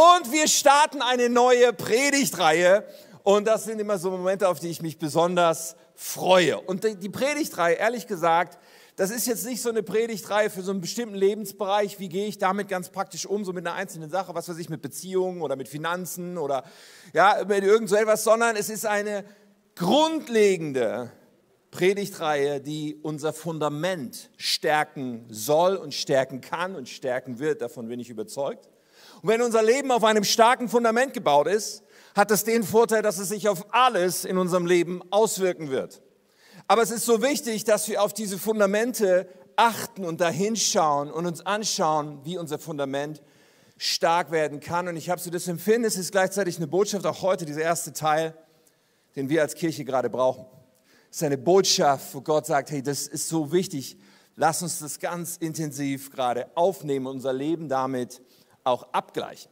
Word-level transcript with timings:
Und 0.00 0.32
wir 0.32 0.48
starten 0.48 1.02
eine 1.02 1.28
neue 1.28 1.74
Predigtreihe. 1.74 2.86
Und 3.22 3.46
das 3.46 3.64
sind 3.64 3.78
immer 3.80 3.98
so 3.98 4.10
Momente, 4.10 4.48
auf 4.48 4.58
die 4.58 4.68
ich 4.68 4.80
mich 4.80 4.98
besonders 4.98 5.76
freue. 5.94 6.58
Und 6.58 6.84
die 6.84 7.10
Predigtreihe, 7.10 7.74
ehrlich 7.74 8.06
gesagt, 8.06 8.58
das 8.96 9.10
ist 9.10 9.26
jetzt 9.26 9.44
nicht 9.44 9.60
so 9.60 9.68
eine 9.68 9.82
Predigtreihe 9.82 10.48
für 10.48 10.62
so 10.62 10.70
einen 10.70 10.80
bestimmten 10.80 11.16
Lebensbereich. 11.16 12.00
Wie 12.00 12.08
gehe 12.08 12.26
ich 12.26 12.38
damit 12.38 12.68
ganz 12.68 12.88
praktisch 12.88 13.26
um, 13.26 13.44
so 13.44 13.52
mit 13.52 13.66
einer 13.66 13.76
einzelnen 13.76 14.08
Sache, 14.08 14.34
was 14.34 14.48
weiß 14.48 14.56
ich, 14.56 14.70
mit 14.70 14.80
Beziehungen 14.80 15.42
oder 15.42 15.54
mit 15.54 15.68
Finanzen 15.68 16.38
oder 16.38 16.64
ja, 17.12 17.44
mit 17.46 17.62
irgend 17.62 17.90
so 17.90 17.96
etwas, 17.96 18.24
sondern 18.24 18.56
es 18.56 18.70
ist 18.70 18.86
eine 18.86 19.22
grundlegende 19.74 21.12
Predigtreihe, 21.72 22.62
die 22.62 22.98
unser 23.02 23.34
Fundament 23.34 24.30
stärken 24.38 25.26
soll 25.28 25.76
und 25.76 25.92
stärken 25.92 26.40
kann 26.40 26.74
und 26.74 26.88
stärken 26.88 27.38
wird. 27.38 27.60
Davon 27.60 27.88
bin 27.88 28.00
ich 28.00 28.08
überzeugt. 28.08 28.70
Und 29.22 29.28
wenn 29.28 29.42
unser 29.42 29.62
Leben 29.62 29.90
auf 29.90 30.04
einem 30.04 30.24
starken 30.24 30.68
Fundament 30.68 31.12
gebaut 31.12 31.46
ist, 31.46 31.82
hat 32.14 32.30
es 32.30 32.44
den 32.44 32.62
Vorteil, 32.62 33.02
dass 33.02 33.18
es 33.18 33.28
sich 33.28 33.48
auf 33.48 33.72
alles 33.72 34.24
in 34.24 34.38
unserem 34.38 34.66
Leben 34.66 35.02
auswirken 35.10 35.70
wird. 35.70 36.02
Aber 36.66 36.82
es 36.82 36.90
ist 36.90 37.04
so 37.04 37.22
wichtig, 37.22 37.64
dass 37.64 37.88
wir 37.88 38.02
auf 38.02 38.12
diese 38.12 38.38
Fundamente 38.38 39.28
achten 39.56 40.04
und 40.04 40.20
dahinschauen 40.20 41.10
und 41.10 41.26
uns 41.26 41.44
anschauen, 41.44 42.20
wie 42.24 42.38
unser 42.38 42.58
Fundament 42.58 43.22
stark 43.76 44.30
werden 44.30 44.60
kann. 44.60 44.88
Und 44.88 44.96
ich 44.96 45.10
habe 45.10 45.20
so 45.20 45.30
das 45.30 45.48
Empfinden, 45.48 45.84
es 45.84 45.96
ist 45.96 46.12
gleichzeitig 46.12 46.56
eine 46.56 46.66
Botschaft, 46.66 47.06
auch 47.06 47.22
heute, 47.22 47.44
dieser 47.44 47.62
erste 47.62 47.92
Teil, 47.92 48.34
den 49.16 49.28
wir 49.28 49.42
als 49.42 49.54
Kirche 49.54 49.84
gerade 49.84 50.10
brauchen. 50.10 50.46
Es 51.10 51.16
ist 51.16 51.22
eine 51.24 51.38
Botschaft, 51.38 52.14
wo 52.14 52.20
Gott 52.20 52.46
sagt, 52.46 52.70
hey, 52.70 52.82
das 52.82 53.06
ist 53.06 53.28
so 53.28 53.52
wichtig, 53.52 53.98
lass 54.36 54.62
uns 54.62 54.78
das 54.78 54.98
ganz 54.98 55.36
intensiv 55.36 56.10
gerade 56.10 56.50
aufnehmen, 56.54 57.06
unser 57.06 57.32
Leben 57.32 57.68
damit 57.68 58.22
auch 58.64 58.92
abgleichen. 58.92 59.50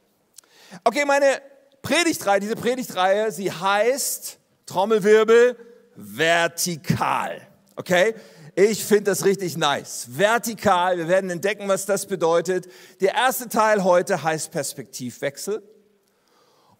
Okay, 0.85 1.05
meine 1.05 1.41
Predigtreihe, 1.83 2.41
diese 2.41 2.57
Predigtreihe, 2.57 3.33
sie 3.33 3.51
heißt 3.51 4.39
Trommelwirbel 4.67 5.57
vertikal. 5.95 7.47
Okay? 7.77 8.15
Ich 8.55 8.85
finde 8.85 9.05
das 9.05 9.25
richtig 9.25 9.57
nice. 9.57 10.09
Vertikal, 10.11 10.99
wir 10.99 11.09
werden 11.09 11.31
entdecken, 11.31 11.69
was 11.69 11.87
das 11.87 12.07
bedeutet. 12.07 12.69
Der 13.01 13.15
erste 13.15 13.49
Teil 13.49 13.85
heute 13.85 14.23
heißt 14.23 14.51
Perspektivwechsel. 14.51 15.63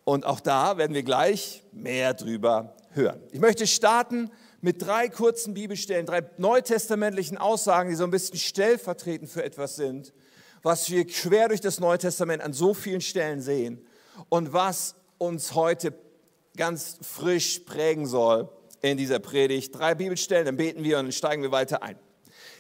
Und 0.05 0.27
auch 0.27 0.41
da 0.41 0.77
werden 0.77 0.95
wir 0.95 1.03
gleich 1.03 1.63
mehr 1.71 2.15
drüber 2.15 2.75
hören. 2.91 3.23
Ich 3.31 3.41
möchte 3.41 3.67
starten 3.67 4.31
mit 4.61 4.83
drei 4.85 5.09
kurzen 5.09 5.55
Bibelstellen, 5.55 6.07
drei 6.07 6.23
neutestamentlichen 6.37 7.39
Aussagen, 7.39 7.91
die 7.91 7.95
so 7.95 8.05
ein 8.05 8.11
bisschen 8.11 8.39
stellvertretend 8.39 9.31
für 9.31 9.45
etwas 9.45 9.77
sind, 9.77 10.13
was 10.63 10.91
wir 10.91 11.07
quer 11.07 11.49
durch 11.49 11.61
das 11.61 11.81
Neue 11.81 11.99
Testament 11.99 12.43
an 12.43 12.53
so 12.53 12.75
vielen 12.75 13.01
Stellen 13.01 13.41
sehen 13.41 13.87
und 14.29 14.53
was 14.53 14.95
uns 15.19 15.55
heute 15.55 15.95
ganz 16.57 16.99
frisch 17.03 17.61
prägen 17.61 18.07
soll 18.07 18.49
in 18.83 18.97
dieser 18.97 19.19
Predigt. 19.19 19.75
Drei 19.75 19.95
Bibelstellen, 19.95 20.47
dann 20.47 20.57
beten 20.57 20.85
wir 20.85 20.99
und 20.99 21.07
dann 21.07 21.13
steigen 21.13 21.43
wir 21.43 21.53
weiter 21.53 21.83
ein. 21.83 21.97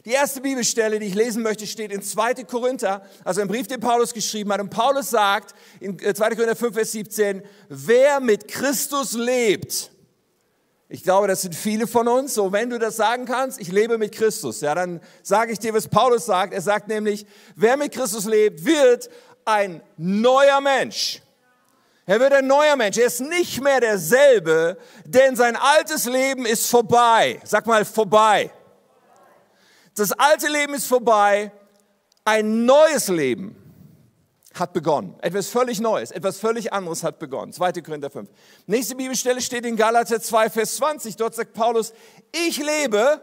Die 0.04 0.12
erste 0.12 0.40
Bibelstelle, 0.40 0.98
die 1.00 1.06
ich 1.06 1.14
lesen 1.14 1.42
möchte, 1.42 1.66
steht 1.66 1.92
in 1.92 2.02
2. 2.02 2.44
Korinther, 2.44 3.02
also 3.24 3.40
im 3.40 3.48
Brief, 3.48 3.66
den 3.66 3.80
Paulus 3.80 4.14
geschrieben 4.14 4.52
hat. 4.52 4.60
Und 4.60 4.70
Paulus 4.70 5.10
sagt 5.10 5.54
in 5.80 5.98
2. 5.98 6.08
Äh, 6.08 6.34
Korinther 6.34 6.56
5, 6.56 6.74
Vers 6.74 6.92
17, 6.92 7.42
wer 7.68 8.20
mit 8.20 8.48
Christus 8.48 9.14
lebt, 9.14 9.90
ich 10.90 11.02
glaube, 11.02 11.28
das 11.28 11.42
sind 11.42 11.54
viele 11.54 11.86
von 11.86 12.08
uns. 12.08 12.34
So, 12.34 12.50
wenn 12.52 12.70
du 12.70 12.78
das 12.78 12.96
sagen 12.96 13.26
kannst, 13.26 13.60
ich 13.60 13.70
lebe 13.70 13.98
mit 13.98 14.12
Christus, 14.12 14.62
ja, 14.62 14.74
dann 14.74 15.00
sage 15.22 15.52
ich 15.52 15.58
dir, 15.58 15.74
was 15.74 15.86
Paulus 15.86 16.24
sagt. 16.24 16.54
Er 16.54 16.62
sagt 16.62 16.88
nämlich, 16.88 17.26
wer 17.56 17.76
mit 17.76 17.92
Christus 17.92 18.24
lebt, 18.24 18.64
wird 18.64 19.10
ein 19.44 19.82
neuer 19.98 20.60
Mensch. 20.60 21.20
Er 22.06 22.20
wird 22.20 22.32
ein 22.32 22.46
neuer 22.46 22.74
Mensch. 22.74 22.96
Er 22.96 23.06
ist 23.06 23.20
nicht 23.20 23.60
mehr 23.60 23.80
derselbe, 23.80 24.78
denn 25.04 25.36
sein 25.36 25.56
altes 25.56 26.06
Leben 26.06 26.46
ist 26.46 26.70
vorbei. 26.70 27.38
Sag 27.44 27.66
mal, 27.66 27.84
vorbei. 27.84 28.50
Das 29.94 30.12
alte 30.12 30.48
Leben 30.48 30.72
ist 30.72 30.86
vorbei. 30.86 31.52
Ein 32.24 32.64
neues 32.64 33.08
Leben 33.08 33.67
hat 34.58 34.72
begonnen. 34.72 35.14
Etwas 35.20 35.48
völlig 35.48 35.80
Neues, 35.80 36.10
etwas 36.10 36.38
völlig 36.38 36.72
anderes 36.72 37.02
hat 37.02 37.18
begonnen. 37.18 37.52
2. 37.52 37.72
Korinther 37.82 38.10
5. 38.10 38.28
Nächste 38.66 38.94
Bibelstelle 38.94 39.40
steht 39.40 39.64
in 39.64 39.76
Galater 39.76 40.20
2, 40.20 40.50
Vers 40.50 40.76
20. 40.76 41.16
Dort 41.16 41.34
sagt 41.34 41.52
Paulus, 41.52 41.92
ich 42.32 42.58
lebe, 42.58 43.20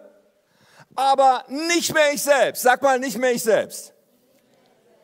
aber 0.95 1.45
nicht 1.49 1.93
mehr 1.93 2.13
ich 2.13 2.21
selbst. 2.21 2.63
Sag 2.63 2.81
mal, 2.81 2.99
nicht 2.99 3.17
mehr 3.17 3.31
ich 3.31 3.43
selbst. 3.43 3.93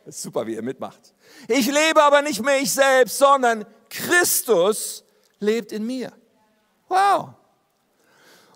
Das 0.06 0.16
ist 0.16 0.24
super, 0.24 0.48
wie 0.48 0.56
ihr 0.56 0.64
mitmacht. 0.64 1.14
Ich 1.48 1.68
lebe 1.68 2.02
aber 2.02 2.22
nicht 2.22 2.44
mehr 2.44 2.60
ich 2.60 2.72
selbst, 2.72 3.18
sondern 3.18 3.66
Christus 3.90 5.04
lebt 5.40 5.72
in 5.72 5.86
mir. 5.86 6.12
Wow. 6.88 7.30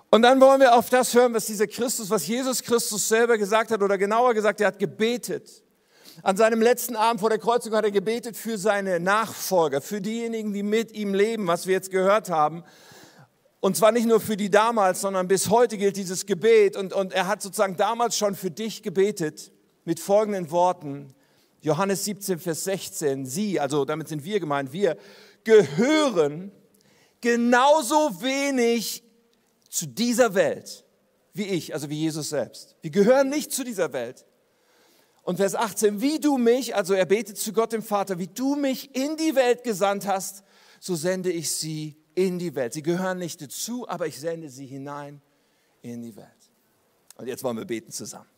Und 0.10 0.22
dann 0.22 0.40
wollen 0.40 0.62
wir 0.62 0.74
auf 0.74 0.90
das 0.90 1.14
hören, 1.14 1.34
was 1.34 1.46
dieser 1.46 1.68
Christus, 1.68 2.10
was 2.10 2.26
Jesus 2.26 2.64
Christus 2.64 3.08
selber 3.08 3.38
gesagt 3.38 3.72
hat, 3.72 3.82
oder 3.82 3.98
genauer 3.98 4.34
gesagt, 4.34 4.62
er 4.62 4.68
hat 4.68 4.80
gebetet. 4.80 5.65
An 6.24 6.38
seinem 6.38 6.62
letzten 6.62 6.96
Abend 6.96 7.20
vor 7.20 7.30
der 7.30 7.40
Kreuzung 7.40 7.74
hat 7.74 7.84
er 7.84 7.92
gebetet 7.92 8.38
für 8.38 8.58
seine 8.58 9.00
Nachfolger, 9.00 9.82
für 9.82 10.02
diejenigen, 10.02 10.54
die 10.54 10.64
mit 10.64 10.92
ihm 10.94 11.14
leben, 11.14 11.48
was 11.48 11.68
wir 11.68 11.74
jetzt 11.74 11.92
gehört 11.92 12.30
haben. 12.30 12.64
Und 13.60 13.76
zwar 13.76 13.92
nicht 13.92 14.08
nur 14.08 14.22
für 14.22 14.38
die 14.38 14.50
damals, 14.50 15.02
sondern 15.02 15.28
bis 15.28 15.50
heute 15.50 15.78
gilt 15.78 15.98
dieses 15.98 16.26
Gebet. 16.26 16.78
Und, 16.78 16.94
und 16.94 17.14
er 17.14 17.28
hat 17.28 17.42
sozusagen 17.42 17.76
damals 17.76 18.18
schon 18.18 18.36
für 18.36 18.52
dich 18.52 18.84
gebetet 18.84 19.52
mit 19.84 20.00
folgenden 20.00 20.52
Worten. 20.52 21.14
Johannes 21.62 22.06
17, 22.06 22.40
Vers 22.40 22.64
16. 22.64 23.26
Sie, 23.26 23.60
also 23.60 23.86
damit 23.86 24.08
sind 24.08 24.24
wir 24.24 24.40
gemeint, 24.40 24.72
wir 24.72 24.98
gehören 25.44 26.52
genauso 27.22 28.22
wenig 28.22 29.04
zu 29.70 29.88
dieser 29.88 30.34
Welt 30.36 30.86
wie 31.36 31.44
ich, 31.44 31.74
also 31.74 31.90
wie 31.90 32.00
Jesus 32.00 32.30
selbst. 32.30 32.78
Wir 32.82 32.92
gehören 32.92 33.30
nicht 33.30 33.52
zu 33.52 33.66
dieser 33.66 33.92
Welt. 33.92 34.26
Und 35.26 35.38
Vers 35.38 35.56
18, 35.56 36.02
wie 36.02 36.20
du 36.20 36.38
mich, 36.38 36.76
also 36.76 36.94
er 36.94 37.06
betet 37.06 37.40
zu 37.40 37.52
Gott 37.52 37.74
dem 37.74 37.82
Vater, 37.82 38.20
wie 38.20 38.28
du 38.28 38.56
mich 38.56 38.96
in 38.96 39.18
die 39.18 39.36
Welt 39.36 39.64
gesandt 39.64 40.06
hast, 40.06 40.44
so 40.80 40.96
sende 40.96 41.32
ich 41.32 41.50
sie 41.50 41.98
in 42.14 42.38
die 42.38 42.54
Welt. 42.54 42.74
Sie 42.74 42.84
gehören 42.84 43.18
nicht 43.18 43.42
dazu, 43.42 43.90
aber 43.90 44.06
ich 44.06 44.20
sende 44.20 44.50
sie 44.50 44.68
hinein 44.68 45.24
in 45.82 46.04
die 46.04 46.16
Welt. 46.16 46.28
Und 47.18 47.26
jetzt 47.26 47.44
wollen 47.44 47.58
wir 47.58 47.66
beten 47.66 47.92
zusammen. 47.92 48.30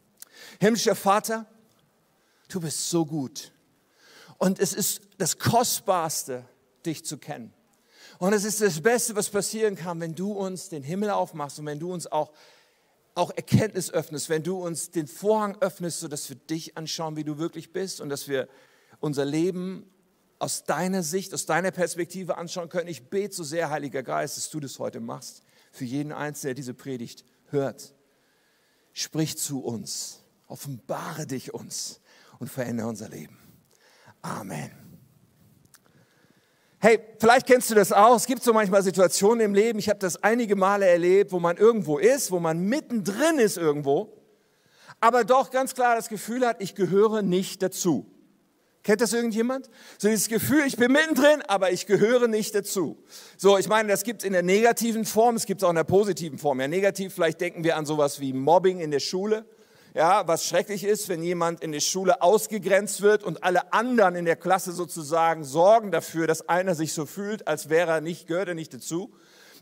Himmlischer 0.61 0.95
Vater, 0.95 1.45
du 2.47 2.61
bist 2.61 2.89
so 2.89 3.05
gut. 3.05 3.51
Und 4.37 4.57
es 4.57 4.73
ist 4.73 5.01
das 5.17 5.37
Kostbarste, 5.37 6.45
dich 6.85 7.03
zu 7.03 7.17
kennen. 7.17 7.53
Und 8.17 8.31
es 8.31 8.45
ist 8.45 8.61
das 8.61 8.79
Beste, 8.79 9.13
was 9.17 9.29
passieren 9.29 9.75
kann, 9.75 9.99
wenn 9.99 10.15
du 10.15 10.31
uns 10.31 10.69
den 10.69 10.83
Himmel 10.83 11.09
aufmachst 11.09 11.59
und 11.59 11.65
wenn 11.65 11.79
du 11.79 11.91
uns 11.91 12.07
auch 12.07 12.31
auch 13.17 13.31
Erkenntnis 13.35 13.91
öffnest, 13.91 14.29
wenn 14.29 14.43
du 14.43 14.57
uns 14.57 14.91
den 14.91 15.07
Vorhang 15.07 15.57
öffnest, 15.59 15.99
sodass 15.99 16.29
wir 16.29 16.35
dich 16.35 16.77
anschauen, 16.77 17.15
wie 17.15 17.23
du 17.23 17.37
wirklich 17.37 17.73
bist 17.73 17.99
und 17.99 18.09
dass 18.09 18.27
wir 18.27 18.47
unser 18.99 19.25
Leben 19.25 19.89
aus 20.39 20.65
deiner 20.65 21.03
Sicht, 21.03 21.33
aus 21.33 21.45
deiner 21.45 21.71
Perspektive 21.71 22.37
anschauen 22.37 22.69
können. 22.69 22.87
Ich 22.87 23.09
bete 23.09 23.35
so 23.35 23.43
sehr, 23.43 23.69
Heiliger 23.69 24.03
Geist, 24.03 24.37
dass 24.37 24.49
du 24.49 24.59
das 24.59 24.77
heute 24.79 24.99
machst, 24.99 25.41
für 25.71 25.85
jeden 25.85 26.11
Einzelnen, 26.11 26.49
der 26.49 26.55
diese 26.55 26.73
Predigt 26.73 27.25
hört. 27.49 27.95
Sprich 28.93 29.37
zu 29.37 29.63
uns, 29.63 30.23
offenbare 30.47 31.27
dich 31.27 31.53
uns 31.53 32.01
und 32.39 32.49
verändere 32.49 32.87
unser 32.87 33.09
Leben. 33.09 33.37
Amen. 34.21 34.86
Hey, 36.79 36.99
vielleicht 37.17 37.47
kennst 37.47 37.71
du 37.71 37.75
das 37.75 37.91
auch. 37.91 38.15
Es 38.15 38.27
gibt 38.27 38.43
so 38.43 38.53
manchmal 38.53 38.83
Situationen 38.83 39.43
im 39.43 39.55
Leben, 39.55 39.79
ich 39.79 39.89
habe 39.89 39.97
das 39.97 40.21
einige 40.21 40.55
Male 40.55 40.85
erlebt, 40.85 41.31
wo 41.31 41.39
man 41.39 41.57
irgendwo 41.57 41.97
ist, 41.97 42.29
wo 42.29 42.39
man 42.39 42.59
mittendrin 42.59 43.39
ist 43.39 43.57
irgendwo, 43.57 44.13
aber 44.99 45.23
doch 45.23 45.49
ganz 45.49 45.73
klar 45.73 45.95
das 45.95 46.07
Gefühl 46.07 46.45
hat, 46.45 46.61
ich 46.61 46.75
gehöre 46.75 47.23
nicht 47.23 47.63
dazu. 47.63 48.05
Kennt 48.83 49.01
das 49.01 49.11
irgendjemand? 49.11 49.71
So 49.97 50.07
dieses 50.07 50.29
Gefühl, 50.29 50.65
ich 50.67 50.77
bin 50.77 50.91
mittendrin, 50.91 51.41
aber 51.47 51.71
ich 51.71 51.87
gehöre 51.87 52.27
nicht 52.27 52.53
dazu. 52.53 53.03
So, 53.37 53.57
ich 53.57 53.67
meine, 53.67 53.89
das 53.89 54.03
gibt 54.03 54.21
es 54.21 54.27
in 54.27 54.33
der 54.33 54.43
negativen 54.43 55.03
Form, 55.03 55.35
es 55.35 55.47
gibt 55.47 55.61
es 55.61 55.65
auch 55.65 55.71
in 55.71 55.75
der 55.75 55.83
positiven 55.83 56.37
Form. 56.37 56.61
Ja, 56.61 56.67
negativ, 56.67 57.15
vielleicht 57.15 57.41
denken 57.41 57.63
wir 57.63 57.75
an 57.75 57.87
sowas 57.87 58.19
wie 58.19 58.33
Mobbing 58.33 58.79
in 58.79 58.91
der 58.91 58.99
Schule 58.99 59.45
ja, 59.97 60.27
was 60.27 60.45
schrecklich 60.45 60.83
ist, 60.83 61.09
wenn 61.09 61.23
jemand 61.23 61.63
in 61.63 61.71
der 61.71 61.79
Schule 61.79 62.21
ausgegrenzt 62.21 63.01
wird 63.01 63.23
und 63.23 63.43
alle 63.43 63.73
anderen 63.73 64.15
in 64.15 64.25
der 64.25 64.35
Klasse 64.35 64.71
sozusagen 64.71 65.43
sorgen 65.43 65.91
dafür, 65.91 66.27
dass 66.27 66.47
einer 66.47 66.75
sich 66.75 66.93
so 66.93 67.07
fühlt, 67.07 67.47
als 67.47 67.69
wäre 67.69 67.93
er 67.93 68.01
nicht, 68.01 68.27
gehört 68.27 68.47
er 68.47 68.53
nicht 68.53 68.71
dazu. 68.75 69.11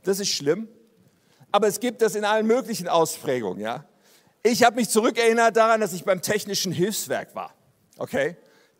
Das 0.03 0.19
ist 0.19 0.27
schlimm. 0.27 0.67
Aber 1.53 1.67
es 1.67 1.79
gibt 1.79 2.01
das 2.01 2.15
in 2.15 2.25
allen 2.25 2.47
möglichen 2.47 2.89
Ausprägungen, 2.89 3.61
ja. 3.61 3.85
Ich 4.43 4.63
habe 4.63 4.75
mich 4.75 4.89
zurückerinnert 4.89 5.55
daran, 5.55 5.79
dass 5.79 5.93
ich 5.93 6.03
beim 6.03 6.21
technischen 6.21 6.73
Hilfswerk 6.73 7.33
war. 7.33 7.53
Okay? 7.97 8.35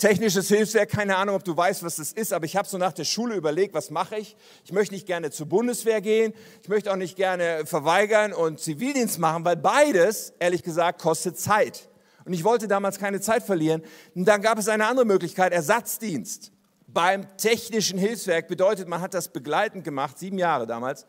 Technisches 0.06 0.50
Hilfswerk, 0.50 0.92
keine 0.92 1.16
Ahnung, 1.16 1.36
ob 1.36 1.44
du 1.44 1.58
weißt, 1.58 1.82
was 1.82 1.96
das 1.96 2.12
ist, 2.12 2.32
aber 2.32 2.46
ich 2.46 2.56
habe 2.56 2.68
so 2.68 2.78
nach 2.78 2.94
der 2.94 3.06
Schule 3.06 3.34
überlegt, 3.34 3.74
was 3.74 3.90
mache 3.90 4.18
ich? 4.18 4.38
Ich 4.64 4.72
möchte 4.72 4.94
nicht 4.94 5.08
gerne 5.08 5.32
zur 5.32 5.48
Bundeswehr 5.48 6.00
gehen, 6.00 6.32
ich 6.62 6.70
möchte 6.70 6.92
auch 6.92 6.96
nicht 6.96 7.16
gerne 7.16 7.66
verweigern 7.66 8.32
und 8.32 8.60
Zivildienst 8.60 9.18
machen, 9.18 9.44
weil 9.46 9.56
beides, 9.56 10.34
ehrlich 10.38 10.62
gesagt, 10.62 11.02
kostet 11.02 11.40
Zeit. 11.40 11.90
Und 12.24 12.34
ich 12.34 12.44
wollte 12.44 12.68
damals 12.68 13.00
keine 13.00 13.20
Zeit 13.20 13.42
verlieren. 13.42 13.82
Und 14.14 14.26
dann 14.26 14.44
gab 14.44 14.60
es 14.60 14.68
eine 14.68 14.86
andere 14.86 15.08
Möglichkeit, 15.08 15.52
Ersatzdienst. 15.54 16.52
beim 16.88 17.26
Technischen 17.38 17.98
Hilfswerk. 17.98 18.48
Bedeutet, 18.48 18.88
man 18.88 19.02
hat 19.02 19.16
das 19.16 19.28
begleitend 19.30 19.84
gemacht, 19.84 20.20
sieben 20.20 20.38
Jahre 20.38 20.68
damals. 20.68 21.08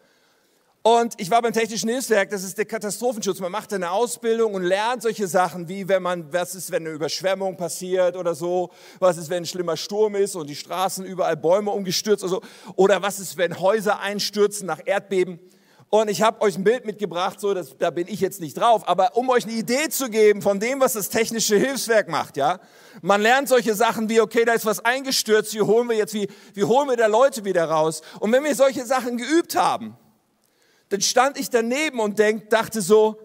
Und 0.86 1.14
ich 1.16 1.32
war 1.32 1.42
beim 1.42 1.52
Technischen 1.52 1.88
Hilfswerk, 1.88 2.30
das 2.30 2.44
ist 2.44 2.58
der 2.58 2.64
Katastrophenschutz. 2.64 3.40
Man 3.40 3.50
macht 3.50 3.72
eine 3.72 3.90
Ausbildung 3.90 4.54
und 4.54 4.62
lernt 4.62 5.02
solche 5.02 5.26
Sachen 5.26 5.68
wie, 5.68 5.88
wenn 5.88 6.00
man, 6.00 6.32
was 6.32 6.54
ist, 6.54 6.70
wenn 6.70 6.86
eine 6.86 6.94
Überschwemmung 6.94 7.56
passiert 7.56 8.16
oder 8.16 8.36
so, 8.36 8.70
was 9.00 9.16
ist, 9.16 9.28
wenn 9.28 9.42
ein 9.42 9.46
schlimmer 9.46 9.76
Sturm 9.76 10.14
ist 10.14 10.36
und 10.36 10.48
die 10.48 10.54
Straßen 10.54 11.04
überall 11.04 11.36
Bäume 11.36 11.72
umgestürzt 11.72 12.22
oder 12.22 12.34
so, 12.34 12.40
oder 12.76 13.02
was 13.02 13.18
ist, 13.18 13.36
wenn 13.36 13.58
Häuser 13.58 13.98
einstürzen 13.98 14.68
nach 14.68 14.78
Erdbeben. 14.84 15.40
Und 15.90 16.08
ich 16.08 16.22
habe 16.22 16.40
euch 16.40 16.56
ein 16.56 16.62
Bild 16.62 16.86
mitgebracht, 16.86 17.40
so, 17.40 17.52
das, 17.52 17.76
da 17.76 17.90
bin 17.90 18.06
ich 18.06 18.20
jetzt 18.20 18.40
nicht 18.40 18.56
drauf, 18.56 18.86
aber 18.86 19.16
um 19.16 19.28
euch 19.28 19.42
eine 19.42 19.54
Idee 19.54 19.88
zu 19.88 20.08
geben 20.08 20.40
von 20.40 20.60
dem, 20.60 20.78
was 20.78 20.92
das 20.92 21.08
technische 21.08 21.56
Hilfswerk 21.56 22.08
macht, 22.08 22.36
ja. 22.36 22.60
Man 23.02 23.20
lernt 23.22 23.48
solche 23.48 23.74
Sachen 23.74 24.08
wie, 24.08 24.20
okay, 24.20 24.44
da 24.44 24.52
ist 24.52 24.64
was 24.64 24.84
eingestürzt, 24.84 25.52
wie 25.52 25.62
holen 25.62 25.88
wir 25.88 25.96
jetzt, 25.96 26.14
wie, 26.14 26.28
wie 26.54 26.62
holen 26.62 26.88
wir 26.88 26.96
da 26.96 27.08
Leute 27.08 27.44
wieder 27.44 27.64
raus? 27.64 28.02
Und 28.20 28.30
wenn 28.30 28.44
wir 28.44 28.54
solche 28.54 28.86
Sachen 28.86 29.16
geübt 29.16 29.56
haben, 29.56 29.96
dann 30.88 31.00
stand 31.00 31.38
ich 31.38 31.50
daneben 31.50 32.00
und 32.00 32.18
denk, 32.18 32.50
dachte 32.50 32.80
so, 32.80 33.18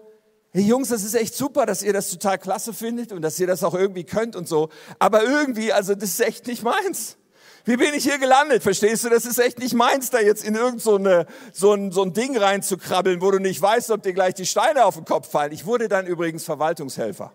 hey 0.52 0.62
Jungs, 0.62 0.88
das 0.88 1.04
ist 1.04 1.14
echt 1.14 1.34
super, 1.34 1.66
dass 1.66 1.82
ihr 1.82 1.92
das 1.92 2.10
total 2.10 2.38
klasse 2.38 2.72
findet 2.72 3.12
und 3.12 3.22
dass 3.22 3.38
ihr 3.40 3.46
das 3.46 3.64
auch 3.64 3.74
irgendwie 3.74 4.04
könnt 4.04 4.36
und 4.36 4.48
so. 4.48 4.68
Aber 4.98 5.24
irgendwie, 5.24 5.72
also 5.72 5.94
das 5.94 6.10
ist 6.10 6.20
echt 6.20 6.46
nicht 6.46 6.62
meins. 6.62 7.16
Wie 7.64 7.76
bin 7.76 7.94
ich 7.94 8.02
hier 8.02 8.18
gelandet? 8.18 8.62
Verstehst 8.62 9.04
du? 9.04 9.08
Das 9.08 9.24
ist 9.24 9.38
echt 9.38 9.60
nicht 9.60 9.74
meins, 9.74 10.10
da 10.10 10.18
jetzt 10.18 10.44
in 10.44 10.56
irgend 10.56 10.82
so, 10.82 10.96
eine, 10.96 11.26
so, 11.52 11.72
ein, 11.72 11.92
so 11.92 12.02
ein 12.02 12.12
Ding 12.12 12.36
reinzukrabbeln, 12.36 13.20
wo 13.20 13.30
du 13.30 13.38
nicht 13.38 13.62
weißt, 13.62 13.92
ob 13.92 14.02
dir 14.02 14.12
gleich 14.12 14.34
die 14.34 14.46
Steine 14.46 14.84
auf 14.84 14.96
den 14.96 15.04
Kopf 15.04 15.30
fallen. 15.30 15.52
Ich 15.52 15.64
wurde 15.64 15.88
dann 15.88 16.06
übrigens 16.06 16.44
Verwaltungshelfer. 16.44 17.32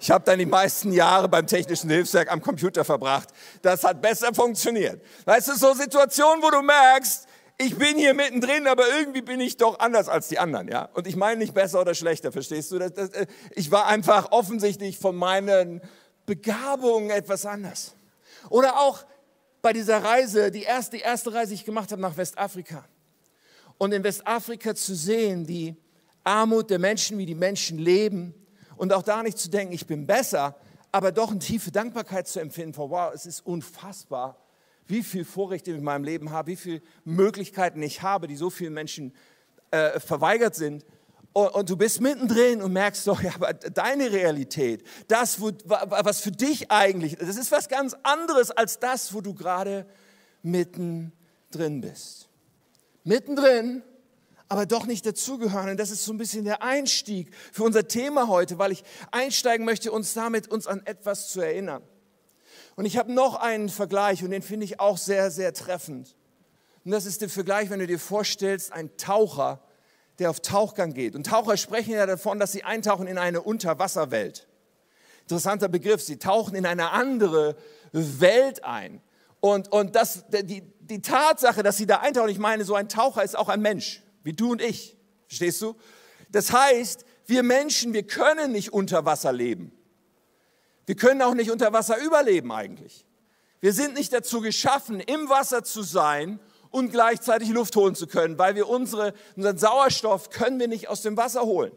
Ich 0.00 0.10
habe 0.10 0.24
dann 0.24 0.38
die 0.38 0.46
meisten 0.46 0.92
Jahre 0.92 1.28
beim 1.28 1.46
Technischen 1.46 1.90
Hilfswerk 1.90 2.32
am 2.32 2.40
Computer 2.40 2.86
verbracht. 2.86 3.28
Das 3.60 3.84
hat 3.84 4.00
besser 4.00 4.32
funktioniert. 4.32 5.02
Weißt 5.26 5.48
du, 5.48 5.54
so 5.56 5.74
Situationen, 5.74 6.42
wo 6.42 6.48
du 6.48 6.62
merkst, 6.62 7.28
ich 7.60 7.76
bin 7.76 7.98
hier 7.98 8.14
mittendrin, 8.14 8.66
aber 8.66 8.84
irgendwie 8.88 9.20
bin 9.20 9.38
ich 9.38 9.58
doch 9.58 9.80
anders 9.80 10.08
als 10.08 10.28
die 10.28 10.38
anderen, 10.38 10.68
ja. 10.68 10.88
Und 10.94 11.06
ich 11.06 11.14
meine 11.14 11.40
nicht 11.40 11.52
besser 11.52 11.82
oder 11.82 11.94
schlechter, 11.94 12.32
verstehst 12.32 12.72
du? 12.72 12.78
Das, 12.78 12.94
das, 12.94 13.10
äh, 13.10 13.26
ich 13.50 13.70
war 13.70 13.86
einfach 13.86 14.32
offensichtlich 14.32 14.98
von 14.98 15.14
meinen 15.14 15.82
Begabungen 16.24 17.10
etwas 17.10 17.44
anders. 17.44 17.94
Oder 18.48 18.80
auch 18.80 19.04
bei 19.60 19.74
dieser 19.74 20.02
Reise, 20.02 20.50
die 20.50 20.62
erste, 20.62 20.96
die 20.96 21.02
erste 21.02 21.34
Reise, 21.34 21.50
die 21.50 21.56
ich 21.56 21.66
gemacht 21.66 21.92
habe 21.92 22.00
nach 22.00 22.16
Westafrika. 22.16 22.82
Und 23.76 23.92
in 23.92 24.02
Westafrika 24.04 24.74
zu 24.74 24.94
sehen, 24.94 25.46
die 25.46 25.76
Armut 26.24 26.70
der 26.70 26.78
Menschen, 26.78 27.18
wie 27.18 27.26
die 27.26 27.34
Menschen 27.34 27.78
leben. 27.78 28.34
Und 28.76 28.90
auch 28.94 29.02
da 29.02 29.22
nicht 29.22 29.36
zu 29.36 29.50
denken, 29.50 29.74
ich 29.74 29.86
bin 29.86 30.06
besser, 30.06 30.56
aber 30.92 31.12
doch 31.12 31.30
eine 31.30 31.40
tiefe 31.40 31.70
Dankbarkeit 31.70 32.26
zu 32.26 32.40
empfinden, 32.40 32.72
vor 32.72 32.88
wow, 32.88 33.12
es 33.14 33.26
ist 33.26 33.44
unfassbar, 33.44 34.38
wie 34.90 35.02
viel 35.02 35.24
Vorrechte 35.24 35.70
ich 35.70 35.76
in 35.76 35.84
meinem 35.84 36.04
Leben 36.04 36.30
habe, 36.30 36.48
wie 36.52 36.56
viele 36.56 36.82
Möglichkeiten 37.04 37.82
ich 37.82 38.02
habe, 38.02 38.26
die 38.26 38.36
so 38.36 38.50
vielen 38.50 38.74
Menschen 38.74 39.14
äh, 39.70 40.00
verweigert 40.00 40.54
sind. 40.54 40.84
Und, 41.32 41.48
und, 41.54 41.70
du 41.70 41.76
bist 41.76 42.00
mittendrin 42.00 42.60
und 42.60 42.72
merkst 42.72 43.06
doch, 43.06 43.22
ja, 43.22 43.32
aber 43.34 43.54
deine 43.54 44.10
Realität, 44.10 44.84
das, 45.08 45.40
wo, 45.40 45.52
was 45.64 46.20
für 46.20 46.32
dich 46.32 46.70
eigentlich, 46.70 47.16
das 47.16 47.36
ist 47.36 47.52
was 47.52 47.68
ganz 47.68 47.96
anderes 48.02 48.50
als 48.50 48.78
das, 48.78 49.14
wo 49.14 49.20
du 49.20 49.34
gerade 49.34 49.86
mittendrin 50.42 51.80
bist. 51.80 52.28
Mittendrin, 53.04 53.82
aber 54.48 54.66
doch 54.66 54.86
nicht 54.86 55.06
dazugehören. 55.06 55.70
Und 55.70 55.80
das 55.80 55.90
ist 55.90 56.04
so 56.04 56.12
ein 56.12 56.18
bisschen 56.18 56.44
der 56.44 56.62
Einstieg 56.62 57.32
für 57.52 57.62
unser 57.62 57.86
Thema 57.86 58.26
heute, 58.26 58.58
weil 58.58 58.72
ich 58.72 58.82
einsteigen 59.12 59.64
möchte, 59.64 59.92
uns 59.92 60.12
damit 60.12 60.48
uns 60.48 60.66
an 60.66 60.84
etwas 60.84 61.28
zu 61.28 61.40
erinnern. 61.40 61.82
Und 62.80 62.86
ich 62.86 62.96
habe 62.96 63.12
noch 63.12 63.34
einen 63.34 63.68
Vergleich 63.68 64.24
und 64.24 64.30
den 64.30 64.40
finde 64.40 64.64
ich 64.64 64.80
auch 64.80 64.96
sehr, 64.96 65.30
sehr 65.30 65.52
treffend. 65.52 66.16
Und 66.82 66.92
das 66.92 67.04
ist 67.04 67.20
der 67.20 67.28
Vergleich, 67.28 67.68
wenn 67.68 67.78
du 67.78 67.86
dir 67.86 67.98
vorstellst, 67.98 68.72
ein 68.72 68.96
Taucher, 68.96 69.60
der 70.18 70.30
auf 70.30 70.40
Tauchgang 70.40 70.94
geht. 70.94 71.14
Und 71.14 71.26
Taucher 71.26 71.58
sprechen 71.58 71.92
ja 71.92 72.06
davon, 72.06 72.38
dass 72.38 72.52
sie 72.52 72.64
eintauchen 72.64 73.06
in 73.06 73.18
eine 73.18 73.42
Unterwasserwelt. 73.42 74.48
Interessanter 75.24 75.68
Begriff, 75.68 76.00
sie 76.00 76.18
tauchen 76.18 76.54
in 76.54 76.64
eine 76.64 76.90
andere 76.92 77.54
Welt 77.92 78.64
ein. 78.64 79.02
Und, 79.40 79.70
und 79.70 79.94
das, 79.94 80.24
die, 80.30 80.62
die 80.80 81.02
Tatsache, 81.02 81.62
dass 81.62 81.76
sie 81.76 81.84
da 81.84 81.98
eintauchen, 81.98 82.30
ich 82.30 82.38
meine, 82.38 82.64
so 82.64 82.76
ein 82.76 82.88
Taucher 82.88 83.22
ist 83.22 83.36
auch 83.36 83.50
ein 83.50 83.60
Mensch, 83.60 84.02
wie 84.22 84.32
du 84.32 84.52
und 84.52 84.62
ich. 84.62 84.96
Verstehst 85.28 85.60
du? 85.60 85.76
Das 86.30 86.50
heißt, 86.50 87.04
wir 87.26 87.42
Menschen, 87.42 87.92
wir 87.92 88.04
können 88.04 88.52
nicht 88.52 88.72
unter 88.72 89.04
Wasser 89.04 89.34
leben. 89.34 89.70
Wir 90.90 90.96
können 90.96 91.22
auch 91.22 91.34
nicht 91.34 91.52
unter 91.52 91.72
Wasser 91.72 92.02
überleben 92.04 92.50
eigentlich. 92.50 93.06
Wir 93.60 93.72
sind 93.72 93.94
nicht 93.94 94.12
dazu 94.12 94.40
geschaffen, 94.40 94.98
im 94.98 95.28
Wasser 95.28 95.62
zu 95.62 95.82
sein 95.82 96.40
und 96.70 96.90
gleichzeitig 96.90 97.50
Luft 97.50 97.76
holen 97.76 97.94
zu 97.94 98.08
können, 98.08 98.40
weil 98.40 98.56
wir 98.56 98.68
unsere, 98.68 99.14
unseren 99.36 99.56
Sauerstoff 99.56 100.30
können 100.30 100.58
wir 100.58 100.66
nicht 100.66 100.88
aus 100.88 101.02
dem 101.02 101.16
Wasser 101.16 101.42
holen. 101.42 101.70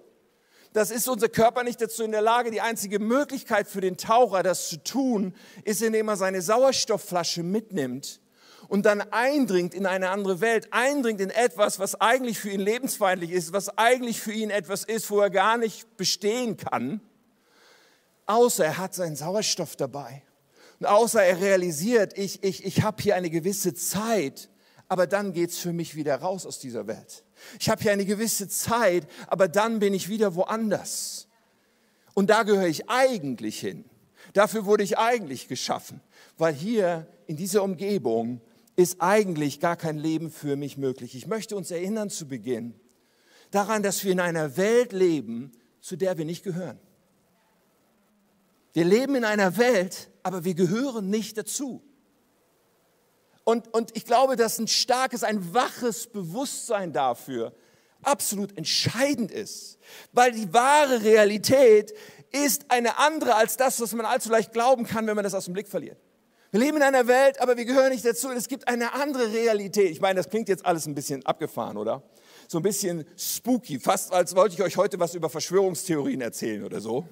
Das 0.74 0.90
ist 0.90 1.08
unser 1.08 1.30
Körper 1.30 1.62
nicht 1.62 1.80
dazu 1.80 2.02
in 2.02 2.12
der 2.12 2.24
Lage. 2.24 2.50
Die 2.50 2.62
einzige 2.62 2.98
Möglichkeit 2.98 3.68
für 3.68 3.82
den 3.82 3.98
Taucher, 3.98 4.42
das 4.42 4.70
zu 4.70 4.84
tun, 4.84 5.36
ist, 5.64 5.84
indem 5.84 6.08
er 6.08 6.18
seine 6.18 6.42
Sauerstoffflasche 6.42 7.44
mitnimmt 7.44 8.20
und 8.68 8.88
dann 8.88 9.02
eindringt 9.12 9.76
in 9.76 9.86
eine 9.86 10.10
andere 10.10 10.42
Welt, 10.42 10.70
eindringt 10.72 11.22
in 11.22 11.30
etwas, 11.30 11.78
was 11.78 12.02
eigentlich 12.02 12.40
für 12.40 12.50
ihn 12.50 12.62
lebensfeindlich 12.62 13.30
ist, 13.30 13.54
was 13.54 13.78
eigentlich 13.78 14.20
für 14.20 14.34
ihn 14.34 14.50
etwas 14.50 14.84
ist, 14.84 15.12
wo 15.12 15.20
er 15.20 15.30
gar 15.30 15.60
nicht 15.60 15.98
bestehen 15.98 16.58
kann 16.58 17.00
außer 18.26 18.66
er 18.66 18.78
hat 18.78 18.94
seinen 18.94 19.16
Sauerstoff 19.16 19.76
dabei. 19.76 20.24
Und 20.80 20.88
außer 20.88 21.24
er 21.24 21.40
realisiert, 21.40 22.18
ich, 22.18 22.44
ich, 22.44 22.66
ich 22.66 22.82
habe 22.82 23.02
hier 23.02 23.16
eine 23.16 23.30
gewisse 23.30 23.74
Zeit, 23.74 24.50
aber 24.88 25.08
dann 25.08 25.34
geht 25.34 25.52
es 25.52 25.58
für 25.58 25.74
mich 25.74 25.96
wieder 25.96 26.16
raus 26.18 26.46
aus 26.46 26.60
dieser 26.60 26.88
Welt. 26.88 27.24
Ich 27.60 27.70
habe 27.70 27.82
hier 27.82 27.92
eine 27.92 28.06
gewisse 28.06 28.48
Zeit, 28.48 29.08
aber 29.28 29.48
dann 29.48 29.80
bin 29.80 29.94
ich 29.94 30.10
wieder 30.10 30.36
woanders. 30.36 31.28
Und 32.14 32.30
da 32.30 32.44
gehöre 32.44 32.68
ich 32.68 32.90
eigentlich 32.90 33.60
hin. 33.60 33.86
Dafür 34.34 34.66
wurde 34.66 34.84
ich 34.84 34.98
eigentlich 34.98 35.48
geschaffen, 35.48 36.02
weil 36.38 36.54
hier 36.54 37.08
in 37.28 37.38
dieser 37.38 37.64
Umgebung 37.64 38.42
ist 38.76 38.98
eigentlich 39.00 39.60
gar 39.60 39.76
kein 39.76 39.98
Leben 39.98 40.32
für 40.32 40.56
mich 40.56 40.78
möglich. 40.78 41.16
Ich 41.16 41.28
möchte 41.28 41.56
uns 41.56 41.72
erinnern 41.72 42.10
zu 42.10 42.28
Beginn 42.28 42.74
daran, 43.52 43.84
dass 43.84 44.04
wir 44.04 44.12
in 44.12 44.20
einer 44.20 44.58
Welt 44.58 44.94
leben, 44.94 45.52
zu 45.80 45.96
der 45.96 46.18
wir 46.18 46.26
nicht 46.26 46.44
gehören. 46.44 46.80
Wir 48.74 48.86
leben 48.86 49.16
in 49.16 49.24
einer 49.24 49.58
Welt, 49.58 50.10
aber 50.24 50.44
wir 50.44 50.56
gehören 50.56 51.10
nicht 51.10 51.38
dazu. 51.38 51.84
Und, 53.44 53.74
und 53.74 53.96
ich 53.96 54.06
glaube, 54.06 54.36
dass 54.36 54.58
ein 54.58 54.68
starkes, 54.68 55.24
ein 55.24 55.54
waches 55.54 56.08
Bewusstsein 56.08 56.94
dafür 56.94 57.54
absolut 58.02 58.58
entscheidend 58.58 59.32
ist, 59.32 59.78
weil 60.12 60.32
die 60.32 60.54
wahre 60.54 61.04
Realität 61.04 61.94
ist 62.32 62.66
eine 62.70 62.98
andere 62.98 63.36
als 63.36 63.58
das, 63.58 63.80
was 63.80 63.94
man 63.94 64.06
allzu 64.06 64.30
leicht 64.30 64.52
glauben 64.52 64.86
kann, 64.86 65.08
wenn 65.08 65.16
man 65.16 65.24
das 65.24 65.34
aus 65.34 65.46
dem 65.46 65.54
Blick 65.54 65.68
verliert. 65.68 65.98
Wir 66.52 66.60
leben 66.60 66.78
in 66.78 66.84
einer 66.84 67.08
Welt, 67.08 67.42
aber 67.42 67.58
wir 67.58 67.66
gehören 67.66 67.92
nicht 67.92 68.06
dazu. 68.06 68.30
Es 68.30 68.48
gibt 68.48 68.68
eine 68.68 68.94
andere 68.94 69.34
Realität. 69.34 69.90
Ich 69.92 70.02
meine, 70.02 70.18
das 70.18 70.30
klingt 70.30 70.50
jetzt 70.50 70.66
alles 70.66 70.86
ein 70.86 70.96
bisschen 70.96 71.26
abgefahren, 71.26 71.78
oder? 71.78 72.04
So 72.48 72.60
ein 72.60 72.64
bisschen 72.64 73.06
spooky, 73.18 73.80
fast 73.80 74.14
als 74.14 74.36
wollte 74.36 74.56
ich 74.56 74.62
euch 74.62 74.78
heute 74.78 75.00
was 75.00 75.16
über 75.16 75.30
Verschwörungstheorien 75.30 76.22
erzählen 76.22 76.64
oder 76.64 76.80
so. 76.80 77.08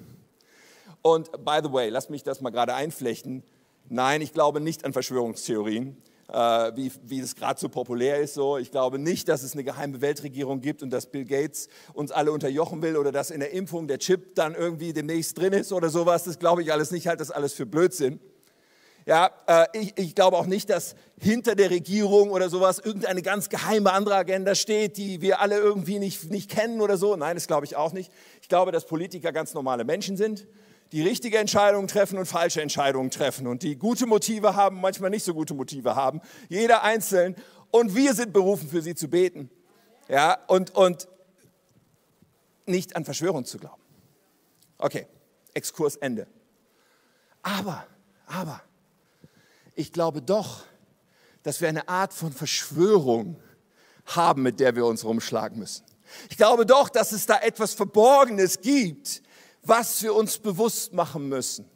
Und 1.01 1.31
by 1.43 1.59
the 1.63 1.71
way, 1.71 1.89
lasst 1.89 2.09
mich 2.09 2.23
das 2.23 2.41
mal 2.41 2.51
gerade 2.51 2.73
einflechten. 2.73 3.43
Nein, 3.89 4.21
ich 4.21 4.33
glaube 4.33 4.61
nicht 4.61 4.85
an 4.85 4.93
Verschwörungstheorien, 4.93 5.97
äh, 6.31 6.71
wie, 6.75 6.91
wie 7.03 7.19
es 7.19 7.35
gerade 7.35 7.59
so 7.59 7.69
populär 7.69 8.19
ist. 8.19 8.35
So. 8.35 8.57
Ich 8.57 8.71
glaube 8.71 8.99
nicht, 8.99 9.27
dass 9.27 9.43
es 9.43 9.53
eine 9.53 9.63
geheime 9.63 10.01
Weltregierung 10.01 10.61
gibt 10.61 10.83
und 10.83 10.91
dass 10.91 11.07
Bill 11.07 11.25
Gates 11.25 11.67
uns 11.93 12.11
alle 12.11 12.31
unterjochen 12.31 12.81
will 12.81 12.97
oder 12.97 13.11
dass 13.11 13.31
in 13.31 13.39
der 13.39 13.51
Impfung 13.51 13.87
der 13.87 13.99
Chip 13.99 14.35
dann 14.35 14.53
irgendwie 14.53 14.93
demnächst 14.93 15.37
drin 15.37 15.53
ist 15.53 15.73
oder 15.73 15.89
sowas. 15.89 16.23
Das 16.23 16.39
glaube 16.39 16.61
ich 16.61 16.71
alles 16.71 16.91
nicht. 16.91 17.03
Ich 17.03 17.07
halte 17.07 17.19
das 17.19 17.31
alles 17.31 17.53
für 17.53 17.65
Blödsinn. 17.65 18.19
Ja, 19.07 19.31
äh, 19.47 19.65
ich, 19.73 19.97
ich 19.97 20.13
glaube 20.13 20.37
auch 20.37 20.45
nicht, 20.45 20.69
dass 20.69 20.95
hinter 21.19 21.55
der 21.55 21.71
Regierung 21.71 22.29
oder 22.29 22.49
sowas 22.49 22.77
irgendeine 22.77 23.23
ganz 23.23 23.49
geheime 23.49 23.91
andere 23.91 24.15
Agenda 24.15 24.53
steht, 24.53 24.97
die 24.97 25.21
wir 25.21 25.41
alle 25.41 25.57
irgendwie 25.57 25.97
nicht, 25.97 26.29
nicht 26.29 26.51
kennen 26.51 26.81
oder 26.81 26.97
so. 26.97 27.15
Nein, 27.15 27.35
das 27.35 27.47
glaube 27.47 27.65
ich 27.65 27.75
auch 27.75 27.93
nicht. 27.93 28.11
Ich 28.43 28.47
glaube, 28.47 28.71
dass 28.71 28.85
Politiker 28.85 29.31
ganz 29.31 29.55
normale 29.55 29.83
Menschen 29.85 30.17
sind 30.17 30.45
die 30.91 31.01
richtige 31.01 31.37
Entscheidungen 31.37 31.87
treffen 31.87 32.17
und 32.17 32.25
falsche 32.25 32.61
Entscheidungen 32.61 33.11
treffen 33.11 33.47
und 33.47 33.63
die 33.63 33.77
gute 33.77 34.05
Motive 34.05 34.55
haben, 34.55 34.81
manchmal 34.81 35.09
nicht 35.09 35.23
so 35.23 35.33
gute 35.33 35.53
Motive 35.53 35.95
haben, 35.95 36.21
jeder 36.49 36.83
einzeln. 36.83 37.35
Und 37.71 37.95
wir 37.95 38.13
sind 38.13 38.33
berufen, 38.33 38.67
für 38.67 38.81
sie 38.81 38.95
zu 38.95 39.07
beten. 39.07 39.49
Ja, 40.09 40.37
und, 40.47 40.75
und 40.75 41.07
nicht 42.65 42.95
an 42.95 43.05
Verschwörung 43.05 43.45
zu 43.45 43.57
glauben. 43.57 43.81
Okay, 44.77 45.07
Exkurs 45.53 45.95
Ende. 45.95 46.27
Aber, 47.41 47.85
aber, 48.25 48.61
ich 49.75 49.93
glaube 49.93 50.21
doch, 50.21 50.63
dass 51.43 51.61
wir 51.61 51.69
eine 51.69 51.87
Art 51.87 52.13
von 52.13 52.33
Verschwörung 52.33 53.41
haben, 54.05 54.41
mit 54.41 54.59
der 54.59 54.75
wir 54.75 54.85
uns 54.85 55.05
rumschlagen 55.05 55.57
müssen. 55.57 55.85
Ich 56.29 56.37
glaube 56.37 56.65
doch, 56.65 56.89
dass 56.89 57.13
es 57.13 57.25
da 57.25 57.39
etwas 57.39 57.73
Verborgenes 57.73 58.59
gibt, 58.61 59.21
was 59.63 60.01
wir 60.03 60.15
uns 60.15 60.37
bewusst 60.37 60.93
machen 60.93 61.29
müssen. 61.29 61.69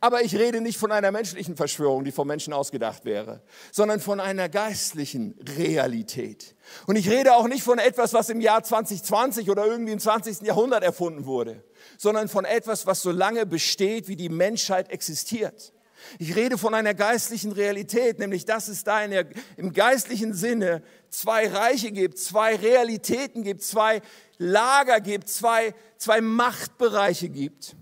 Aber 0.00 0.22
ich 0.22 0.34
rede 0.34 0.60
nicht 0.60 0.78
von 0.78 0.92
einer 0.92 1.10
menschlichen 1.10 1.56
Verschwörung, 1.56 2.04
die 2.04 2.12
vom 2.12 2.28
Menschen 2.28 2.52
ausgedacht 2.52 3.04
wäre, 3.04 3.42
sondern 3.72 4.00
von 4.00 4.20
einer 4.20 4.48
geistlichen 4.48 5.34
Realität. 5.56 6.54
Und 6.86 6.96
ich 6.96 7.08
rede 7.08 7.34
auch 7.34 7.48
nicht 7.48 7.62
von 7.62 7.78
etwas, 7.78 8.12
was 8.12 8.28
im 8.28 8.40
Jahr 8.40 8.62
2020 8.62 9.50
oder 9.50 9.64
irgendwie 9.64 9.92
im 9.92 9.98
20. 9.98 10.42
Jahrhundert 10.42 10.84
erfunden 10.84 11.24
wurde, 11.24 11.64
sondern 11.96 12.28
von 12.28 12.44
etwas, 12.44 12.86
was 12.86 13.00
so 13.00 13.10
lange 13.10 13.46
besteht, 13.46 14.08
wie 14.08 14.16
die 14.16 14.28
Menschheit 14.28 14.90
existiert. 14.90 15.72
Ich 16.18 16.36
rede 16.36 16.58
von 16.58 16.74
einer 16.74 16.94
geistlichen 16.94 17.52
Realität, 17.52 18.18
nämlich 18.18 18.44
dass 18.44 18.68
es 18.68 18.84
da 18.84 19.06
der, 19.06 19.26
im 19.56 19.72
geistlichen 19.72 20.32
Sinne 20.32 20.82
zwei 21.10 21.48
Reiche 21.48 21.90
gibt, 21.90 22.18
zwei 22.18 22.56
Realitäten 22.56 23.42
gibt, 23.42 23.62
zwei 23.62 24.00
Lager 24.38 25.00
gibt, 25.00 25.28
zwei, 25.28 25.74
zwei 25.96 26.20
Machtbereiche 26.20 27.28
gibt, 27.28 27.76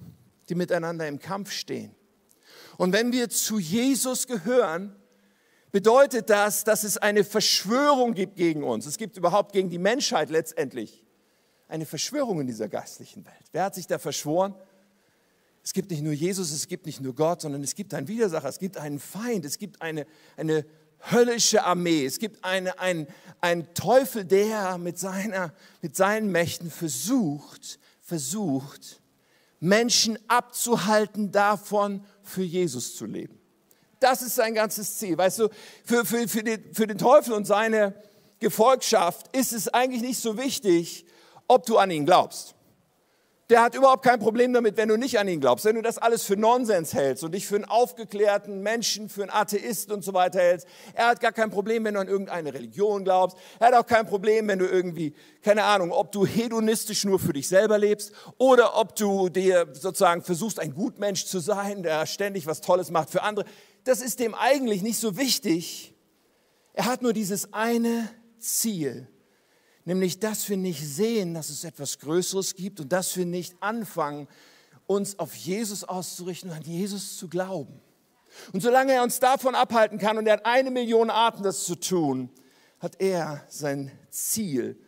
die 0.49 0.55
miteinander 0.55 1.07
im 1.07 1.19
Kampf 1.19 1.53
stehen. 1.53 1.95
Und 2.79 2.93
wenn 2.93 3.13
wir 3.13 3.29
zu 3.29 3.59
Jesus 3.59 4.27
gehören, 4.27 4.97
bedeutet 5.71 6.31
das, 6.31 6.65
dass 6.65 6.85
es 6.85 6.97
eine 6.97 7.25
Verschwörung 7.25 8.15
gibt 8.15 8.37
gegen 8.37 8.65
uns. 8.65 8.87
Es 8.87 8.97
gibt 8.97 9.17
überhaupt 9.17 9.53
gegen 9.53 9.69
die 9.69 9.79
Menschheit 9.79 10.31
letztendlich 10.31 11.05
eine 11.69 11.85
Verschwörung 11.85 12.41
in 12.41 12.47
dieser 12.47 12.69
geistlichen 12.69 13.27
Welt. 13.27 13.45
Wer 13.53 13.65
hat 13.65 13.75
sich 13.75 13.87
da 13.87 13.99
verschworen? 13.99 14.55
Es 15.63 15.73
gibt 15.73 15.91
nicht 15.91 16.03
nur 16.03 16.13
Jesus, 16.13 16.53
es 16.53 16.69
gibt 16.69 16.87
nicht 16.87 17.01
nur 17.01 17.15
Gott, 17.15 17.41
sondern 17.41 17.63
es 17.65 17.75
gibt 17.75 17.93
einen 17.93 18.07
Widersacher, 18.07 18.49
es 18.49 18.59
gibt 18.59 18.77
einen 18.77 19.01
Feind, 19.01 19.45
es 19.45 19.59
gibt 19.59 19.83
eine, 19.83 20.07
eine 20.37 20.65
höllische 21.01 21.65
Armee, 21.65 22.05
es 22.05 22.19
gibt 22.19 22.45
eine, 22.45 22.79
ein, 22.79 23.07
einen 23.41 23.73
Teufel, 23.75 24.25
der 24.25 24.79
mit, 24.79 24.99
seiner, 24.99 25.53
mit 25.83 25.97
seinen 25.97 26.31
Mächten 26.31 26.71
versucht, 26.71 27.79
versucht, 28.01 29.01
Menschen 29.61 30.19
abzuhalten 30.29 31.33
davon, 31.33 32.05
für 32.23 32.43
Jesus 32.43 32.97
zu 32.97 33.07
leben. 33.07 33.39
Das 34.01 34.21
ist 34.21 34.35
sein 34.35 34.55
ganzes 34.55 34.99
Ziel. 34.99 35.17
Weißt 35.17 35.39
du, 35.39 35.49
für, 35.85 36.05
für, 36.05 36.29
für, 36.29 36.43
den, 36.43 36.75
für 36.75 36.87
den 36.87 36.99
Teufel 36.99 37.33
und 37.35 37.47
seine 37.47 37.95
Gefolgschaft 38.41 39.35
ist 39.35 39.53
es 39.53 39.69
eigentlich 39.69 40.03
nicht 40.03 40.21
so 40.21 40.37
wichtig, 40.37 41.07
ob 41.49 41.65
du 41.65 41.79
an 41.79 41.91
ihn 41.91 42.05
glaubst. 42.05 42.56
Der 43.49 43.63
hat 43.63 43.77
überhaupt 43.77 44.05
kein 44.05 44.19
Problem 44.19 44.53
damit, 44.53 44.77
wenn 44.77 44.89
du 44.89 44.97
nicht 44.97 45.21
an 45.21 45.29
ihn 45.29 45.41
glaubst, 45.41 45.65
wenn 45.65 45.77
du 45.77 45.83
das 45.83 45.99
alles 45.99 46.25
für 46.25 46.37
Nonsens 46.37 46.95
hältst 46.95 47.23
und 47.23 47.33
dich 47.33 47.47
für 47.47 47.55
einen 47.55 47.65
aufgeklärten 47.65 48.61
Menschen, 48.61 49.09
für 49.09 49.23
einen 49.23 49.31
Atheisten 49.31 49.93
und 49.93 50.03
so 50.03 50.15
weiter 50.15 50.41
hältst. 50.41 50.67
Er 50.95 51.07
hat 51.07 51.21
gar 51.21 51.31
kein 51.31 51.51
Problem, 51.51 51.85
wenn 51.85 51.95
du 51.95 52.01
an 52.01 52.09
irgendeine 52.09 52.53
Religion 52.53 53.05
glaubst. 53.05 53.37
Er 53.61 53.69
hat 53.69 53.75
auch 53.75 53.87
kein 53.87 54.05
Problem, 54.05 54.49
wenn 54.49 54.59
du 54.59 54.67
irgendwie, 54.67 55.15
keine 55.43 55.63
Ahnung, 55.63 55.93
ob 55.93 56.11
du 56.11 56.27
hedonistisch 56.27 57.05
nur 57.05 57.21
für 57.21 57.33
dich 57.33 57.47
selber 57.47 57.79
lebst 57.79 58.11
oder 58.37 58.77
ob 58.77 58.97
du 58.97 59.29
dir 59.29 59.69
sozusagen 59.75 60.23
versuchst, 60.23 60.59
ein 60.59 60.75
Gutmensch 60.75 61.27
zu 61.27 61.39
sein, 61.39 61.85
der 61.85 62.05
ständig 62.07 62.49
was 62.49 62.61
Tolles 62.61 62.91
macht 62.91 63.11
für 63.11 63.23
andere. 63.23 63.47
Das 63.85 64.01
ist 64.01 64.19
dem 64.19 64.35
eigentlich 64.35 64.83
nicht 64.83 64.99
so 64.99 65.17
wichtig. 65.17 65.95
Er 66.73 66.87
hat 66.87 67.01
nur 67.01 67.13
dieses 67.13 67.53
eine 67.53 68.09
Ziel 68.41 69.07
nämlich 69.87 70.21
dass 70.21 70.49
wir 70.51 70.59
nicht 70.59 70.87
sehen, 70.87 71.33
dass 71.33 71.49
es 71.49 71.65
etwas 71.65 71.99
Größeres 71.99 72.55
gibt 72.55 72.81
und 72.81 72.93
dass 72.93 73.17
wir 73.17 73.25
nicht 73.25 73.55
anfangen, 73.61 74.29
uns 74.87 75.19
auf 75.19 75.35
Jesus 75.35 75.85
auszurichten 75.85 76.51
und 76.51 76.57
an 76.57 76.63
Jesus 76.63 77.17
zu 77.17 77.29
glauben. 77.29 77.81
Und 78.53 78.61
solange 78.61 78.93
er 78.93 79.03
uns 79.03 79.19
davon 79.19 79.55
abhalten 79.55 79.99
kann, 79.99 80.19
und 80.19 80.27
er 80.27 80.35
hat 80.35 80.47
eine 80.47 80.71
Million 80.71 81.09
Arten, 81.09 81.43
das 81.43 81.65
zu 81.65 81.77
tun, 81.77 82.29
hat 82.81 83.01
er 83.01 83.43
sein 83.49 83.91
Ziel 84.11 84.79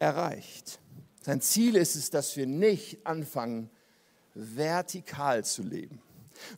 erreicht. 0.00 0.80
Sein 1.20 1.40
Ziel 1.40 1.76
ist 1.76 1.94
es, 1.94 2.10
dass 2.10 2.36
wir 2.36 2.46
nicht 2.46 3.06
anfangen, 3.06 3.70
vertikal 4.34 5.44
zu 5.44 5.62
leben. 5.62 6.02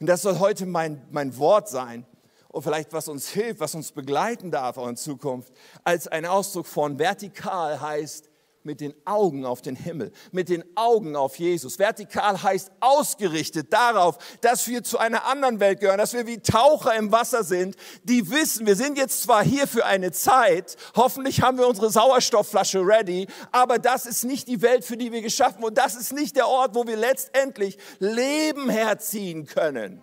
Und 0.01 0.07
das 0.07 0.23
soll 0.23 0.39
heute 0.39 0.65
mein, 0.65 1.03
mein 1.11 1.37
Wort 1.37 1.69
sein 1.69 2.07
und 2.55 2.63
vielleicht 2.63 2.93
was 2.93 3.09
uns 3.09 3.29
hilft, 3.29 3.59
was 3.59 3.75
uns 3.75 3.91
begleiten 3.91 4.53
darf 4.53 4.79
auch 4.79 4.87
in 4.87 4.97
Zukunft, 4.97 5.53
als 5.83 6.07
ein 6.07 6.25
Ausdruck 6.25 6.67
von 6.67 7.01
vertikal 7.01 7.81
heißt 7.81 8.31
mit 8.63 8.81
den 8.81 8.95
Augen 9.05 9.45
auf 9.45 9.61
den 9.61 9.75
Himmel, 9.75 10.13
mit 10.31 10.49
den 10.49 10.65
Augen 10.77 11.17
auf 11.17 11.37
Jesus. 11.37 11.81
Vertikal 11.81 12.43
heißt 12.43 12.71
ausgerichtet 12.79 13.73
darauf, 13.73 14.19
dass 14.41 14.69
wir 14.69 14.85
zu 14.85 14.99
einer 14.99 15.27
anderen 15.27 15.59
Welt 15.59 15.81
gehören, 15.81 15.99
dass 15.99 16.15
wir 16.15 16.29
wie 16.29 16.39
Taucher 16.39 16.95
im 16.95 17.11
Wasser 17.11 17.43
sind, 17.43 17.75
die 18.05 18.31
wissen, 18.31 18.67
wir 18.67 18.77
sind 18.77 18.97
jetzt 18.97 19.23
zwar 19.25 19.45
hier 19.45 19.67
für 19.67 19.85
eine 19.85 20.13
Zeit, 20.13 20.77
hoffentlich 20.95 21.43
haben 21.43 21.59
wir 21.59 21.67
unsere 21.67 21.91
Sauerstoffflasche 21.91 22.87
ready, 22.87 23.27
aber 23.51 23.81
das 23.81 24.07
ist 24.07 24.23
nicht 24.23 24.47
die 24.47 24.63
Welt, 24.63 24.85
für 24.85 24.97
die 24.97 25.11
wir 25.11 25.23
geschaffen 25.23 25.65
und 25.65 25.77
das 25.77 25.97
ist 25.97 26.13
nicht 26.13 26.37
der 26.37 26.47
Ort, 26.47 26.77
wo 26.77 26.87
wir 26.87 26.97
letztendlich 26.97 27.79
Leben 27.99 28.71
herziehen 28.71 29.45
können. 29.45 30.03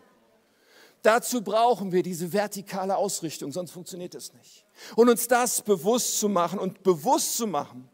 Dazu 1.01 1.41
brauchen 1.41 1.91
wir 1.91 2.03
diese 2.03 2.31
vertikale 2.31 2.96
Ausrichtung, 2.96 3.51
sonst 3.51 3.72
funktioniert 3.72 4.13
es 4.13 4.34
nicht. 4.34 4.65
Und 4.96 5.10
uns 5.10 5.27
das 5.27 5.62
bewusst 5.62 6.20
zu 6.20 6.29
machen 6.29 6.60
und 6.60 6.84
bewusst 6.84 7.38
zu 7.38 7.48
machen, 7.48 7.89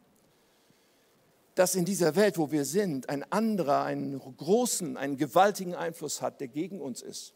dass 1.56 1.76
in 1.76 1.86
dieser 1.86 2.16
Welt, 2.16 2.38
wo 2.38 2.52
wir 2.52 2.66
sind, 2.66 3.10
ein 3.10 3.24
anderer 3.32 3.84
einen 3.84 4.20
großen, 4.20 4.98
einen 4.98 5.18
gewaltigen 5.18 5.74
Einfluss 5.74 6.22
hat, 6.22 6.40
der 6.42 6.50
gegen 6.50 6.82
uns 6.82 7.02
ist. 7.02 7.34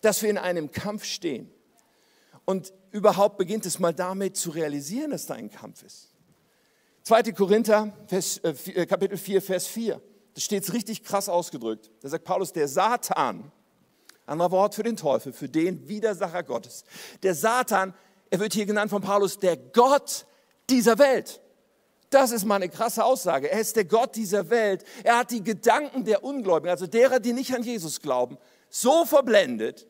Dass 0.00 0.22
wir 0.22 0.30
in 0.30 0.38
einem 0.38 0.72
Kampf 0.72 1.04
stehen. 1.04 1.50
Und 2.44 2.72
überhaupt 2.90 3.36
beginnt 3.36 3.66
es 3.66 3.78
mal 3.78 3.92
damit 3.92 4.36
zu 4.36 4.50
realisieren, 4.50 5.10
dass 5.10 5.26
da 5.26 5.34
ein 5.34 5.50
Kampf 5.50 5.82
ist. 5.82 6.14
2. 7.02 7.22
Korinther, 7.32 7.92
Vers, 8.06 8.38
äh, 8.38 8.86
Kapitel 8.86 9.16
4, 9.16 9.40
Vers 9.40 9.66
4. 9.68 10.00
Da 10.34 10.40
steht 10.40 10.72
richtig 10.72 11.04
krass 11.04 11.28
ausgedrückt. 11.28 11.90
Da 12.00 12.08
sagt 12.08 12.24
Paulus, 12.24 12.52
der 12.52 12.66
Satan, 12.66 13.52
anderer 14.26 14.50
Wort 14.50 14.74
für 14.74 14.82
den 14.82 14.96
Teufel, 14.96 15.32
für 15.32 15.48
den 15.48 15.88
Widersacher 15.88 16.42
Gottes. 16.42 16.84
Der 17.22 17.34
Satan, 17.34 17.94
er 18.30 18.40
wird 18.40 18.52
hier 18.52 18.66
genannt 18.66 18.90
von 18.90 19.02
Paulus, 19.02 19.38
der 19.38 19.56
Gott 19.56 20.26
dieser 20.68 20.98
Welt. 20.98 21.40
Das 22.10 22.30
ist 22.30 22.44
mal 22.44 22.56
eine 22.56 22.68
krasse 22.68 23.04
Aussage. 23.04 23.50
Er 23.50 23.60
ist 23.60 23.76
der 23.76 23.84
Gott 23.84 24.14
dieser 24.16 24.50
Welt. 24.50 24.84
Er 25.02 25.18
hat 25.18 25.30
die 25.30 25.42
Gedanken 25.42 26.04
der 26.04 26.24
Ungläubigen, 26.24 26.70
also 26.70 26.86
derer, 26.86 27.20
die 27.20 27.32
nicht 27.32 27.54
an 27.54 27.62
Jesus 27.62 28.00
glauben, 28.00 28.38
so 28.68 29.04
verblendet, 29.04 29.86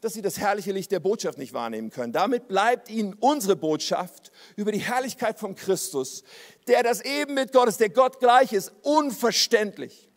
dass 0.00 0.14
sie 0.14 0.22
das 0.22 0.38
herrliche 0.38 0.72
Licht 0.72 0.90
der 0.92 1.00
Botschaft 1.00 1.38
nicht 1.38 1.52
wahrnehmen 1.52 1.90
können. 1.90 2.12
Damit 2.12 2.48
bleibt 2.48 2.88
ihnen 2.88 3.14
unsere 3.14 3.54
Botschaft 3.54 4.32
über 4.56 4.72
die 4.72 4.78
Herrlichkeit 4.78 5.38
von 5.38 5.54
Christus, 5.54 6.22
der 6.66 6.82
das 6.82 7.02
eben 7.02 7.34
mit 7.34 7.52
Gott 7.52 7.68
ist, 7.68 7.80
der 7.80 7.90
Gott 7.90 8.18
gleich 8.18 8.52
ist, 8.52 8.72
unverständlich. 8.82 10.09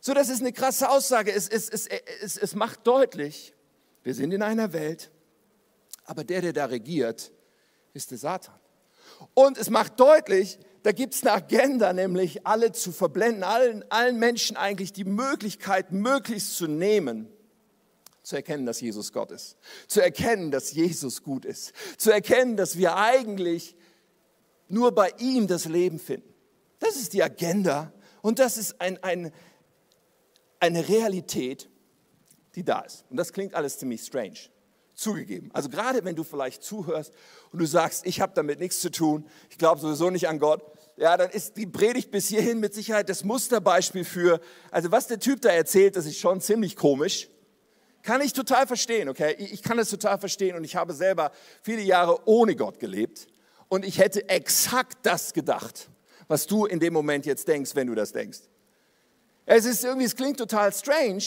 So, 0.00 0.14
das 0.14 0.28
ist 0.28 0.40
eine 0.40 0.52
krasse 0.52 0.88
Aussage. 0.88 1.32
Es, 1.32 1.48
es, 1.48 1.68
es, 1.68 1.86
es, 1.86 2.36
es 2.36 2.54
macht 2.54 2.86
deutlich, 2.86 3.54
wir 4.02 4.14
sind 4.14 4.32
in 4.32 4.42
einer 4.42 4.72
Welt, 4.72 5.10
aber 6.04 6.24
der, 6.24 6.40
der 6.40 6.52
da 6.52 6.64
regiert, 6.66 7.30
ist 7.92 8.10
der 8.10 8.18
Satan. 8.18 8.58
Und 9.34 9.58
es 9.58 9.68
macht 9.68 10.00
deutlich, 10.00 10.58
da 10.82 10.92
gibt 10.92 11.14
es 11.14 11.22
eine 11.22 11.32
Agenda, 11.32 11.92
nämlich 11.92 12.46
alle 12.46 12.72
zu 12.72 12.92
verblenden, 12.92 13.44
allen, 13.44 13.84
allen 13.90 14.18
Menschen 14.18 14.56
eigentlich 14.56 14.92
die 14.92 15.04
Möglichkeit 15.04 15.92
möglichst 15.92 16.56
zu 16.56 16.66
nehmen, 16.66 17.28
zu 18.22 18.36
erkennen, 18.36 18.64
dass 18.64 18.80
Jesus 18.80 19.12
Gott 19.12 19.30
ist, 19.30 19.58
zu 19.86 20.00
erkennen, 20.00 20.50
dass 20.50 20.72
Jesus 20.72 21.22
gut 21.22 21.44
ist, 21.44 21.72
zu 21.98 22.10
erkennen, 22.10 22.56
dass 22.56 22.78
wir 22.78 22.96
eigentlich 22.96 23.76
nur 24.68 24.92
bei 24.92 25.12
ihm 25.18 25.46
das 25.46 25.66
Leben 25.66 25.98
finden. 25.98 26.32
Das 26.78 26.96
ist 26.96 27.12
die 27.12 27.22
Agenda 27.22 27.92
und 28.22 28.38
das 28.38 28.56
ist 28.56 28.80
ein, 28.80 29.02
ein, 29.02 29.32
eine 30.60 30.88
Realität, 30.88 31.68
die 32.54 32.64
da 32.64 32.80
ist. 32.80 33.04
Und 33.10 33.16
das 33.16 33.32
klingt 33.32 33.54
alles 33.54 33.78
ziemlich 33.78 34.02
strange, 34.02 34.38
zugegeben. 34.94 35.50
Also 35.52 35.68
gerade 35.68 36.04
wenn 36.04 36.14
du 36.14 36.22
vielleicht 36.22 36.62
zuhörst 36.62 37.12
und 37.52 37.58
du 37.58 37.66
sagst, 37.66 38.06
ich 38.06 38.20
habe 38.20 38.32
damit 38.34 38.60
nichts 38.60 38.80
zu 38.80 38.90
tun, 38.90 39.26
ich 39.48 39.58
glaube 39.58 39.80
sowieso 39.80 40.10
nicht 40.10 40.28
an 40.28 40.38
Gott, 40.38 40.62
ja, 40.96 41.16
dann 41.16 41.30
ist 41.30 41.56
die 41.56 41.66
Predigt 41.66 42.10
bis 42.10 42.28
hierhin 42.28 42.60
mit 42.60 42.74
Sicherheit 42.74 43.08
das 43.08 43.24
Musterbeispiel 43.24 44.04
für, 44.04 44.40
also 44.70 44.92
was 44.92 45.06
der 45.06 45.18
Typ 45.18 45.40
da 45.40 45.48
erzählt, 45.48 45.96
das 45.96 46.04
ist 46.04 46.18
schon 46.18 46.40
ziemlich 46.40 46.76
komisch. 46.76 47.28
Kann 48.02 48.20
ich 48.20 48.32
total 48.32 48.66
verstehen, 48.66 49.08
okay? 49.08 49.34
Ich 49.38 49.62
kann 49.62 49.76
das 49.76 49.90
total 49.90 50.18
verstehen 50.18 50.56
und 50.56 50.64
ich 50.64 50.76
habe 50.76 50.92
selber 50.92 51.32
viele 51.62 51.82
Jahre 51.82 52.20
ohne 52.26 52.54
Gott 52.54 52.78
gelebt 52.78 53.26
und 53.68 53.84
ich 53.84 53.98
hätte 53.98 54.28
exakt 54.28 54.98
das 55.02 55.32
gedacht, 55.32 55.88
was 56.28 56.46
du 56.46 56.66
in 56.66 56.80
dem 56.80 56.92
Moment 56.92 57.24
jetzt 57.24 57.48
denkst, 57.48 57.74
wenn 57.74 57.86
du 57.86 57.94
das 57.94 58.12
denkst. 58.12 58.40
Es 59.52 59.64
ist 59.64 59.82
irgendwie, 59.82 60.06
es 60.06 60.14
klingt 60.14 60.38
total 60.38 60.72
strange, 60.72 61.24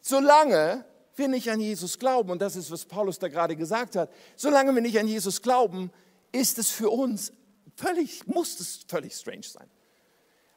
solange 0.00 0.84
wir 1.14 1.28
nicht 1.28 1.48
an 1.48 1.60
Jesus 1.60 2.00
glauben, 2.00 2.30
und 2.30 2.42
das 2.42 2.56
ist, 2.56 2.68
was 2.72 2.84
Paulus 2.84 3.20
da 3.20 3.28
gerade 3.28 3.54
gesagt 3.54 3.94
hat, 3.94 4.10
solange 4.34 4.74
wir 4.74 4.82
nicht 4.82 4.98
an 4.98 5.06
Jesus 5.06 5.40
glauben, 5.40 5.92
ist 6.32 6.58
es 6.58 6.70
für 6.70 6.90
uns 6.90 7.32
völlig, 7.76 8.26
muss 8.26 8.58
es 8.58 8.80
völlig 8.88 9.14
strange 9.14 9.44
sein. 9.44 9.70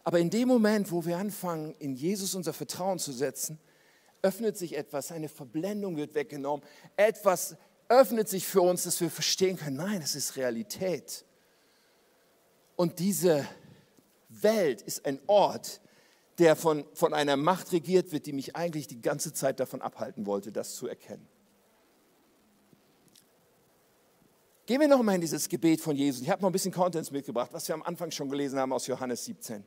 Aber 0.03 0.17
in 0.17 0.31
dem 0.31 0.47
Moment, 0.47 0.91
wo 0.91 1.05
wir 1.05 1.19
anfangen, 1.19 1.75
in 1.77 1.93
Jesus 1.93 2.33
unser 2.33 2.51
Vertrauen 2.51 2.97
zu 2.97 3.11
setzen, 3.11 3.59
öffnet 4.23 4.57
sich 4.57 4.75
etwas, 4.75 5.11
eine 5.11 5.29
Verblendung 5.29 5.95
wird 5.97 6.15
weggenommen, 6.15 6.65
etwas 6.95 7.57
öffnet 7.89 8.27
sich 8.27 8.47
für 8.47 8.61
uns, 8.61 8.85
dass 8.85 8.99
wir 9.01 9.11
verstehen 9.11 9.57
können, 9.57 9.75
nein, 9.77 10.01
es 10.01 10.15
ist 10.15 10.35
Realität. 10.35 11.25
Und 12.75 12.97
diese 12.97 13.47
Welt 14.29 14.81
ist 14.81 15.05
ein 15.05 15.19
Ort, 15.27 15.79
der 16.39 16.55
von, 16.55 16.85
von 16.93 17.13
einer 17.13 17.37
Macht 17.37 17.71
regiert 17.71 18.11
wird, 18.11 18.25
die 18.25 18.33
mich 18.33 18.55
eigentlich 18.55 18.87
die 18.87 19.01
ganze 19.01 19.33
Zeit 19.33 19.59
davon 19.59 19.81
abhalten 19.81 20.25
wollte, 20.25 20.51
das 20.51 20.75
zu 20.75 20.87
erkennen. 20.87 21.27
Gehen 24.65 24.79
wir 24.79 24.87
nochmal 24.87 25.15
in 25.15 25.21
dieses 25.21 25.49
Gebet 25.49 25.81
von 25.81 25.95
Jesus. 25.95 26.21
Ich 26.21 26.29
habe 26.29 26.41
noch 26.41 26.49
ein 26.49 26.53
bisschen 26.53 26.71
Contents 26.71 27.11
mitgebracht, 27.11 27.49
was 27.51 27.67
wir 27.67 27.75
am 27.75 27.83
Anfang 27.83 28.11
schon 28.11 28.29
gelesen 28.29 28.57
haben 28.57 28.71
aus 28.71 28.87
Johannes 28.87 29.25
17. 29.25 29.63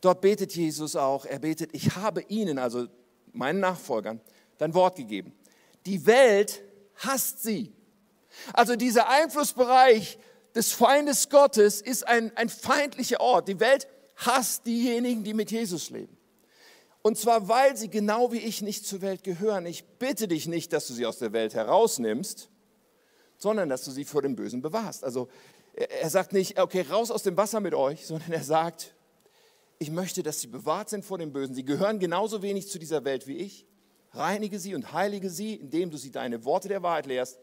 Dort 0.00 0.20
betet 0.20 0.54
Jesus 0.54 0.96
auch, 0.96 1.26
er 1.26 1.38
betet, 1.38 1.70
ich 1.74 1.96
habe 1.96 2.22
ihnen, 2.22 2.58
also 2.58 2.86
meinen 3.32 3.60
Nachfolgern, 3.60 4.20
dein 4.58 4.72
Wort 4.74 4.96
gegeben. 4.96 5.34
Die 5.84 6.06
Welt 6.06 6.62
hasst 6.96 7.42
sie. 7.42 7.72
Also 8.52 8.76
dieser 8.76 9.08
Einflussbereich 9.08 10.18
des 10.54 10.72
Feindes 10.72 11.28
Gottes 11.28 11.82
ist 11.82 12.08
ein, 12.08 12.34
ein 12.36 12.48
feindlicher 12.48 13.20
Ort. 13.20 13.48
Die 13.48 13.60
Welt 13.60 13.86
hasst 14.16 14.66
diejenigen, 14.66 15.24
die 15.24 15.34
mit 15.34 15.50
Jesus 15.50 15.90
leben. 15.90 16.16
Und 17.02 17.16
zwar, 17.16 17.48
weil 17.48 17.76
sie 17.76 17.88
genau 17.88 18.32
wie 18.32 18.38
ich 18.38 18.62
nicht 18.62 18.84
zur 18.84 19.00
Welt 19.00 19.22
gehören. 19.22 19.64
Ich 19.66 19.84
bitte 19.84 20.26
dich 20.26 20.48
nicht, 20.48 20.72
dass 20.72 20.88
du 20.88 20.94
sie 20.94 21.06
aus 21.06 21.18
der 21.18 21.32
Welt 21.32 21.54
herausnimmst, 21.54 22.50
sondern 23.38 23.68
dass 23.68 23.84
du 23.84 23.92
sie 23.92 24.04
vor 24.04 24.22
dem 24.22 24.34
Bösen 24.34 24.60
bewahrst. 24.60 25.04
Also 25.04 25.28
er 25.72 26.10
sagt 26.10 26.32
nicht, 26.32 26.58
okay, 26.58 26.84
raus 26.90 27.10
aus 27.10 27.22
dem 27.22 27.36
Wasser 27.36 27.60
mit 27.60 27.74
euch, 27.74 28.06
sondern 28.06 28.32
er 28.32 28.42
sagt, 28.42 28.96
ich 29.78 29.90
möchte, 29.90 30.22
dass 30.22 30.40
sie 30.40 30.46
bewahrt 30.46 30.88
sind 30.88 31.04
vor 31.04 31.18
dem 31.18 31.32
Bösen. 31.32 31.54
Sie 31.54 31.64
gehören 31.64 31.98
genauso 31.98 32.42
wenig 32.42 32.68
zu 32.68 32.78
dieser 32.78 33.04
Welt 33.04 33.26
wie 33.26 33.36
ich. 33.36 33.66
Reinige 34.12 34.58
sie 34.58 34.74
und 34.74 34.92
heilige 34.92 35.28
sie, 35.28 35.54
indem 35.54 35.90
du 35.90 35.98
sie 35.98 36.10
deine 36.10 36.44
Worte 36.44 36.68
der 36.68 36.82
Wahrheit 36.82 37.06
lehrst. 37.06 37.38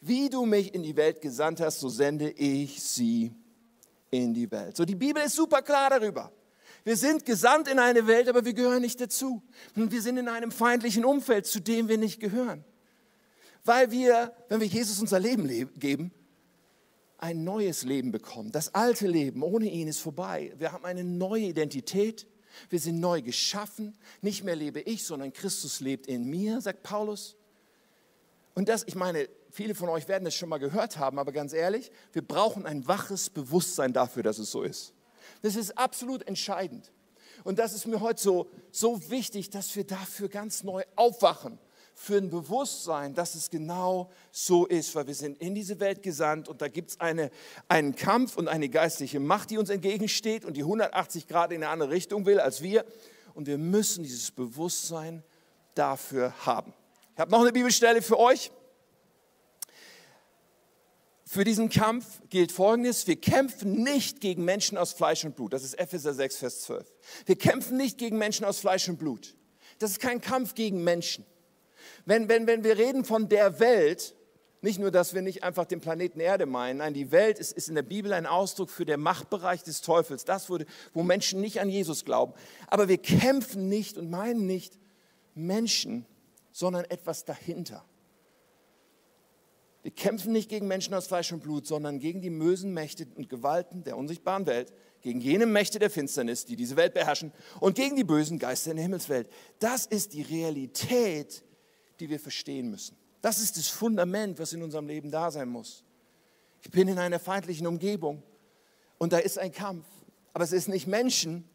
Wie 0.00 0.30
du 0.30 0.46
mich 0.46 0.74
in 0.74 0.82
die 0.82 0.96
Welt 0.96 1.20
gesandt 1.20 1.60
hast, 1.60 1.80
so 1.80 1.88
sende 1.88 2.30
ich 2.30 2.82
sie 2.82 3.34
in 4.10 4.34
die 4.34 4.50
Welt. 4.50 4.76
So, 4.76 4.84
die 4.84 4.94
Bibel 4.94 5.22
ist 5.22 5.36
super 5.36 5.62
klar 5.62 5.90
darüber. 5.90 6.32
Wir 6.84 6.96
sind 6.96 7.24
gesandt 7.24 7.68
in 7.68 7.78
eine 7.78 8.06
Welt, 8.06 8.28
aber 8.28 8.44
wir 8.44 8.52
gehören 8.52 8.82
nicht 8.82 9.00
dazu. 9.00 9.42
Und 9.74 9.90
wir 9.90 10.00
sind 10.00 10.18
in 10.18 10.28
einem 10.28 10.52
feindlichen 10.52 11.04
Umfeld, 11.04 11.46
zu 11.46 11.60
dem 11.60 11.88
wir 11.88 11.98
nicht 11.98 12.20
gehören. 12.20 12.64
Weil 13.64 13.90
wir, 13.90 14.32
wenn 14.48 14.60
wir 14.60 14.68
Jesus 14.68 15.00
unser 15.00 15.18
Leben 15.18 15.48
geben, 15.78 16.12
ein 17.18 17.44
neues 17.44 17.82
Leben 17.82 18.12
bekommen. 18.12 18.52
Das 18.52 18.74
alte 18.74 19.06
Leben 19.08 19.42
ohne 19.42 19.68
ihn 19.68 19.88
ist 19.88 20.00
vorbei. 20.00 20.52
Wir 20.58 20.72
haben 20.72 20.84
eine 20.84 21.02
neue 21.02 21.46
Identität. 21.46 22.26
Wir 22.70 22.78
sind 22.78 23.00
neu 23.00 23.22
geschaffen. 23.22 23.96
Nicht 24.20 24.44
mehr 24.44 24.54
lebe 24.54 24.80
ich, 24.80 25.04
sondern 25.04 25.32
Christus 25.32 25.80
lebt 25.80 26.06
in 26.06 26.24
mir, 26.24 26.60
sagt 26.60 26.82
Paulus. 26.82 27.36
Und 28.54 28.68
das, 28.68 28.84
ich 28.86 28.94
meine, 28.94 29.28
viele 29.56 29.74
von 29.74 29.88
euch 29.88 30.06
werden 30.06 30.26
es 30.26 30.34
schon 30.34 30.50
mal 30.50 30.58
gehört 30.58 30.98
haben, 30.98 31.18
aber 31.18 31.32
ganz 31.32 31.54
ehrlich, 31.54 31.90
wir 32.12 32.20
brauchen 32.20 32.66
ein 32.66 32.86
waches 32.86 33.30
Bewusstsein 33.30 33.94
dafür, 33.94 34.22
dass 34.22 34.38
es 34.38 34.50
so 34.50 34.62
ist. 34.62 34.92
Das 35.40 35.56
ist 35.56 35.78
absolut 35.78 36.28
entscheidend. 36.28 36.92
Und 37.42 37.58
das 37.58 37.72
ist 37.72 37.86
mir 37.86 38.00
heute 38.00 38.20
so, 38.20 38.50
so 38.70 39.08
wichtig, 39.10 39.48
dass 39.48 39.74
wir 39.74 39.84
dafür 39.84 40.28
ganz 40.28 40.62
neu 40.62 40.82
aufwachen 40.94 41.58
für 41.94 42.18
ein 42.18 42.28
Bewusstsein, 42.28 43.14
dass 43.14 43.34
es 43.34 43.48
genau 43.48 44.10
so 44.30 44.66
ist, 44.66 44.94
weil 44.94 45.06
wir 45.06 45.14
sind 45.14 45.38
in 45.38 45.54
diese 45.54 45.80
Welt 45.80 46.02
gesandt 46.02 46.48
und 46.48 46.60
da 46.60 46.68
gibt 46.68 46.90
es 46.90 47.00
eine, 47.00 47.30
einen 47.68 47.96
Kampf 47.96 48.36
und 48.36 48.48
eine 48.48 48.68
geistliche 48.68 49.20
Macht, 49.20 49.48
die 49.48 49.56
uns 49.56 49.70
entgegensteht 49.70 50.44
und 50.44 50.58
die 50.58 50.62
180 50.62 51.28
Grad 51.28 51.50
in 51.52 51.62
eine 51.62 51.72
andere 51.72 51.90
Richtung 51.90 52.26
will 52.26 52.40
als 52.40 52.60
wir. 52.60 52.84
Und 53.32 53.46
wir 53.46 53.56
müssen 53.56 54.02
dieses 54.02 54.30
Bewusstsein 54.30 55.22
dafür 55.74 56.34
haben. 56.44 56.74
Ich 57.14 57.20
habe 57.20 57.30
noch 57.30 57.40
eine 57.40 57.52
Bibelstelle 57.52 58.02
für 58.02 58.18
euch. 58.18 58.50
Für 61.28 61.42
diesen 61.42 61.70
Kampf 61.70 62.20
gilt 62.30 62.52
Folgendes, 62.52 63.08
wir 63.08 63.20
kämpfen 63.20 63.82
nicht 63.82 64.20
gegen 64.20 64.44
Menschen 64.44 64.78
aus 64.78 64.92
Fleisch 64.92 65.24
und 65.24 65.34
Blut. 65.34 65.52
Das 65.52 65.64
ist 65.64 65.74
Epheser 65.74 66.14
6, 66.14 66.36
Vers 66.36 66.60
12. 66.62 66.86
Wir 67.26 67.36
kämpfen 67.36 67.76
nicht 67.76 67.98
gegen 67.98 68.16
Menschen 68.16 68.46
aus 68.46 68.60
Fleisch 68.60 68.88
und 68.88 68.96
Blut. 68.96 69.36
Das 69.80 69.90
ist 69.90 70.00
kein 70.00 70.20
Kampf 70.20 70.54
gegen 70.54 70.84
Menschen. 70.84 71.26
Wenn, 72.04 72.28
wenn, 72.28 72.46
wenn 72.46 72.62
wir 72.62 72.78
reden 72.78 73.04
von 73.04 73.28
der 73.28 73.58
Welt, 73.58 74.14
nicht 74.60 74.78
nur, 74.78 74.92
dass 74.92 75.14
wir 75.14 75.22
nicht 75.22 75.42
einfach 75.42 75.64
den 75.64 75.80
Planeten 75.80 76.20
Erde 76.20 76.46
meinen, 76.46 76.78
nein, 76.78 76.94
die 76.94 77.10
Welt 77.10 77.40
ist, 77.40 77.52
ist 77.52 77.68
in 77.68 77.74
der 77.74 77.82
Bibel 77.82 78.12
ein 78.12 78.26
Ausdruck 78.26 78.70
für 78.70 78.84
den 78.84 79.00
Machtbereich 79.00 79.64
des 79.64 79.80
Teufels, 79.80 80.24
das, 80.24 80.48
wo, 80.48 80.58
wo 80.94 81.02
Menschen 81.02 81.40
nicht 81.40 81.60
an 81.60 81.68
Jesus 81.68 82.04
glauben. 82.04 82.34
Aber 82.68 82.86
wir 82.88 82.98
kämpfen 82.98 83.68
nicht 83.68 83.98
und 83.98 84.10
meinen 84.10 84.46
nicht 84.46 84.78
Menschen, 85.34 86.06
sondern 86.52 86.84
etwas 86.84 87.24
dahinter. 87.24 87.84
Wir 89.86 89.94
kämpfen 89.94 90.32
nicht 90.32 90.48
gegen 90.48 90.66
Menschen 90.66 90.94
aus 90.94 91.06
Fleisch 91.06 91.30
und 91.30 91.44
Blut, 91.44 91.64
sondern 91.64 92.00
gegen 92.00 92.20
die 92.20 92.28
bösen 92.28 92.74
Mächte 92.74 93.06
und 93.14 93.28
Gewalten 93.28 93.84
der 93.84 93.96
unsichtbaren 93.96 94.44
Welt, 94.44 94.72
gegen 95.00 95.20
jene 95.20 95.46
Mächte 95.46 95.78
der 95.78 95.90
Finsternis, 95.90 96.44
die 96.44 96.56
diese 96.56 96.74
Welt 96.74 96.92
beherrschen 96.92 97.32
und 97.60 97.76
gegen 97.76 97.94
die 97.94 98.02
bösen 98.02 98.40
Geister 98.40 98.72
in 98.72 98.78
der 98.78 98.82
Himmelswelt. 98.82 99.30
Das 99.60 99.86
ist 99.86 100.12
die 100.12 100.22
Realität, 100.22 101.44
die 102.00 102.10
wir 102.10 102.18
verstehen 102.18 102.68
müssen. 102.68 102.96
Das 103.20 103.38
ist 103.38 103.58
das 103.58 103.68
Fundament, 103.68 104.40
was 104.40 104.52
in 104.52 104.64
unserem 104.64 104.88
Leben 104.88 105.12
da 105.12 105.30
sein 105.30 105.48
muss. 105.48 105.84
Ich 106.62 106.70
bin 106.72 106.88
in 106.88 106.98
einer 106.98 107.20
feindlichen 107.20 107.68
Umgebung 107.68 108.24
und 108.98 109.12
da 109.12 109.18
ist 109.18 109.38
ein 109.38 109.52
Kampf. 109.52 109.86
Aber 110.32 110.42
es 110.42 110.50
ist 110.50 110.66
nicht 110.66 110.88
Menschen, 110.88 111.48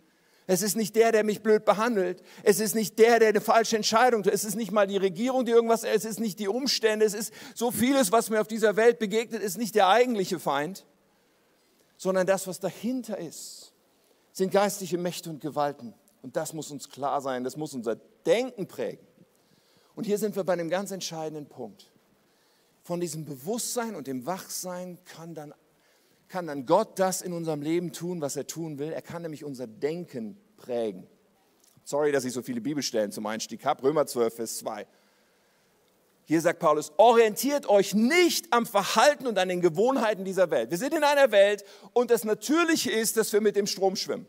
es 0.52 0.62
ist 0.62 0.76
nicht 0.76 0.98
der, 0.98 1.14
der 1.14 1.24
mich 1.24 1.42
blöd 1.42 1.64
behandelt. 1.64 2.22
Es 2.44 2.60
ist 2.60 2.76
nicht 2.76 3.00
der, 3.00 3.20
der 3.20 3.30
eine 3.30 3.40
falsche 3.40 3.78
Entscheidung 3.78 4.24
tut. 4.24 4.34
Es 4.34 4.44
ist 4.44 4.56
nicht 4.56 4.74
mal 4.74 4.86
die 4.86 4.98
Regierung, 4.98 5.46
die 5.46 5.54
irgendwas, 5.54 5.86
es 5.86 6.04
ist 6.04 6.20
nicht 6.20 6.40
die 6.40 6.50
Umstände. 6.50 7.06
Es 7.06 7.14
ist 7.14 7.34
so 7.56 7.72
vieles, 7.72 8.12
was 8.12 8.30
mir 8.30 8.42
auf 8.42 8.50
dieser 8.50 8.76
Welt 8.76 9.00
begegnet, 9.00 9.42
ist 9.42 9.58
nicht 9.58 9.76
der 9.76 9.88
eigentliche 9.88 10.40
Feind, 10.40 10.86
sondern 11.96 12.28
das, 12.28 12.48
was 12.48 12.60
dahinter 12.60 13.18
ist, 13.18 13.72
sind 14.34 14.52
geistliche 14.52 14.98
Mächte 14.98 15.30
und 15.30 15.40
Gewalten. 15.40 15.94
Und 16.22 16.36
das 16.36 16.52
muss 16.52 16.70
uns 16.70 16.90
klar 16.90 17.22
sein. 17.22 17.46
Das 17.46 17.56
muss 17.56 17.74
unser 17.74 17.96
Denken 18.26 18.68
prägen. 18.68 19.08
Und 19.96 20.04
hier 20.04 20.18
sind 20.18 20.36
wir 20.36 20.44
bei 20.44 20.52
einem 20.52 20.70
ganz 20.70 20.92
entscheidenden 20.92 21.46
Punkt. 21.46 21.90
Von 22.84 23.00
diesem 23.00 23.24
Bewusstsein 23.24 23.96
und 23.96 24.06
dem 24.06 24.26
Wachsein 24.26 25.00
kann 25.06 25.34
dann, 25.34 25.54
kann 26.28 26.48
dann 26.48 26.66
Gott 26.66 27.00
das 27.00 27.22
in 27.22 27.32
unserem 27.32 27.62
Leben 27.62 27.94
tun, 27.94 28.20
was 28.20 28.36
er 28.36 28.48
tun 28.48 28.80
will. 28.80 28.92
Er 28.92 29.02
kann 29.02 29.22
nämlich 29.22 29.46
unser 29.46 29.66
Denken 29.66 30.40
prägen. 30.62 31.08
Sorry, 31.84 32.12
dass 32.12 32.24
ich 32.24 32.34
so 32.34 32.41
viele 32.41 32.62
Bibelstellen 32.62 33.12
zum 33.12 33.26
Einstieg 33.26 33.65
habe. 33.65 33.84
Römer 33.84 34.06
12, 34.06 34.36
Vers 34.36 34.58
2. 34.60 34.88
Hier 36.26 36.39
sagt 36.39 36.60
Paulus, 36.60 36.93
orientiert 36.97 37.67
euch 37.67 37.93
nicht 37.93 38.54
am 38.54 38.65
Verhalten 38.65 39.28
und 39.28 39.38
an 39.38 39.50
den 39.50 39.60
Gewohnheiten 39.60 40.24
dieser 40.24 40.50
Welt. 40.52 40.71
Wir 40.71 40.78
sind 40.78 40.93
in 40.93 41.04
einer 41.04 41.32
Welt 41.32 41.65
und 41.93 42.12
das 42.12 42.24
Natürliche 42.24 42.91
ist, 42.91 43.17
dass 43.17 43.34
wir 43.34 43.41
mit 43.41 43.56
dem 43.56 43.67
Strom 43.67 43.95
schwimmen. 43.95 44.26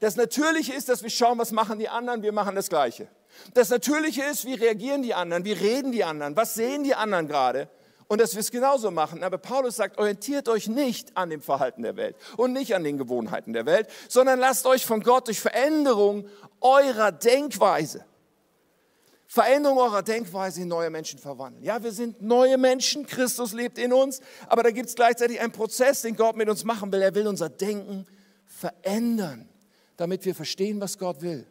Das 0.00 0.16
Natürliche 0.16 0.74
ist, 0.74 0.88
dass 0.88 1.02
wir 1.02 1.10
schauen, 1.10 1.38
was 1.38 1.52
machen 1.52 1.78
die 1.78 1.88
anderen, 1.88 2.22
wir 2.22 2.32
machen 2.32 2.56
das 2.56 2.68
Gleiche. 2.68 3.08
Das 3.54 3.70
Natürliche 3.70 4.24
ist, 4.24 4.44
wie 4.44 4.54
reagieren 4.54 5.02
die 5.02 5.14
anderen, 5.14 5.44
wie 5.44 5.52
reden 5.52 5.92
die 5.92 6.04
anderen, 6.04 6.36
was 6.36 6.54
sehen 6.54 6.82
die 6.82 6.94
anderen 6.94 7.28
gerade 7.28 7.70
und 8.08 8.20
dass 8.20 8.34
wir 8.34 8.40
es 8.40 8.50
genauso 8.50 8.90
machen. 8.90 9.22
Aber 9.22 9.38
Paulus 9.38 9.76
sagt, 9.76 9.98
orientiert 9.98 10.48
euch 10.48 10.66
nicht 10.66 11.16
an 11.16 11.30
dem 11.30 11.40
Verhalten 11.40 11.82
der 11.82 11.96
Welt 11.96 12.16
und 12.36 12.52
nicht 12.52 12.74
an 12.74 12.82
den 12.82 12.98
Gewohnheiten 12.98 13.52
der 13.52 13.66
Welt, 13.66 13.88
sondern 14.08 14.40
lasst 14.40 14.66
euch 14.66 14.84
von 14.84 15.02
Gott 15.02 15.28
durch 15.28 15.40
Veränderung 15.40 16.26
eurer 16.60 17.12
Denkweise, 17.12 18.04
Veränderung 19.26 19.78
eurer 19.78 20.02
Denkweise 20.02 20.62
in 20.62 20.68
neue 20.68 20.88
Menschen 20.88 21.18
verwandeln. 21.18 21.62
Ja, 21.62 21.82
wir 21.82 21.92
sind 21.92 22.22
neue 22.22 22.56
Menschen, 22.56 23.06
Christus 23.06 23.52
lebt 23.52 23.78
in 23.78 23.92
uns, 23.92 24.20
aber 24.48 24.62
da 24.62 24.70
gibt 24.70 24.88
es 24.88 24.94
gleichzeitig 24.94 25.38
einen 25.40 25.52
Prozess, 25.52 26.02
den 26.02 26.16
Gott 26.16 26.34
mit 26.34 26.48
uns 26.48 26.64
machen 26.64 26.90
will. 26.90 27.02
Er 27.02 27.14
will 27.14 27.26
unser 27.26 27.50
Denken 27.50 28.06
verändern, 28.46 29.48
damit 29.98 30.24
wir 30.24 30.34
verstehen, 30.34 30.80
was 30.80 30.98
Gott 30.98 31.20
will 31.20 31.46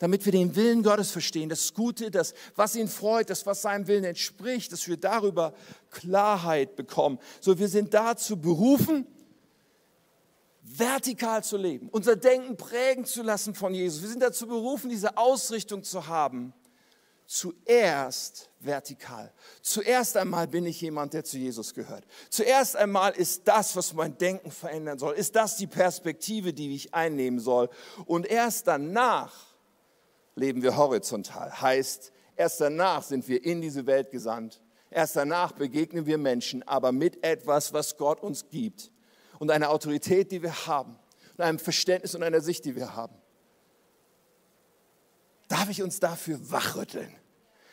damit 0.00 0.24
wir 0.24 0.32
den 0.32 0.56
Willen 0.56 0.82
Gottes 0.82 1.10
verstehen, 1.10 1.50
das 1.50 1.74
Gute, 1.74 2.10
das, 2.10 2.34
was 2.56 2.74
ihn 2.74 2.88
freut, 2.88 3.30
das, 3.30 3.46
was 3.46 3.62
seinem 3.62 3.86
Willen 3.86 4.04
entspricht, 4.04 4.72
dass 4.72 4.88
wir 4.88 4.96
darüber 4.96 5.54
Klarheit 5.90 6.74
bekommen. 6.74 7.18
So, 7.40 7.58
wir 7.58 7.68
sind 7.68 7.92
dazu 7.94 8.38
berufen, 8.38 9.06
vertikal 10.62 11.44
zu 11.44 11.58
leben, 11.58 11.88
unser 11.92 12.16
Denken 12.16 12.56
prägen 12.56 13.04
zu 13.04 13.22
lassen 13.22 13.54
von 13.54 13.74
Jesus. 13.74 14.00
Wir 14.00 14.08
sind 14.08 14.22
dazu 14.22 14.46
berufen, 14.46 14.88
diese 14.88 15.16
Ausrichtung 15.16 15.84
zu 15.84 16.06
haben. 16.06 16.54
Zuerst 17.26 18.50
vertikal. 18.58 19.32
Zuerst 19.62 20.16
einmal 20.16 20.48
bin 20.48 20.66
ich 20.66 20.80
jemand, 20.80 21.12
der 21.12 21.24
zu 21.24 21.38
Jesus 21.38 21.74
gehört. 21.74 22.04
Zuerst 22.28 22.74
einmal 22.74 23.12
ist 23.12 23.46
das, 23.46 23.76
was 23.76 23.92
mein 23.92 24.18
Denken 24.18 24.50
verändern 24.50 24.98
soll, 24.98 25.14
ist 25.14 25.36
das 25.36 25.56
die 25.56 25.68
Perspektive, 25.68 26.52
die 26.52 26.74
ich 26.74 26.92
einnehmen 26.92 27.38
soll. 27.38 27.68
Und 28.06 28.26
erst 28.26 28.66
danach 28.66 29.49
leben 30.40 30.62
wir 30.62 30.76
horizontal. 30.76 31.60
Heißt, 31.60 32.12
erst 32.34 32.60
danach 32.60 33.02
sind 33.02 33.28
wir 33.28 33.44
in 33.44 33.60
diese 33.60 33.86
Welt 33.86 34.10
gesandt. 34.10 34.60
Erst 34.90 35.14
danach 35.14 35.52
begegnen 35.52 36.06
wir 36.06 36.18
Menschen, 36.18 36.62
aber 36.64 36.90
mit 36.90 37.22
etwas, 37.22 37.72
was 37.72 37.96
Gott 37.96 38.20
uns 38.20 38.48
gibt 38.48 38.90
und 39.38 39.50
einer 39.50 39.70
Autorität, 39.70 40.32
die 40.32 40.42
wir 40.42 40.66
haben 40.66 40.98
und 41.36 41.44
einem 41.44 41.58
Verständnis 41.58 42.14
und 42.14 42.22
einer 42.22 42.40
Sicht, 42.40 42.64
die 42.64 42.74
wir 42.74 42.96
haben. 42.96 43.14
Darf 45.48 45.68
ich 45.68 45.82
uns 45.82 46.00
dafür 46.00 46.38
wachrütteln? 46.50 47.14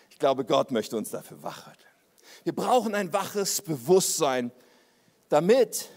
Ich 0.09 0.19
glaube, 0.19 0.45
Gott 0.45 0.71
möchte 0.71 0.97
uns 0.97 1.09
dafür 1.09 1.41
wachrütteln. 1.41 1.87
Wir 2.43 2.53
brauchen 2.53 2.93
ein 2.93 3.13
waches 3.13 3.61
Bewusstsein, 3.61 4.51
damit 5.29 5.89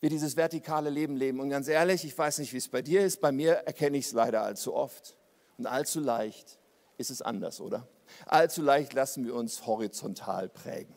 wir 0.00 0.10
dieses 0.10 0.36
vertikale 0.36 0.90
Leben 0.90 1.16
leben. 1.16 1.40
Und 1.40 1.50
ganz 1.50 1.68
ehrlich, 1.68 2.04
ich 2.04 2.16
weiß 2.16 2.38
nicht, 2.38 2.52
wie 2.52 2.58
es 2.58 2.68
bei 2.68 2.82
dir 2.82 3.02
ist, 3.04 3.20
bei 3.20 3.32
mir 3.32 3.52
erkenne 3.52 3.98
ich 3.98 4.06
es 4.06 4.12
leider 4.12 4.42
allzu 4.42 4.74
oft. 4.74 5.16
Und 5.58 5.66
allzu 5.66 6.00
leicht 6.00 6.58
ist 6.96 7.10
es 7.10 7.22
anders, 7.22 7.60
oder? 7.60 7.86
Allzu 8.26 8.62
leicht 8.62 8.92
lassen 8.94 9.24
wir 9.24 9.34
uns 9.34 9.66
horizontal 9.66 10.48
prägen. 10.48 10.94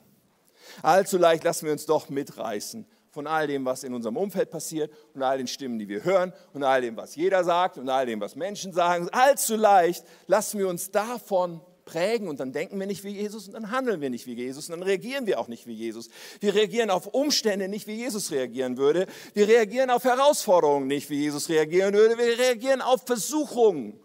Allzu 0.81 1.17
leicht 1.17 1.43
lassen 1.43 1.65
wir 1.65 1.73
uns 1.73 1.85
doch 1.85 2.09
mitreißen 2.09 2.87
von 3.09 3.27
all 3.27 3.45
dem, 3.45 3.65
was 3.65 3.83
in 3.83 3.93
unserem 3.93 4.17
Umfeld 4.17 4.49
passiert 4.49 4.91
und 5.13 5.21
all 5.21 5.37
den 5.37 5.47
Stimmen, 5.47 5.77
die 5.77 5.87
wir 5.87 6.03
hören 6.03 6.33
und 6.53 6.63
all 6.63 6.81
dem, 6.81 6.97
was 6.97 7.15
jeder 7.15 7.43
sagt 7.43 7.77
und 7.77 7.87
all 7.89 8.05
dem, 8.05 8.19
was 8.21 8.35
Menschen 8.35 8.73
sagen. 8.73 9.07
Allzu 9.11 9.55
leicht 9.55 10.03
lassen 10.25 10.57
wir 10.57 10.67
uns 10.67 10.89
davon 10.89 11.61
prägen 11.85 12.27
und 12.27 12.39
dann 12.39 12.51
denken 12.51 12.79
wir 12.79 12.87
nicht 12.87 13.03
wie 13.03 13.09
Jesus 13.09 13.47
und 13.47 13.53
dann 13.53 13.71
handeln 13.71 14.01
wir 14.01 14.09
nicht 14.09 14.25
wie 14.25 14.33
Jesus 14.33 14.69
und 14.69 14.79
dann 14.79 14.83
reagieren 14.83 15.25
wir 15.25 15.39
auch 15.39 15.47
nicht 15.47 15.67
wie 15.67 15.73
Jesus. 15.73 16.09
Wir 16.39 16.55
reagieren 16.55 16.89
auf 16.89 17.07
Umstände 17.07 17.67
nicht 17.67 17.87
wie 17.87 17.95
Jesus 17.95 18.31
reagieren 18.31 18.77
würde. 18.77 19.07
Wir 19.33 19.47
reagieren 19.47 19.89
auf 19.89 20.03
Herausforderungen 20.03 20.87
nicht 20.87 21.09
wie 21.09 21.19
Jesus 21.19 21.49
reagieren 21.49 21.93
würde. 21.93 22.17
Wir 22.17 22.37
reagieren 22.37 22.81
auf 22.81 23.03
Versuchungen 23.05 23.99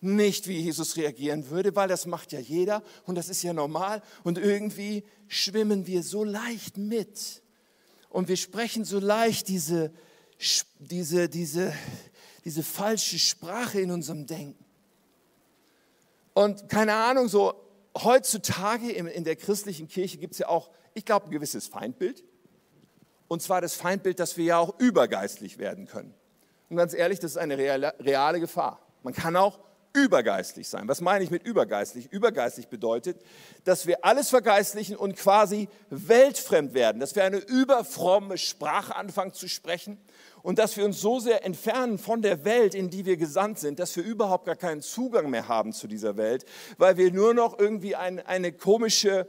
nicht 0.00 0.48
wie 0.48 0.58
Jesus 0.58 0.96
reagieren 0.96 1.48
würde, 1.50 1.74
weil 1.74 1.88
das 1.88 2.06
macht 2.06 2.32
ja 2.32 2.38
jeder 2.38 2.82
und 3.04 3.14
das 3.14 3.28
ist 3.28 3.42
ja 3.42 3.52
normal 3.52 4.02
und 4.22 4.38
irgendwie 4.38 5.02
schwimmen 5.28 5.86
wir 5.86 6.02
so 6.02 6.24
leicht 6.24 6.76
mit 6.76 7.42
und 8.10 8.28
wir 8.28 8.36
sprechen 8.36 8.84
so 8.84 9.00
leicht 9.00 9.48
diese, 9.48 9.92
diese, 10.78 11.28
diese, 11.28 11.72
diese 12.44 12.62
falsche 12.62 13.18
Sprache 13.18 13.80
in 13.80 13.90
unserem 13.90 14.26
Denken. 14.26 14.63
Und 16.34 16.68
keine 16.68 16.94
Ahnung, 16.94 17.28
so 17.28 17.54
heutzutage 17.96 18.90
in 18.90 19.24
der 19.24 19.36
christlichen 19.36 19.88
Kirche 19.88 20.18
gibt 20.18 20.32
es 20.32 20.38
ja 20.38 20.48
auch, 20.48 20.70
ich 20.92 21.04
glaube, 21.04 21.26
ein 21.26 21.30
gewisses 21.30 21.68
Feindbild. 21.68 22.24
Und 23.28 23.40
zwar 23.40 23.60
das 23.60 23.74
Feindbild, 23.74 24.20
dass 24.20 24.36
wir 24.36 24.44
ja 24.44 24.58
auch 24.58 24.78
übergeistlich 24.78 25.58
werden 25.58 25.86
können. 25.86 26.14
Und 26.68 26.76
ganz 26.76 26.92
ehrlich, 26.92 27.20
das 27.20 27.32
ist 27.32 27.36
eine 27.36 27.56
reale, 27.56 27.94
reale 28.00 28.40
Gefahr. 28.40 28.80
Man 29.02 29.14
kann 29.14 29.36
auch 29.36 29.60
übergeistlich 29.92 30.68
sein. 30.68 30.88
Was 30.88 31.00
meine 31.00 31.22
ich 31.22 31.30
mit 31.30 31.44
übergeistlich? 31.44 32.12
Übergeistlich 32.12 32.68
bedeutet, 32.68 33.22
dass 33.62 33.86
wir 33.86 34.04
alles 34.04 34.28
vergeistlichen 34.28 34.96
und 34.96 35.16
quasi 35.16 35.68
weltfremd 35.88 36.74
werden, 36.74 36.98
dass 36.98 37.14
wir 37.14 37.24
eine 37.24 37.38
überfromme 37.38 38.36
Sprache 38.36 38.96
anfangen 38.96 39.32
zu 39.32 39.48
sprechen 39.48 39.98
und 40.44 40.58
dass 40.58 40.76
wir 40.76 40.84
uns 40.84 41.00
so 41.00 41.20
sehr 41.20 41.42
entfernen 41.42 41.96
von 41.96 42.20
der 42.20 42.44
Welt, 42.44 42.74
in 42.74 42.90
die 42.90 43.06
wir 43.06 43.16
gesandt 43.16 43.58
sind, 43.58 43.78
dass 43.78 43.96
wir 43.96 44.04
überhaupt 44.04 44.44
gar 44.44 44.56
keinen 44.56 44.82
Zugang 44.82 45.30
mehr 45.30 45.48
haben 45.48 45.72
zu 45.72 45.88
dieser 45.88 46.18
Welt, 46.18 46.44
weil 46.76 46.98
wir 46.98 47.10
nur 47.10 47.32
noch 47.32 47.58
irgendwie 47.58 47.96
ein, 47.96 48.20
eine 48.20 48.52
komische, 48.52 49.26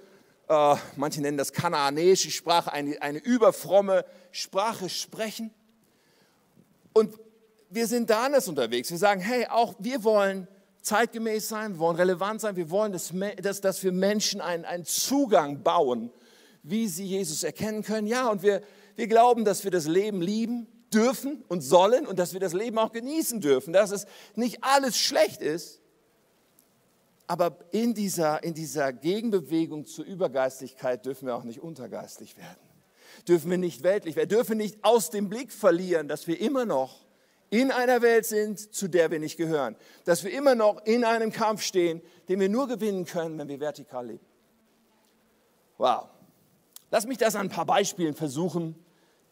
äh, 0.49 0.75
manche 0.97 1.21
nennen 1.21 1.37
das 1.37 1.53
kanaanäische 1.53 2.29
Sprache, 2.31 2.73
eine, 2.73 3.01
eine 3.01 3.19
überfromme 3.19 4.03
Sprache 4.31 4.89
sprechen. 4.89 5.51
Und 6.91 7.17
wir 7.69 7.87
sind 7.87 8.09
da 8.09 8.25
anders 8.25 8.49
unterwegs. 8.49 8.91
Wir 8.91 8.97
sagen, 8.97 9.21
hey, 9.21 9.47
auch 9.47 9.73
wir 9.79 10.03
wollen 10.03 10.49
zeitgemäß 10.81 11.47
sein, 11.47 11.75
wir 11.75 11.79
wollen 11.79 11.95
relevant 11.95 12.41
sein, 12.41 12.57
wir 12.57 12.69
wollen, 12.69 12.91
dass, 12.91 13.13
dass, 13.41 13.61
dass 13.61 13.81
wir 13.85 13.93
Menschen 13.93 14.41
einen, 14.41 14.65
einen 14.65 14.83
Zugang 14.83 15.63
bauen, 15.63 16.11
wie 16.61 16.89
sie 16.89 17.05
Jesus 17.05 17.43
erkennen 17.43 17.83
können. 17.83 18.05
Ja, 18.05 18.27
und 18.27 18.43
wir, 18.43 18.61
wir 18.97 19.07
glauben, 19.07 19.45
dass 19.45 19.63
wir 19.63 19.71
das 19.71 19.87
Leben 19.87 20.21
lieben 20.21 20.67
dürfen 20.95 21.43
und 21.47 21.61
sollen 21.61 22.07
und 22.07 22.17
dass 22.17 22.33
wir 22.33 22.39
das 22.39 22.53
Leben 22.53 22.77
auch 22.79 22.91
genießen 22.91 23.41
dürfen, 23.41 23.73
dass 23.73 23.91
es 23.91 24.05
nicht 24.35 24.63
alles 24.63 24.97
schlecht 24.97 25.41
ist. 25.41 25.81
Aber 27.27 27.57
in 27.71 27.93
dieser, 27.93 28.43
in 28.43 28.53
dieser 28.53 28.93
Gegenbewegung 28.93 29.85
zur 29.85 30.05
Übergeistlichkeit 30.05 31.05
dürfen 31.05 31.27
wir 31.27 31.35
auch 31.35 31.43
nicht 31.43 31.59
untergeistlich 31.59 32.37
werden. 32.37 32.59
Dürfen 33.27 33.49
wir 33.49 33.57
nicht 33.57 33.83
weltlich 33.83 34.15
werden, 34.15 34.29
dürfen 34.29 34.57
nicht 34.57 34.83
aus 34.83 35.09
dem 35.09 35.29
Blick 35.29 35.51
verlieren, 35.51 36.07
dass 36.07 36.27
wir 36.27 36.39
immer 36.39 36.65
noch 36.65 37.05
in 37.49 37.71
einer 37.71 38.01
Welt 38.01 38.25
sind, 38.25 38.73
zu 38.73 38.87
der 38.87 39.11
wir 39.11 39.19
nicht 39.19 39.37
gehören. 39.37 39.75
Dass 40.03 40.23
wir 40.23 40.31
immer 40.31 40.55
noch 40.55 40.85
in 40.85 41.03
einem 41.03 41.31
Kampf 41.31 41.61
stehen, 41.61 42.01
den 42.29 42.39
wir 42.39 42.49
nur 42.49 42.67
gewinnen 42.67 43.05
können, 43.05 43.37
wenn 43.37 43.47
wir 43.47 43.59
vertikal 43.59 44.07
leben. 44.07 44.25
Wow. 45.77 46.09
Lass 46.91 47.05
mich 47.05 47.17
das 47.17 47.35
an 47.35 47.47
ein 47.47 47.49
paar 47.49 47.65
Beispielen 47.65 48.15
versuchen 48.15 48.75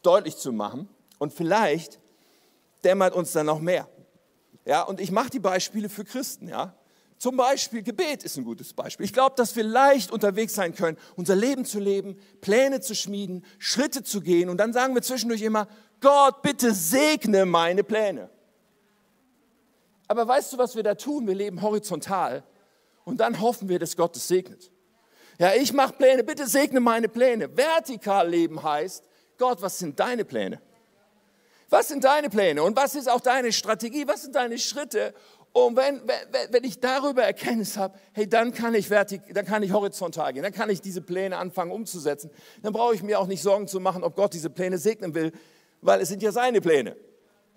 deutlich 0.02 0.36
zu 0.36 0.52
machen 0.52 0.88
und 1.24 1.32
vielleicht 1.32 1.98
dämmert 2.84 3.14
uns 3.14 3.32
dann 3.32 3.46
noch 3.46 3.60
mehr. 3.60 3.88
Ja, 4.66 4.82
und 4.82 5.00
ich 5.00 5.10
mache 5.10 5.30
die 5.30 5.40
Beispiele 5.40 5.88
für 5.88 6.04
Christen, 6.04 6.48
ja. 6.48 6.74
Zum 7.16 7.36
Beispiel 7.36 7.82
Gebet 7.82 8.22
ist 8.24 8.36
ein 8.36 8.44
gutes 8.44 8.74
Beispiel. 8.74 9.06
Ich 9.06 9.12
glaube, 9.14 9.34
dass 9.36 9.56
wir 9.56 9.64
leicht 9.64 10.10
unterwegs 10.10 10.54
sein 10.54 10.74
können, 10.74 10.98
unser 11.16 11.34
Leben 11.34 11.64
zu 11.64 11.80
leben, 11.80 12.18
Pläne 12.42 12.80
zu 12.80 12.94
schmieden, 12.94 13.44
Schritte 13.58 14.02
zu 14.02 14.20
gehen 14.20 14.50
und 14.50 14.58
dann 14.58 14.74
sagen 14.74 14.94
wir 14.94 15.00
zwischendurch 15.00 15.40
immer, 15.40 15.66
Gott, 16.00 16.42
bitte 16.42 16.74
segne 16.74 17.46
meine 17.46 17.82
Pläne. 17.82 18.28
Aber 20.06 20.28
weißt 20.28 20.52
du, 20.52 20.58
was 20.58 20.76
wir 20.76 20.82
da 20.82 20.94
tun? 20.94 21.26
Wir 21.26 21.34
leben 21.34 21.62
horizontal 21.62 22.44
und 23.04 23.18
dann 23.20 23.40
hoffen 23.40 23.70
wir, 23.70 23.78
dass 23.78 23.96
Gott 23.96 24.14
es 24.16 24.28
segnet. 24.28 24.70
Ja, 25.38 25.54
ich 25.54 25.72
mache 25.72 25.94
Pläne, 25.94 26.22
bitte 26.22 26.46
segne 26.46 26.80
meine 26.80 27.08
Pläne. 27.08 27.56
Vertikal 27.56 28.28
leben 28.28 28.62
heißt, 28.62 29.02
Gott, 29.38 29.62
was 29.62 29.78
sind 29.78 29.98
deine 29.98 30.26
Pläne? 30.26 30.60
Was 31.74 31.88
sind 31.88 32.04
deine 32.04 32.30
Pläne 32.30 32.62
und 32.62 32.76
was 32.76 32.94
ist 32.94 33.10
auch 33.10 33.20
deine 33.20 33.52
Strategie? 33.52 34.06
Was 34.06 34.22
sind 34.22 34.36
deine 34.36 34.58
Schritte? 34.58 35.12
Und 35.52 35.74
wenn, 35.74 36.02
wenn, 36.06 36.52
wenn 36.52 36.62
ich 36.62 36.78
darüber 36.78 37.24
Erkenntnis 37.24 37.76
habe, 37.76 37.98
hey, 38.12 38.28
dann 38.28 38.54
kann, 38.54 38.76
ich 38.76 38.86
vertik, 38.86 39.22
dann 39.34 39.44
kann 39.44 39.60
ich 39.64 39.72
horizontal 39.72 40.32
gehen, 40.32 40.44
dann 40.44 40.52
kann 40.52 40.70
ich 40.70 40.80
diese 40.80 41.00
Pläne 41.00 41.36
anfangen 41.36 41.72
umzusetzen. 41.72 42.30
Dann 42.62 42.72
brauche 42.72 42.94
ich 42.94 43.02
mir 43.02 43.18
auch 43.18 43.26
nicht 43.26 43.42
Sorgen 43.42 43.66
zu 43.66 43.80
machen, 43.80 44.04
ob 44.04 44.14
Gott 44.14 44.34
diese 44.34 44.50
Pläne 44.50 44.78
segnen 44.78 45.16
will, 45.16 45.32
weil 45.80 46.00
es 46.00 46.10
sind 46.10 46.22
ja 46.22 46.30
seine 46.30 46.60
Pläne. 46.60 46.94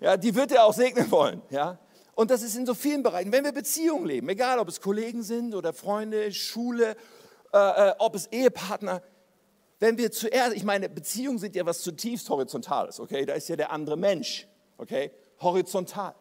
Ja, 0.00 0.16
die 0.16 0.34
wird 0.34 0.50
er 0.50 0.64
auch 0.64 0.74
segnen 0.74 1.08
wollen. 1.12 1.40
Ja? 1.50 1.78
Und 2.16 2.32
das 2.32 2.42
ist 2.42 2.56
in 2.56 2.66
so 2.66 2.74
vielen 2.74 3.04
Bereichen. 3.04 3.30
Wenn 3.30 3.44
wir 3.44 3.52
Beziehungen 3.52 4.06
leben, 4.06 4.28
egal 4.30 4.58
ob 4.58 4.66
es 4.66 4.80
Kollegen 4.80 5.22
sind 5.22 5.54
oder 5.54 5.72
Freunde, 5.72 6.32
Schule, 6.32 6.96
äh, 7.52 7.90
äh, 7.90 7.94
ob 7.98 8.16
es 8.16 8.26
Ehepartner, 8.26 9.00
wenn 9.80 9.98
wir 9.98 10.10
zuerst, 10.10 10.56
ich 10.56 10.64
meine, 10.64 10.88
Beziehungen 10.88 11.38
sind 11.38 11.54
ja 11.54 11.64
was 11.64 11.82
zutiefst 11.82 12.28
Horizontales, 12.28 13.00
okay? 13.00 13.24
Da 13.24 13.34
ist 13.34 13.48
ja 13.48 13.56
der 13.56 13.70
andere 13.70 13.96
Mensch, 13.96 14.48
okay? 14.76 15.10
Horizontal. 15.40 16.14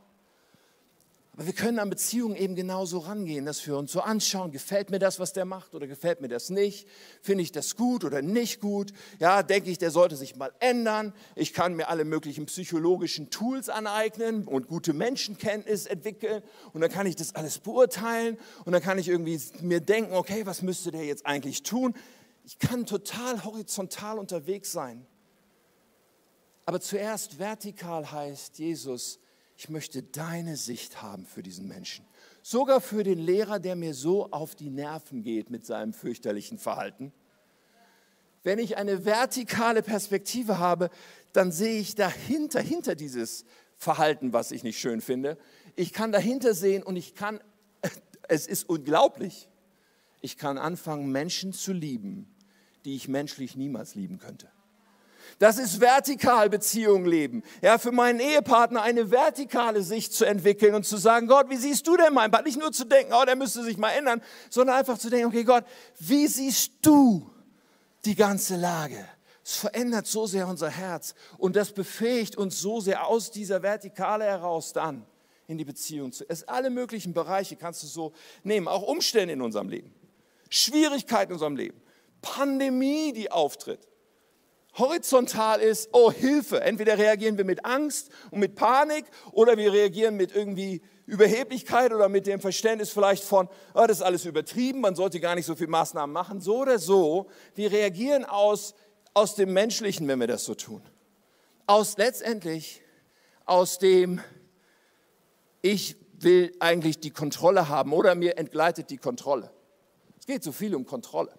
Aber 1.37 1.45
wir 1.45 1.53
können 1.53 1.77
an 1.77 1.91
Beziehungen 1.91 2.35
eben 2.35 2.55
genauso 2.55 2.97
rangehen, 2.97 3.45
dass 3.45 3.65
wir 3.67 3.77
uns 3.77 3.91
so 3.91 4.01
anschauen, 4.01 4.51
gefällt 4.51 4.89
mir 4.89 4.97
das, 4.97 5.19
was 5.19 5.33
der 5.33 5.45
macht 5.45 5.75
oder 5.75 5.85
gefällt 5.85 6.19
mir 6.19 6.29
das 6.29 6.49
nicht? 6.49 6.87
Finde 7.21 7.43
ich 7.43 7.51
das 7.51 7.75
gut 7.75 8.03
oder 8.03 8.23
nicht 8.23 8.59
gut? 8.59 8.91
Ja, 9.19 9.43
denke 9.43 9.69
ich, 9.69 9.77
der 9.77 9.91
sollte 9.91 10.15
sich 10.15 10.35
mal 10.35 10.51
ändern. 10.59 11.13
Ich 11.35 11.53
kann 11.53 11.75
mir 11.75 11.89
alle 11.89 12.05
möglichen 12.05 12.47
psychologischen 12.47 13.29
Tools 13.29 13.69
aneignen 13.69 14.47
und 14.47 14.67
gute 14.67 14.93
Menschenkenntnis 14.93 15.85
entwickeln 15.85 16.41
und 16.73 16.81
dann 16.81 16.89
kann 16.89 17.05
ich 17.05 17.15
das 17.15 17.35
alles 17.35 17.59
beurteilen 17.59 18.39
und 18.65 18.71
dann 18.71 18.81
kann 18.81 18.97
ich 18.97 19.07
irgendwie 19.07 19.39
mir 19.61 19.79
denken, 19.79 20.15
okay, 20.15 20.47
was 20.47 20.63
müsste 20.63 20.89
der 20.89 21.05
jetzt 21.05 21.27
eigentlich 21.27 21.61
tun? 21.61 21.93
Ich 22.47 22.59
kann 22.59 22.85
total 22.85 23.43
horizontal 23.43 24.17
unterwegs 24.17 24.71
sein. 24.71 25.05
Aber 26.65 26.79
zuerst 26.79 27.39
vertikal 27.39 28.09
heißt 28.09 28.57
Jesus, 28.57 29.19
ich 29.57 29.67
möchte 29.67 30.01
deine 30.01 30.55
Sicht 30.55 31.01
haben 31.01 31.25
für 31.25 31.43
diesen 31.43 31.67
Menschen. 31.67 32.05
Sogar 32.41 32.79
für 32.79 33.03
den 33.03 33.19
Lehrer, 33.19 33.59
der 33.59 33.75
mir 33.75 33.93
so 33.93 34.31
auf 34.31 34.55
die 34.55 34.69
Nerven 34.69 35.23
geht 35.23 35.49
mit 35.49 35.65
seinem 35.65 35.91
fürchterlichen 35.91 36.57
Verhalten. 36.57 37.11
Wenn 38.43 38.59
ich 38.59 38.77
eine 38.77 39.03
vertikale 39.03 39.83
Perspektive 39.83 40.57
habe, 40.57 40.89
dann 41.33 41.51
sehe 41.51 41.81
ich 41.81 41.95
dahinter, 41.95 42.61
hinter 42.61 42.95
dieses 42.95 43.43
Verhalten, 43.75 44.31
was 44.31 44.51
ich 44.51 44.63
nicht 44.63 44.79
schön 44.79 45.01
finde. 45.01 45.37
Ich 45.75 45.91
kann 45.91 46.13
dahinter 46.13 46.53
sehen 46.53 46.83
und 46.83 46.95
ich 46.95 47.13
kann, 47.13 47.41
es 48.29 48.47
ist 48.47 48.69
unglaublich, 48.69 49.49
ich 50.21 50.37
kann 50.37 50.57
anfangen, 50.57 51.11
Menschen 51.11 51.51
zu 51.51 51.73
lieben, 51.73 52.33
die 52.87 52.95
ich 52.95 53.09
menschlich 53.09 53.57
niemals 53.57 53.95
lieben 53.95 54.17
könnte. 54.17 54.47
Das 55.39 55.57
ist 55.57 55.81
vertikal 55.81 56.49
Beziehung 56.49 57.05
leben. 57.05 57.43
Ja, 57.61 57.77
für 57.77 57.91
meinen 57.91 58.21
Ehepartner 58.21 58.81
eine 58.81 59.11
vertikale 59.11 59.83
Sicht 59.83 60.13
zu 60.13 60.23
entwickeln 60.23 60.73
und 60.73 60.85
zu 60.85 60.95
sagen, 60.95 61.27
Gott, 61.27 61.49
wie 61.49 61.57
siehst 61.57 61.85
du 61.85 61.97
denn 61.97 62.13
mein 62.13 62.31
Partner? 62.31 62.47
Nicht 62.47 62.59
nur 62.59 62.71
zu 62.71 62.85
denken, 62.85 63.11
oh, 63.13 63.25
der 63.25 63.35
müsste 63.35 63.61
sich 63.61 63.77
mal 63.77 63.91
ändern, 63.91 64.21
sondern 64.49 64.77
einfach 64.77 64.97
zu 64.97 65.09
denken, 65.09 65.27
okay, 65.27 65.43
Gott, 65.43 65.65
wie 65.99 66.27
siehst 66.27 66.75
du 66.81 67.29
die 68.05 68.15
ganze 68.15 68.55
Lage? 68.55 69.05
Es 69.43 69.57
verändert 69.57 70.07
so 70.07 70.25
sehr 70.25 70.47
unser 70.47 70.69
Herz 70.69 71.13
und 71.37 71.57
das 71.57 71.73
befähigt 71.73 72.37
uns 72.37 72.61
so 72.61 72.79
sehr 72.79 73.05
aus 73.05 73.31
dieser 73.31 73.61
Vertikale 73.61 74.23
heraus 74.23 74.71
dann 74.71 75.05
in 75.45 75.57
die 75.57 75.65
Beziehung 75.65 76.13
zu. 76.13 76.23
Es 76.29 76.47
alle 76.47 76.69
möglichen 76.69 77.13
Bereiche 77.13 77.57
kannst 77.57 77.83
du 77.83 77.87
so 77.87 78.13
nehmen, 78.43 78.69
auch 78.69 78.83
Umstände 78.83 79.33
in 79.33 79.41
unserem 79.41 79.67
Leben, 79.67 79.93
Schwierigkeiten 80.49 81.31
in 81.31 81.35
unserem 81.35 81.57
Leben, 81.57 81.81
Pandemie, 82.21 83.13
die 83.13 83.31
auftritt 83.31 83.87
horizontal 84.77 85.59
ist, 85.59 85.89
oh 85.91 86.11
Hilfe. 86.11 86.61
Entweder 86.61 86.97
reagieren 86.97 87.37
wir 87.37 87.45
mit 87.45 87.65
Angst 87.65 88.09
und 88.31 88.39
mit 88.39 88.55
Panik 88.55 89.05
oder 89.31 89.57
wir 89.57 89.73
reagieren 89.73 90.15
mit 90.15 90.35
irgendwie 90.35 90.81
Überheblichkeit 91.05 91.93
oder 91.93 92.09
mit 92.09 92.27
dem 92.27 92.39
Verständnis 92.39 92.91
vielleicht 92.91 93.23
von, 93.23 93.49
oh, 93.73 93.85
das 93.87 93.97
ist 93.97 94.03
alles 94.03 94.25
übertrieben, 94.25 94.81
man 94.81 94.95
sollte 94.95 95.19
gar 95.19 95.35
nicht 95.35 95.45
so 95.45 95.55
viele 95.55 95.69
Maßnahmen 95.69 96.13
machen. 96.13 96.41
So 96.41 96.59
oder 96.59 96.79
so, 96.79 97.27
wir 97.55 97.71
reagieren 97.71 98.25
aus, 98.25 98.75
aus 99.13 99.35
dem 99.35 99.53
Menschlichen, 99.53 100.07
wenn 100.07 100.19
wir 100.19 100.27
das 100.27 100.45
so 100.45 100.53
tun. 100.53 100.81
aus 101.65 101.97
letztendlich 101.97 102.81
aus 103.45 103.79
dem, 103.79 104.21
ich 105.61 105.95
will 106.19 106.53
eigentlich 106.59 106.99
die 106.99 107.11
Kontrolle 107.11 107.69
haben 107.69 107.93
oder 107.93 108.15
mir 108.15 108.37
entgleitet 108.37 108.89
die 108.89 108.97
Kontrolle. 108.97 109.51
Es 110.19 110.25
geht 110.25 110.43
so 110.43 110.51
viel 110.51 110.75
um 110.75 110.85
Kontrolle. 110.85 111.36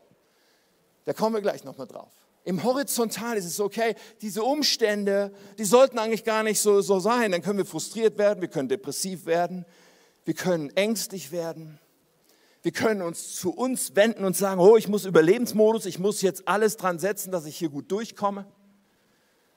Da 1.08 1.14
kommen 1.14 1.34
wir 1.34 1.40
gleich 1.40 1.64
nochmal 1.64 1.86
drauf. 1.86 2.12
Im 2.44 2.62
Horizontal 2.64 3.38
ist 3.38 3.46
es 3.46 3.60
okay, 3.60 3.94
diese 4.20 4.42
Umstände, 4.42 5.32
die 5.56 5.64
sollten 5.64 5.98
eigentlich 5.98 6.22
gar 6.22 6.42
nicht 6.42 6.60
so, 6.60 6.82
so 6.82 7.00
sein. 7.00 7.32
Dann 7.32 7.40
können 7.40 7.56
wir 7.56 7.64
frustriert 7.64 8.18
werden, 8.18 8.42
wir 8.42 8.48
können 8.48 8.68
depressiv 8.68 9.24
werden, 9.24 9.64
wir 10.26 10.34
können 10.34 10.68
ängstlich 10.76 11.32
werden. 11.32 11.78
Wir 12.60 12.72
können 12.72 13.00
uns 13.00 13.36
zu 13.36 13.54
uns 13.54 13.96
wenden 13.96 14.22
und 14.22 14.36
sagen, 14.36 14.60
oh, 14.60 14.76
ich 14.76 14.86
muss 14.86 15.06
Überlebensmodus, 15.06 15.86
ich 15.86 15.98
muss 15.98 16.20
jetzt 16.20 16.46
alles 16.46 16.76
dran 16.76 16.98
setzen, 16.98 17.32
dass 17.32 17.46
ich 17.46 17.56
hier 17.56 17.70
gut 17.70 17.90
durchkomme. 17.90 18.44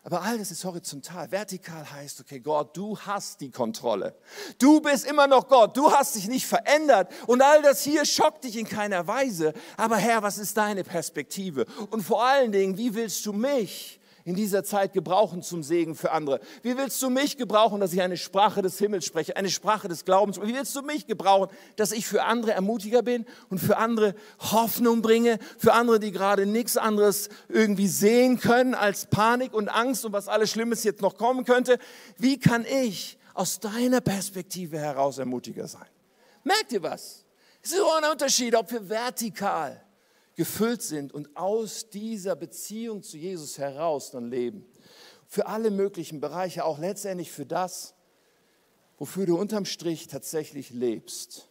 Aber 0.03 0.23
all 0.23 0.39
das 0.39 0.49
ist 0.49 0.65
horizontal. 0.65 1.31
Vertikal 1.31 1.89
heißt, 1.91 2.21
okay, 2.21 2.39
Gott, 2.39 2.75
du 2.75 2.97
hast 2.97 3.39
die 3.39 3.51
Kontrolle. 3.51 4.15
Du 4.57 4.81
bist 4.81 5.05
immer 5.05 5.27
noch 5.27 5.47
Gott. 5.47 5.77
Du 5.77 5.91
hast 5.91 6.15
dich 6.15 6.27
nicht 6.27 6.47
verändert. 6.47 7.11
Und 7.27 7.41
all 7.43 7.61
das 7.61 7.83
hier 7.83 8.03
schockt 8.05 8.43
dich 8.43 8.57
in 8.57 8.67
keiner 8.67 9.05
Weise. 9.05 9.53
Aber 9.77 9.97
Herr, 9.97 10.23
was 10.23 10.39
ist 10.39 10.57
deine 10.57 10.83
Perspektive? 10.83 11.65
Und 11.91 12.01
vor 12.01 12.23
allen 12.25 12.51
Dingen, 12.51 12.77
wie 12.77 12.95
willst 12.95 13.25
du 13.27 13.33
mich 13.33 14.00
in 14.25 14.35
dieser 14.35 14.63
Zeit 14.63 14.93
gebrauchen 14.93 15.41
zum 15.41 15.63
Segen 15.63 15.95
für 15.95 16.11
andere? 16.11 16.39
Wie 16.61 16.77
willst 16.77 17.01
du 17.01 17.09
mich 17.09 17.37
gebrauchen, 17.37 17.79
dass 17.79 17.93
ich 17.93 18.01
eine 18.01 18.17
Sprache 18.17 18.61
des 18.61 18.77
Himmels 18.77 19.05
spreche, 19.05 19.35
eine 19.35 19.49
Sprache 19.49 19.87
des 19.87 20.05
Glaubens? 20.05 20.41
Wie 20.41 20.53
willst 20.53 20.75
du 20.75 20.81
mich 20.81 21.07
gebrauchen, 21.07 21.49
dass 21.75 21.91
ich 21.91 22.05
für 22.05 22.23
andere 22.23 22.51
Ermutiger 22.51 23.01
bin 23.01 23.25
und 23.49 23.59
für 23.59 23.77
andere 23.77 24.15
Hoffnung 24.39 25.01
bringe, 25.01 25.39
für 25.57 25.73
andere, 25.73 25.99
die 25.99 26.11
gerade 26.11 26.45
nichts 26.45 26.77
anderes 26.77 27.29
irgendwie 27.49 27.87
sehen 27.87 28.39
können 28.39 28.75
als 28.75 29.05
Panik 29.05 29.53
und 29.53 29.69
Angst 29.69 30.05
und 30.05 30.13
was 30.13 30.27
alles 30.27 30.51
Schlimmes 30.51 30.83
jetzt 30.83 31.01
noch 31.01 31.17
kommen 31.17 31.45
könnte? 31.45 31.77
Wie 32.17 32.39
kann 32.39 32.65
ich 32.65 33.17
aus 33.33 33.59
deiner 33.59 34.01
Perspektive 34.01 34.77
heraus 34.77 35.17
Ermutiger 35.17 35.67
sein? 35.67 35.87
Merkt 36.43 36.71
ihr 36.71 36.83
was? 36.83 37.25
Es 37.63 37.71
ist 37.71 37.77
so 37.77 37.91
ein 37.91 38.11
Unterschied, 38.11 38.55
ob 38.55 38.71
wir 38.71 38.89
vertikal 38.89 39.83
gefüllt 40.35 40.81
sind 40.81 41.13
und 41.13 41.35
aus 41.35 41.89
dieser 41.89 42.35
Beziehung 42.35 43.03
zu 43.03 43.17
Jesus 43.17 43.57
heraus 43.57 44.11
dann 44.11 44.29
leben. 44.29 44.65
Für 45.27 45.47
alle 45.47 45.71
möglichen 45.71 46.19
Bereiche, 46.19 46.65
auch 46.65 46.79
letztendlich 46.79 47.31
für 47.31 47.45
das, 47.45 47.93
wofür 48.97 49.25
du 49.25 49.37
unterm 49.37 49.65
Strich 49.65 50.07
tatsächlich 50.07 50.71
lebst. 50.71 51.47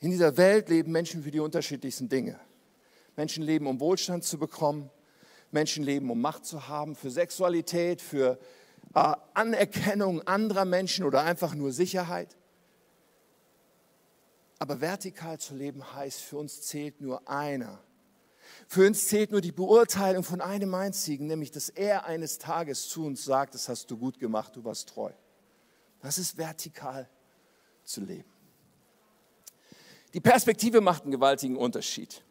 In 0.00 0.10
dieser 0.10 0.36
Welt 0.36 0.68
leben 0.68 0.92
Menschen 0.92 1.22
für 1.22 1.30
die 1.30 1.40
unterschiedlichsten 1.40 2.08
Dinge. 2.08 2.38
Menschen 3.16 3.42
leben, 3.42 3.66
um 3.66 3.80
Wohlstand 3.80 4.24
zu 4.24 4.38
bekommen. 4.38 4.90
Menschen 5.52 5.84
leben, 5.84 6.10
um 6.10 6.20
Macht 6.20 6.44
zu 6.44 6.66
haben, 6.66 6.96
für 6.96 7.10
Sexualität, 7.10 8.00
für 8.00 8.38
äh, 8.94 9.14
Anerkennung 9.34 10.22
anderer 10.22 10.64
Menschen 10.64 11.04
oder 11.04 11.22
einfach 11.22 11.54
nur 11.54 11.72
Sicherheit. 11.72 12.36
Aber 14.62 14.80
vertikal 14.80 15.40
zu 15.40 15.56
leben 15.56 15.92
heißt, 15.92 16.20
für 16.20 16.36
uns 16.36 16.62
zählt 16.62 17.00
nur 17.00 17.28
einer. 17.28 17.80
Für 18.68 18.86
uns 18.86 19.08
zählt 19.08 19.32
nur 19.32 19.40
die 19.40 19.50
Beurteilung 19.50 20.22
von 20.22 20.40
einem 20.40 20.72
einzigen, 20.72 21.26
nämlich 21.26 21.50
dass 21.50 21.68
er 21.68 22.06
eines 22.06 22.38
Tages 22.38 22.88
zu 22.88 23.04
uns 23.04 23.24
sagt, 23.24 23.56
das 23.56 23.68
hast 23.68 23.90
du 23.90 23.98
gut 23.98 24.20
gemacht, 24.20 24.54
du 24.54 24.62
warst 24.62 24.90
treu. 24.90 25.10
Das 26.00 26.16
ist 26.16 26.38
vertikal 26.38 27.10
zu 27.82 28.02
leben. 28.02 28.30
Die 30.14 30.20
Perspektive 30.20 30.80
macht 30.80 31.02
einen 31.02 31.10
gewaltigen 31.10 31.56
Unterschied. 31.56 32.22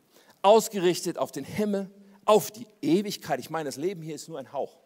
Ausgerichtet 0.41 1.17
auf 1.17 1.33
den 1.33 1.43
Himmel, 1.43 1.91
auf 2.23 2.49
die 2.49 2.65
Ewigkeit. 2.81 3.41
Ich 3.41 3.49
meine, 3.49 3.65
das 3.65 3.75
Leben 3.75 4.01
hier 4.01 4.15
ist 4.15 4.29
nur 4.29 4.39
ein 4.39 4.53
Hauch. 4.53 4.80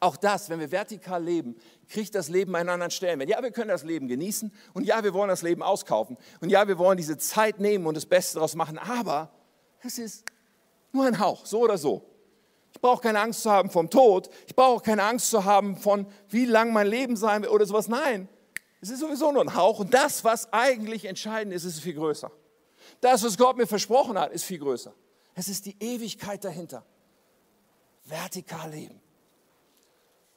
Auch 0.00 0.16
das, 0.16 0.48
wenn 0.48 0.60
wir 0.60 0.70
vertikal 0.70 1.22
leben, 1.22 1.56
kriegt 1.88 2.14
das 2.14 2.28
Leben 2.28 2.54
einen 2.54 2.68
anderen 2.68 2.90
Stellenwert. 2.90 3.28
Ja, 3.28 3.42
wir 3.42 3.50
können 3.50 3.68
das 3.68 3.82
Leben 3.82 4.06
genießen 4.06 4.52
und 4.72 4.84
ja, 4.84 5.02
wir 5.02 5.12
wollen 5.12 5.28
das 5.28 5.42
Leben 5.42 5.62
auskaufen 5.62 6.16
und 6.40 6.50
ja, 6.50 6.68
wir 6.68 6.78
wollen 6.78 6.96
diese 6.96 7.18
Zeit 7.18 7.58
nehmen 7.58 7.86
und 7.86 7.96
das 7.96 8.06
Beste 8.06 8.34
daraus 8.34 8.54
machen, 8.54 8.78
aber 8.78 9.32
es 9.82 9.98
ist 9.98 10.24
nur 10.92 11.06
ein 11.06 11.18
Hauch, 11.18 11.46
so 11.46 11.60
oder 11.60 11.78
so. 11.78 12.04
Ich 12.72 12.80
brauche 12.80 13.02
keine 13.02 13.20
Angst 13.20 13.42
zu 13.42 13.50
haben 13.50 13.70
vom 13.70 13.90
Tod, 13.90 14.30
ich 14.46 14.54
brauche 14.54 14.76
auch 14.76 14.82
keine 14.82 15.02
Angst 15.02 15.30
zu 15.30 15.44
haben 15.44 15.76
von, 15.76 16.06
wie 16.28 16.44
lang 16.44 16.72
mein 16.72 16.86
Leben 16.86 17.16
sein 17.16 17.42
wird 17.42 17.52
oder 17.52 17.66
sowas. 17.66 17.88
Nein, 17.88 18.28
es 18.80 18.90
ist 18.90 19.00
sowieso 19.00 19.32
nur 19.32 19.42
ein 19.42 19.54
Hauch 19.56 19.80
und 19.80 19.92
das, 19.94 20.22
was 20.22 20.52
eigentlich 20.52 21.06
entscheidend 21.06 21.52
ist, 21.52 21.64
ist 21.64 21.80
viel 21.80 21.94
größer. 21.94 22.30
Das, 23.00 23.24
was 23.24 23.36
Gott 23.36 23.56
mir 23.56 23.66
versprochen 23.66 24.16
hat, 24.16 24.30
ist 24.30 24.44
viel 24.44 24.60
größer. 24.60 24.94
Es 25.34 25.48
ist 25.48 25.66
die 25.66 25.76
Ewigkeit 25.80 26.44
dahinter. 26.44 26.84
Vertikal 28.04 28.70
leben. 28.70 29.00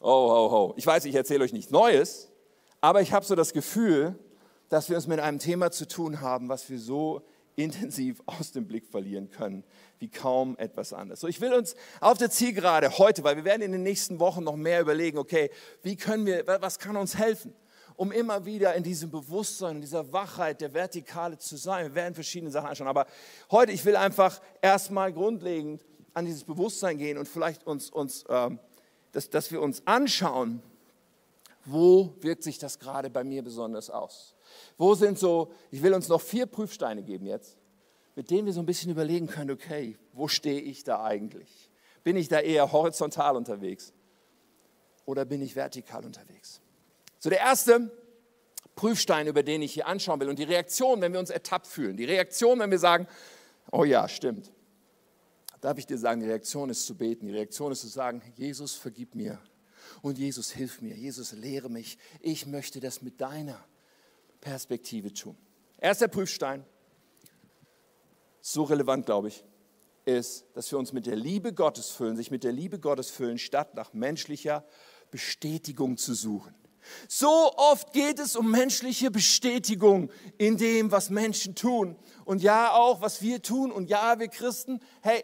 Oh, 0.03 0.07
oh, 0.09 0.49
oh. 0.51 0.73
Ich 0.77 0.87
weiß, 0.87 1.05
ich 1.05 1.13
erzähle 1.13 1.43
euch 1.43 1.53
nichts 1.53 1.69
Neues, 1.69 2.31
aber 2.81 3.01
ich 3.01 3.13
habe 3.13 3.23
so 3.23 3.35
das 3.35 3.53
Gefühl, 3.53 4.17
dass 4.67 4.89
wir 4.89 4.97
es 4.97 5.05
mit 5.05 5.19
einem 5.19 5.37
Thema 5.37 5.69
zu 5.69 5.87
tun 5.87 6.21
haben, 6.21 6.49
was 6.49 6.67
wir 6.71 6.79
so 6.79 7.21
intensiv 7.55 8.19
aus 8.25 8.51
dem 8.51 8.65
Blick 8.65 8.87
verlieren 8.87 9.29
können, 9.29 9.63
wie 9.99 10.09
kaum 10.09 10.57
etwas 10.57 10.91
anderes. 10.91 11.19
So, 11.19 11.27
ich 11.27 11.39
will 11.39 11.53
uns 11.53 11.75
auf 11.99 12.17
der 12.17 12.31
Zielgerade 12.31 12.97
heute, 12.97 13.23
weil 13.23 13.35
wir 13.35 13.45
werden 13.45 13.61
in 13.61 13.71
den 13.71 13.83
nächsten 13.83 14.19
Wochen 14.19 14.43
noch 14.43 14.55
mehr 14.55 14.81
überlegen, 14.81 15.19
okay, 15.19 15.51
wie 15.83 15.95
können 15.95 16.25
wir, 16.25 16.47
was 16.47 16.79
kann 16.79 16.95
uns 16.95 17.15
helfen, 17.15 17.53
um 17.95 18.11
immer 18.11 18.43
wieder 18.45 18.73
in 18.73 18.81
diesem 18.81 19.11
Bewusstsein, 19.11 19.75
in 19.75 19.81
dieser 19.81 20.11
Wachheit 20.11 20.61
der 20.61 20.73
Vertikale 20.73 21.37
zu 21.37 21.57
sein. 21.57 21.85
Wir 21.85 21.95
werden 21.95 22.15
verschiedene 22.15 22.49
Sachen 22.49 22.69
anschauen, 22.69 22.87
aber 22.87 23.05
heute, 23.51 23.71
ich 23.71 23.85
will 23.85 23.95
einfach 23.95 24.41
erstmal 24.63 25.13
grundlegend 25.13 25.85
an 26.15 26.25
dieses 26.25 26.43
Bewusstsein 26.43 26.97
gehen 26.97 27.19
und 27.19 27.27
vielleicht 27.27 27.67
uns, 27.67 27.91
uns 27.91 28.25
ähm, 28.29 28.57
dass, 29.11 29.29
dass 29.29 29.51
wir 29.51 29.61
uns 29.61 29.85
anschauen, 29.85 30.61
wo 31.65 32.15
wirkt 32.21 32.43
sich 32.43 32.57
das 32.57 32.79
gerade 32.79 33.09
bei 33.09 33.23
mir 33.23 33.43
besonders 33.43 33.89
aus? 33.89 34.35
Wo 34.77 34.95
sind 34.95 35.19
so, 35.19 35.51
ich 35.69 35.83
will 35.83 35.93
uns 35.93 36.07
noch 36.07 36.21
vier 36.21 36.45
Prüfsteine 36.45 37.03
geben 37.03 37.25
jetzt, 37.25 37.57
mit 38.15 38.29
denen 38.29 38.45
wir 38.45 38.53
so 38.53 38.59
ein 38.59 38.65
bisschen 38.65 38.91
überlegen 38.91 39.27
können, 39.27 39.51
okay, 39.51 39.97
wo 40.13 40.27
stehe 40.27 40.59
ich 40.59 40.83
da 40.83 41.03
eigentlich? 41.03 41.69
Bin 42.03 42.15
ich 42.15 42.27
da 42.27 42.39
eher 42.39 42.71
horizontal 42.71 43.35
unterwegs 43.35 43.93
oder 45.05 45.23
bin 45.25 45.41
ich 45.41 45.55
vertikal 45.55 46.03
unterwegs? 46.03 46.61
So 47.19 47.29
der 47.29 47.39
erste 47.39 47.91
Prüfstein, 48.75 49.27
über 49.27 49.43
den 49.43 49.61
ich 49.61 49.73
hier 49.73 49.87
anschauen 49.87 50.19
will 50.19 50.29
und 50.29 50.39
die 50.39 50.43
Reaktion, 50.43 51.01
wenn 51.01 51.13
wir 51.13 51.19
uns 51.19 51.29
ertappt 51.29 51.67
fühlen, 51.67 51.97
die 51.97 52.05
Reaktion, 52.05 52.59
wenn 52.59 52.71
wir 52.71 52.79
sagen, 52.79 53.07
oh 53.71 53.83
ja, 53.83 54.07
stimmt, 54.07 54.51
darf 55.61 55.77
ich 55.77 55.85
dir 55.85 55.97
sagen, 55.97 56.19
die 56.19 56.27
Reaktion 56.27 56.69
ist 56.69 56.85
zu 56.85 56.95
beten. 56.95 57.27
Die 57.27 57.33
Reaktion 57.33 57.71
ist 57.71 57.81
zu 57.81 57.87
sagen, 57.87 58.21
Jesus, 58.35 58.73
vergib 58.73 59.15
mir. 59.15 59.39
Und 60.01 60.17
Jesus, 60.17 60.51
hilf 60.51 60.81
mir. 60.81 60.95
Jesus, 60.95 61.31
lehre 61.31 61.69
mich. 61.69 61.97
Ich 62.19 62.45
möchte 62.45 62.79
das 62.79 63.01
mit 63.01 63.21
deiner 63.21 63.63
Perspektive 64.41 65.13
tun. 65.13 65.37
Erster 65.77 66.07
Prüfstein, 66.07 66.65
so 68.41 68.63
relevant, 68.63 69.05
glaube 69.05 69.29
ich, 69.29 69.43
ist, 70.05 70.45
dass 70.55 70.71
wir 70.71 70.79
uns 70.79 70.93
mit 70.93 71.05
der 71.05 71.15
Liebe 71.15 71.53
Gottes 71.53 71.89
füllen, 71.89 72.17
sich 72.17 72.31
mit 72.31 72.43
der 72.43 72.51
Liebe 72.51 72.79
Gottes 72.79 73.11
füllen, 73.11 73.37
statt 73.37 73.75
nach 73.75 73.93
menschlicher 73.93 74.65
Bestätigung 75.11 75.97
zu 75.97 76.15
suchen. 76.15 76.55
So 77.07 77.53
oft 77.57 77.93
geht 77.93 78.17
es 78.17 78.35
um 78.35 78.49
menschliche 78.49 79.11
Bestätigung 79.11 80.09
in 80.39 80.57
dem, 80.57 80.91
was 80.91 81.11
Menschen 81.11 81.53
tun. 81.53 81.95
Und 82.25 82.41
ja, 82.41 82.71
auch 82.73 83.01
was 83.01 83.21
wir 83.21 83.43
tun. 83.43 83.71
Und 83.71 83.89
ja, 83.89 84.17
wir 84.17 84.27
Christen, 84.27 84.79
hey, 85.01 85.23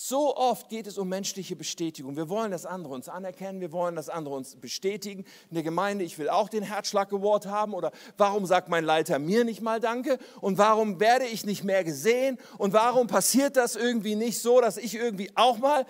so 0.00 0.36
oft 0.36 0.68
geht 0.68 0.86
es 0.86 0.96
um 0.96 1.08
menschliche 1.08 1.56
Bestätigung. 1.56 2.16
Wir 2.16 2.28
wollen, 2.28 2.52
dass 2.52 2.66
andere 2.66 2.94
uns 2.94 3.08
anerkennen, 3.08 3.60
wir 3.60 3.72
wollen, 3.72 3.96
dass 3.96 4.08
andere 4.08 4.36
uns 4.36 4.54
bestätigen. 4.54 5.24
In 5.50 5.54
der 5.54 5.64
Gemeinde, 5.64 6.04
ich 6.04 6.16
will 6.20 6.28
auch 6.28 6.48
den 6.48 6.62
Herzschlag 6.62 7.12
Award 7.12 7.46
haben 7.46 7.74
oder 7.74 7.90
warum 8.16 8.46
sagt 8.46 8.68
mein 8.68 8.84
Leiter 8.84 9.18
mir 9.18 9.42
nicht 9.42 9.60
mal 9.60 9.80
Danke 9.80 10.20
und 10.40 10.56
warum 10.56 11.00
werde 11.00 11.26
ich 11.26 11.44
nicht 11.44 11.64
mehr 11.64 11.82
gesehen 11.82 12.38
und 12.58 12.72
warum 12.72 13.08
passiert 13.08 13.56
das 13.56 13.74
irgendwie 13.74 14.14
nicht 14.14 14.38
so, 14.38 14.60
dass 14.60 14.76
ich 14.76 14.94
irgendwie 14.94 15.32
auch 15.34 15.58
mal 15.58 15.84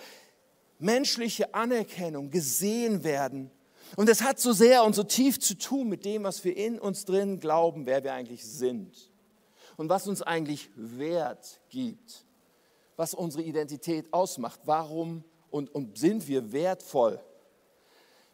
menschliche 0.78 1.52
Anerkennung 1.52 2.30
gesehen 2.30 3.04
werden. 3.04 3.50
Und 3.96 4.08
das 4.08 4.22
hat 4.22 4.40
so 4.40 4.52
sehr 4.52 4.84
und 4.84 4.94
so 4.94 5.02
tief 5.02 5.38
zu 5.38 5.52
tun 5.52 5.86
mit 5.86 6.06
dem, 6.06 6.24
was 6.24 6.42
wir 6.44 6.56
in 6.56 6.78
uns 6.78 7.04
drin 7.04 7.40
glauben, 7.40 7.84
wer 7.84 8.02
wir 8.02 8.14
eigentlich 8.14 8.46
sind 8.46 9.10
und 9.76 9.90
was 9.90 10.08
uns 10.08 10.22
eigentlich 10.22 10.70
Wert 10.76 11.60
gibt 11.68 12.24
was 12.98 13.14
unsere 13.14 13.44
Identität 13.44 14.12
ausmacht. 14.12 14.60
Warum 14.64 15.24
und, 15.50 15.72
und 15.74 15.96
sind 15.96 16.26
wir 16.26 16.52
wertvoll? 16.52 17.20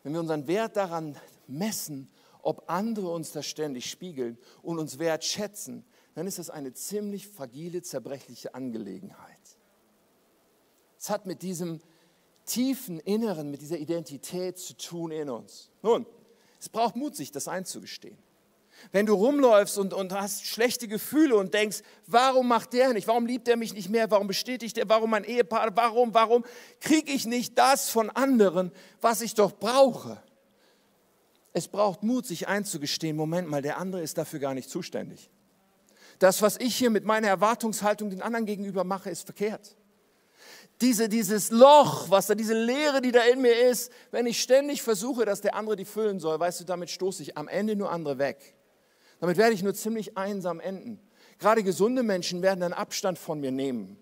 Wenn 0.02 0.14
wir 0.14 0.20
unseren 0.20 0.48
Wert 0.48 0.76
daran 0.76 1.16
messen, 1.46 2.10
ob 2.42 2.64
andere 2.68 3.10
uns 3.10 3.30
das 3.30 3.46
ständig 3.46 3.88
spiegeln 3.90 4.38
und 4.62 4.78
uns 4.78 4.98
wertschätzen, 4.98 5.84
dann 6.14 6.26
ist 6.26 6.38
das 6.38 6.48
eine 6.48 6.72
ziemlich 6.72 7.28
fragile, 7.28 7.82
zerbrechliche 7.82 8.54
Angelegenheit. 8.54 9.58
Es 10.98 11.10
hat 11.10 11.26
mit 11.26 11.42
diesem 11.42 11.80
tiefen 12.46 13.00
Inneren, 13.00 13.50
mit 13.50 13.60
dieser 13.60 13.78
Identität 13.78 14.58
zu 14.58 14.76
tun 14.76 15.10
in 15.10 15.28
uns. 15.28 15.70
Nun, 15.82 16.06
es 16.58 16.70
braucht 16.70 16.96
Mut, 16.96 17.14
sich 17.14 17.30
das 17.30 17.48
einzugestehen. 17.48 18.16
Wenn 18.92 19.06
du 19.06 19.14
rumläufst 19.14 19.78
und, 19.78 19.92
und 19.92 20.12
hast 20.12 20.46
schlechte 20.46 20.88
Gefühle 20.88 21.36
und 21.36 21.54
denkst, 21.54 21.82
warum 22.06 22.48
macht 22.48 22.72
der 22.72 22.92
nicht? 22.92 23.08
Warum 23.08 23.26
liebt 23.26 23.48
er 23.48 23.56
mich 23.56 23.74
nicht 23.74 23.88
mehr? 23.88 24.10
Warum 24.10 24.26
bestätigt 24.26 24.78
er? 24.78 24.88
Warum 24.88 25.10
mein 25.10 25.24
Ehepaar? 25.24 25.74
Warum, 25.74 26.14
warum 26.14 26.44
kriege 26.80 27.12
ich 27.12 27.26
nicht 27.26 27.58
das 27.58 27.90
von 27.90 28.10
anderen, 28.10 28.72
was 29.00 29.20
ich 29.20 29.34
doch 29.34 29.52
brauche? 29.52 30.22
Es 31.52 31.68
braucht 31.68 32.02
Mut, 32.02 32.26
sich 32.26 32.48
einzugestehen, 32.48 33.16
Moment 33.16 33.48
mal, 33.48 33.62
der 33.62 33.78
andere 33.78 34.02
ist 34.02 34.18
dafür 34.18 34.40
gar 34.40 34.54
nicht 34.54 34.68
zuständig. 34.68 35.30
Das, 36.18 36.42
was 36.42 36.56
ich 36.58 36.76
hier 36.76 36.90
mit 36.90 37.04
meiner 37.04 37.28
Erwartungshaltung 37.28 38.10
den 38.10 38.22
anderen 38.22 38.46
gegenüber 38.46 38.84
mache, 38.84 39.10
ist 39.10 39.24
verkehrt. 39.24 39.76
Diese, 40.80 41.08
dieses 41.08 41.50
Loch, 41.50 42.10
was 42.10 42.26
da, 42.26 42.34
diese 42.34 42.54
Leere, 42.54 43.00
die 43.00 43.12
da 43.12 43.22
in 43.22 43.40
mir 43.40 43.68
ist, 43.68 43.92
wenn 44.10 44.26
ich 44.26 44.40
ständig 44.42 44.82
versuche, 44.82 45.24
dass 45.24 45.40
der 45.40 45.54
andere 45.54 45.76
die 45.76 45.84
füllen 45.84 46.18
soll, 46.18 46.38
weißt 46.38 46.60
du, 46.60 46.64
damit 46.64 46.90
stoße 46.90 47.22
ich 47.22 47.36
am 47.36 47.46
Ende 47.46 47.76
nur 47.76 47.90
andere 47.90 48.18
weg. 48.18 48.54
Damit 49.20 49.36
werde 49.36 49.54
ich 49.54 49.62
nur 49.62 49.74
ziemlich 49.74 50.16
einsam 50.16 50.60
enden. 50.60 51.00
Gerade 51.38 51.62
gesunde 51.62 52.02
Menschen 52.02 52.42
werden 52.42 52.60
dann 52.60 52.72
Abstand 52.72 53.18
von 53.18 53.40
mir 53.40 53.50
nehmen. 53.50 53.98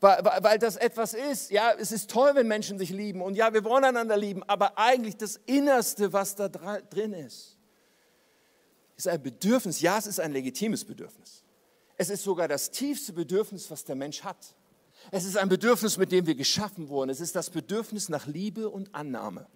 Weil, 0.00 0.24
weil, 0.24 0.42
weil 0.42 0.58
das 0.58 0.76
etwas 0.76 1.14
ist, 1.14 1.50
ja, 1.50 1.72
es 1.72 1.92
ist 1.92 2.10
toll, 2.10 2.32
wenn 2.34 2.46
Menschen 2.46 2.78
sich 2.78 2.90
lieben 2.90 3.22
und 3.22 3.34
ja, 3.34 3.52
wir 3.54 3.64
wollen 3.64 3.84
einander 3.84 4.16
lieben, 4.16 4.42
aber 4.44 4.76
eigentlich 4.78 5.16
das 5.16 5.40
Innerste, 5.46 6.12
was 6.12 6.34
da 6.34 6.48
drin 6.48 7.14
ist, 7.14 7.56
ist 8.96 9.08
ein 9.08 9.22
Bedürfnis. 9.22 9.80
Ja, 9.80 9.98
es 9.98 10.06
ist 10.06 10.20
ein 10.20 10.32
legitimes 10.32 10.84
Bedürfnis. 10.84 11.44
Es 11.96 12.10
ist 12.10 12.24
sogar 12.24 12.48
das 12.48 12.70
tiefste 12.70 13.12
Bedürfnis, 13.12 13.70
was 13.70 13.84
der 13.84 13.96
Mensch 13.96 14.22
hat. 14.22 14.54
Es 15.10 15.24
ist 15.24 15.36
ein 15.36 15.48
Bedürfnis, 15.48 15.96
mit 15.98 16.12
dem 16.12 16.26
wir 16.26 16.34
geschaffen 16.34 16.88
wurden. 16.88 17.10
Es 17.10 17.20
ist 17.20 17.36
das 17.36 17.50
Bedürfnis 17.50 18.08
nach 18.08 18.26
Liebe 18.26 18.68
und 18.68 18.94
Annahme. 18.94 19.46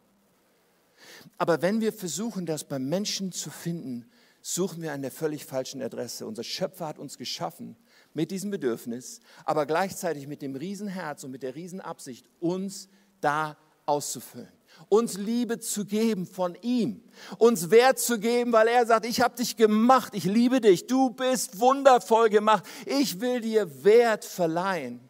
Aber 1.39 1.61
wenn 1.63 1.81
wir 1.81 1.93
versuchen, 1.93 2.47
das 2.47 2.65
beim 2.65 2.89
Menschen 2.89 3.33
zu 3.33 3.51
finden, 3.51 4.11
suchen 4.43 4.83
wir 4.83 4.93
an 4.93 5.03
der 5.03 5.11
völlig 5.11 5.45
falschen 5.45 5.83
Adresse. 5.83 6.27
Unser 6.27 6.45
Schöpfer 6.45 6.87
hat 6.87 6.99
uns 6.99 7.19
geschaffen 7.19 7.77
mit 8.15 8.31
diesem 8.31 8.51
Bedürfnis, 8.51 9.21
aber 9.45 9.67
gleichzeitig 9.67 10.27
mit 10.27 10.43
dem 10.43 10.57
Riesenherz 10.57 11.25
und 11.25 11.31
mit 11.31 11.43
der 11.43 11.55
Riesenabsicht, 11.55 12.27
uns 12.41 12.89
da 13.21 13.57
auszufüllen. 13.87 14.53
Uns 14.89 15.19
Liebe 15.19 15.59
zu 15.59 15.85
geben 15.85 16.27
von 16.27 16.57
ihm. 16.63 17.03
Uns 17.39 17.71
Wert 17.71 17.99
zu 17.99 18.21
geben, 18.21 18.53
weil 18.53 18.69
er 18.69 18.87
sagt, 18.87 19.05
ich 19.05 19.21
habe 19.21 19.35
dich 19.35 19.57
gemacht, 19.57 20.15
ich 20.15 20.25
liebe 20.25 20.61
dich, 20.61 20.87
du 20.87 21.11
bist 21.11 21.59
wundervoll 21.59 22.31
gemacht. 22.31 22.65
Ich 22.87 23.21
will 23.21 23.41
dir 23.41 23.85
Wert 23.85 24.25
verleihen. 24.25 25.10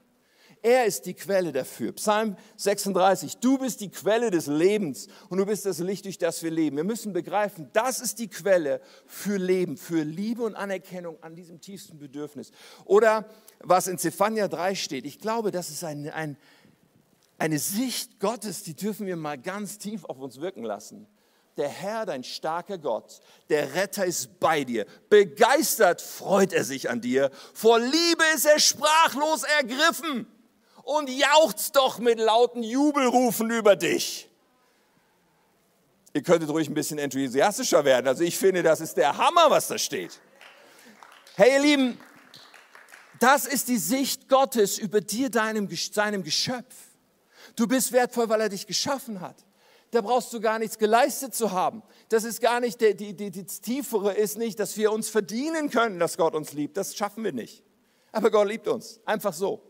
Er 0.62 0.84
ist 0.84 1.06
die 1.06 1.14
Quelle 1.14 1.52
dafür. 1.52 1.92
Psalm 1.92 2.36
36, 2.56 3.38
du 3.38 3.56
bist 3.56 3.80
die 3.80 3.90
Quelle 3.90 4.30
des 4.30 4.46
Lebens 4.46 5.08
und 5.30 5.38
du 5.38 5.46
bist 5.46 5.64
das 5.64 5.78
Licht, 5.78 6.04
durch 6.04 6.18
das 6.18 6.42
wir 6.42 6.50
leben. 6.50 6.76
Wir 6.76 6.84
müssen 6.84 7.14
begreifen, 7.14 7.70
das 7.72 7.98
ist 8.00 8.18
die 8.18 8.28
Quelle 8.28 8.82
für 9.06 9.38
Leben, 9.38 9.78
für 9.78 10.02
Liebe 10.02 10.42
und 10.42 10.54
Anerkennung 10.56 11.16
an 11.22 11.34
diesem 11.34 11.62
tiefsten 11.62 11.98
Bedürfnis. 11.98 12.50
Oder 12.84 13.24
was 13.60 13.86
in 13.86 13.96
Zephania 13.96 14.48
3 14.48 14.74
steht, 14.74 15.06
ich 15.06 15.18
glaube, 15.18 15.50
das 15.50 15.70
ist 15.70 15.82
ein, 15.82 16.10
ein, 16.10 16.36
eine 17.38 17.58
Sicht 17.58 18.20
Gottes, 18.20 18.62
die 18.62 18.74
dürfen 18.74 19.06
wir 19.06 19.16
mal 19.16 19.38
ganz 19.38 19.78
tief 19.78 20.04
auf 20.04 20.18
uns 20.18 20.42
wirken 20.42 20.62
lassen. 20.62 21.06
Der 21.56 21.68
Herr, 21.68 22.04
dein 22.04 22.22
starker 22.22 22.76
Gott, 22.76 23.20
der 23.48 23.74
Retter 23.74 24.04
ist 24.04 24.38
bei 24.40 24.64
dir. 24.64 24.84
Begeistert 25.08 26.02
freut 26.02 26.52
er 26.52 26.64
sich 26.64 26.90
an 26.90 27.00
dir. 27.00 27.30
Vor 27.54 27.78
Liebe 27.78 28.24
ist 28.34 28.44
er 28.44 28.58
sprachlos 28.58 29.42
ergriffen 29.42 30.26
und 30.84 31.08
jauchzt 31.08 31.76
doch 31.76 31.98
mit 31.98 32.18
lauten 32.18 32.62
Jubelrufen 32.62 33.50
über 33.50 33.76
dich. 33.76 34.28
Ihr 36.12 36.22
könntet 36.22 36.50
ruhig 36.50 36.68
ein 36.68 36.74
bisschen 36.74 36.98
enthusiastischer 36.98 37.84
werden. 37.84 38.08
Also 38.08 38.24
ich 38.24 38.36
finde, 38.36 38.62
das 38.62 38.80
ist 38.80 38.96
der 38.96 39.16
Hammer, 39.16 39.50
was 39.50 39.68
da 39.68 39.78
steht. 39.78 40.20
Hey 41.36 41.52
ihr 41.52 41.60
Lieben, 41.60 41.98
das 43.20 43.46
ist 43.46 43.68
die 43.68 43.78
Sicht 43.78 44.28
Gottes 44.28 44.78
über 44.78 45.00
dir, 45.00 45.30
deinem, 45.30 45.68
seinem 45.70 46.24
Geschöpf. 46.24 46.74
Du 47.54 47.66
bist 47.66 47.92
wertvoll, 47.92 48.28
weil 48.28 48.40
er 48.40 48.48
dich 48.48 48.66
geschaffen 48.66 49.20
hat. 49.20 49.36
Da 49.92 50.00
brauchst 50.00 50.32
du 50.32 50.40
gar 50.40 50.58
nichts 50.58 50.78
geleistet 50.78 51.34
zu 51.34 51.52
haben. 51.52 51.82
Das 52.08 52.24
ist 52.24 52.40
gar 52.40 52.60
nicht, 52.60 52.80
die, 52.80 52.94
die, 52.94 53.14
die, 53.14 53.44
das 53.44 53.60
Tiefere 53.60 54.14
ist 54.14 54.38
nicht, 54.38 54.58
dass 54.58 54.76
wir 54.76 54.92
uns 54.92 55.08
verdienen 55.08 55.70
können, 55.70 55.98
dass 55.98 56.16
Gott 56.16 56.34
uns 56.34 56.52
liebt. 56.52 56.76
Das 56.76 56.96
schaffen 56.96 57.24
wir 57.24 57.32
nicht. 57.32 57.62
Aber 58.12 58.30
Gott 58.30 58.48
liebt 58.48 58.68
uns. 58.68 59.00
Einfach 59.04 59.32
so. 59.32 59.69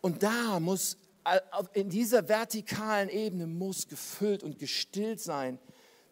Und 0.00 0.22
da 0.22 0.60
muss, 0.60 0.96
in 1.74 1.90
dieser 1.90 2.28
vertikalen 2.28 3.08
Ebene 3.08 3.46
muss 3.46 3.88
gefüllt 3.88 4.42
und 4.42 4.58
gestillt 4.58 5.20
sein, 5.20 5.58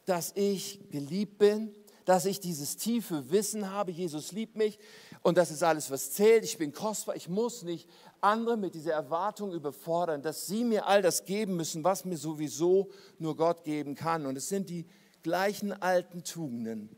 dass 0.04 0.32
ich 0.34 0.80
geliebt 0.90 1.38
bin, 1.38 1.74
dass 2.04 2.24
ich 2.24 2.40
dieses 2.40 2.76
tiefe 2.78 3.30
Wissen 3.30 3.70
habe, 3.70 3.90
Jesus 3.90 4.32
liebt 4.32 4.56
mich 4.56 4.78
und 5.22 5.36
das 5.36 5.50
ist 5.50 5.62
alles, 5.62 5.90
was 5.90 6.12
zählt. 6.12 6.42
Ich 6.42 6.56
bin 6.56 6.72
kostbar, 6.72 7.16
ich 7.16 7.28
muss 7.28 7.62
nicht 7.62 7.86
andere 8.22 8.56
mit 8.56 8.74
dieser 8.74 8.92
Erwartung 8.92 9.52
überfordern, 9.52 10.22
dass 10.22 10.46
sie 10.46 10.64
mir 10.64 10.86
all 10.86 11.02
das 11.02 11.26
geben 11.26 11.56
müssen, 11.56 11.84
was 11.84 12.06
mir 12.06 12.16
sowieso 12.16 12.88
nur 13.18 13.36
Gott 13.36 13.62
geben 13.62 13.94
kann. 13.94 14.24
Und 14.24 14.36
es 14.36 14.48
sind 14.48 14.70
die 14.70 14.86
gleichen 15.22 15.72
alten 15.72 16.24
Tugenden, 16.24 16.88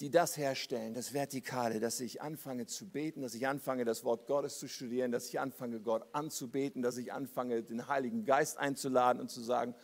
die 0.00 0.10
das 0.10 0.38
herstellen, 0.38 0.94
das 0.94 1.12
Vertikale, 1.12 1.78
dass 1.78 2.00
ich 2.00 2.22
anfange 2.22 2.66
zu 2.66 2.88
beten, 2.88 3.20
dass 3.20 3.34
ich 3.34 3.46
anfange, 3.46 3.84
das 3.84 4.02
Wort 4.02 4.26
Gottes 4.26 4.58
zu 4.58 4.66
studieren, 4.66 5.12
dass 5.12 5.28
ich 5.28 5.38
anfange, 5.38 5.80
Gott 5.80 6.06
anzubeten, 6.12 6.80
dass 6.80 6.96
ich 6.96 7.12
anfange, 7.12 7.62
den 7.62 7.86
Heiligen 7.86 8.24
Geist 8.24 8.56
einzuladen 8.56 9.20
und 9.20 9.30
zu 9.30 9.42
sagen, 9.42 9.74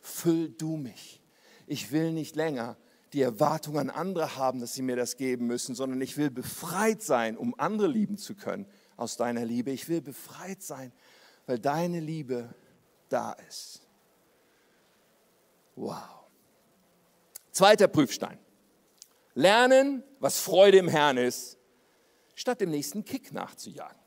füll 0.00 0.48
du 0.48 0.76
mich. 0.76 1.22
Ich 1.68 1.92
will 1.92 2.12
nicht 2.12 2.34
länger 2.34 2.76
die 3.12 3.22
Erwartung 3.22 3.78
an 3.78 3.90
andere 3.90 4.36
haben, 4.36 4.60
dass 4.60 4.74
sie 4.74 4.82
mir 4.82 4.96
das 4.96 5.16
geben 5.16 5.46
müssen, 5.46 5.74
sondern 5.76 6.00
ich 6.00 6.16
will 6.16 6.30
befreit 6.30 7.02
sein, 7.02 7.36
um 7.36 7.54
andere 7.58 7.88
lieben 7.88 8.18
zu 8.18 8.34
können 8.34 8.66
aus 8.96 9.16
deiner 9.16 9.44
Liebe. 9.44 9.70
Ich 9.70 9.88
will 9.88 10.00
befreit 10.00 10.62
sein, 10.62 10.92
weil 11.46 11.58
deine 11.58 12.00
Liebe 12.00 12.54
da 13.08 13.32
ist. 13.48 13.82
Wow. 15.76 16.24
Zweiter 17.52 17.88
Prüfstein. 17.88 18.38
Lernen, 19.40 20.04
was 20.18 20.38
Freude 20.38 20.78
im 20.78 20.88
Herrn 20.88 21.16
ist, 21.16 21.58
statt 22.34 22.60
dem 22.60 22.70
nächsten 22.70 23.04
Kick 23.04 23.32
nachzujagen. 23.32 23.98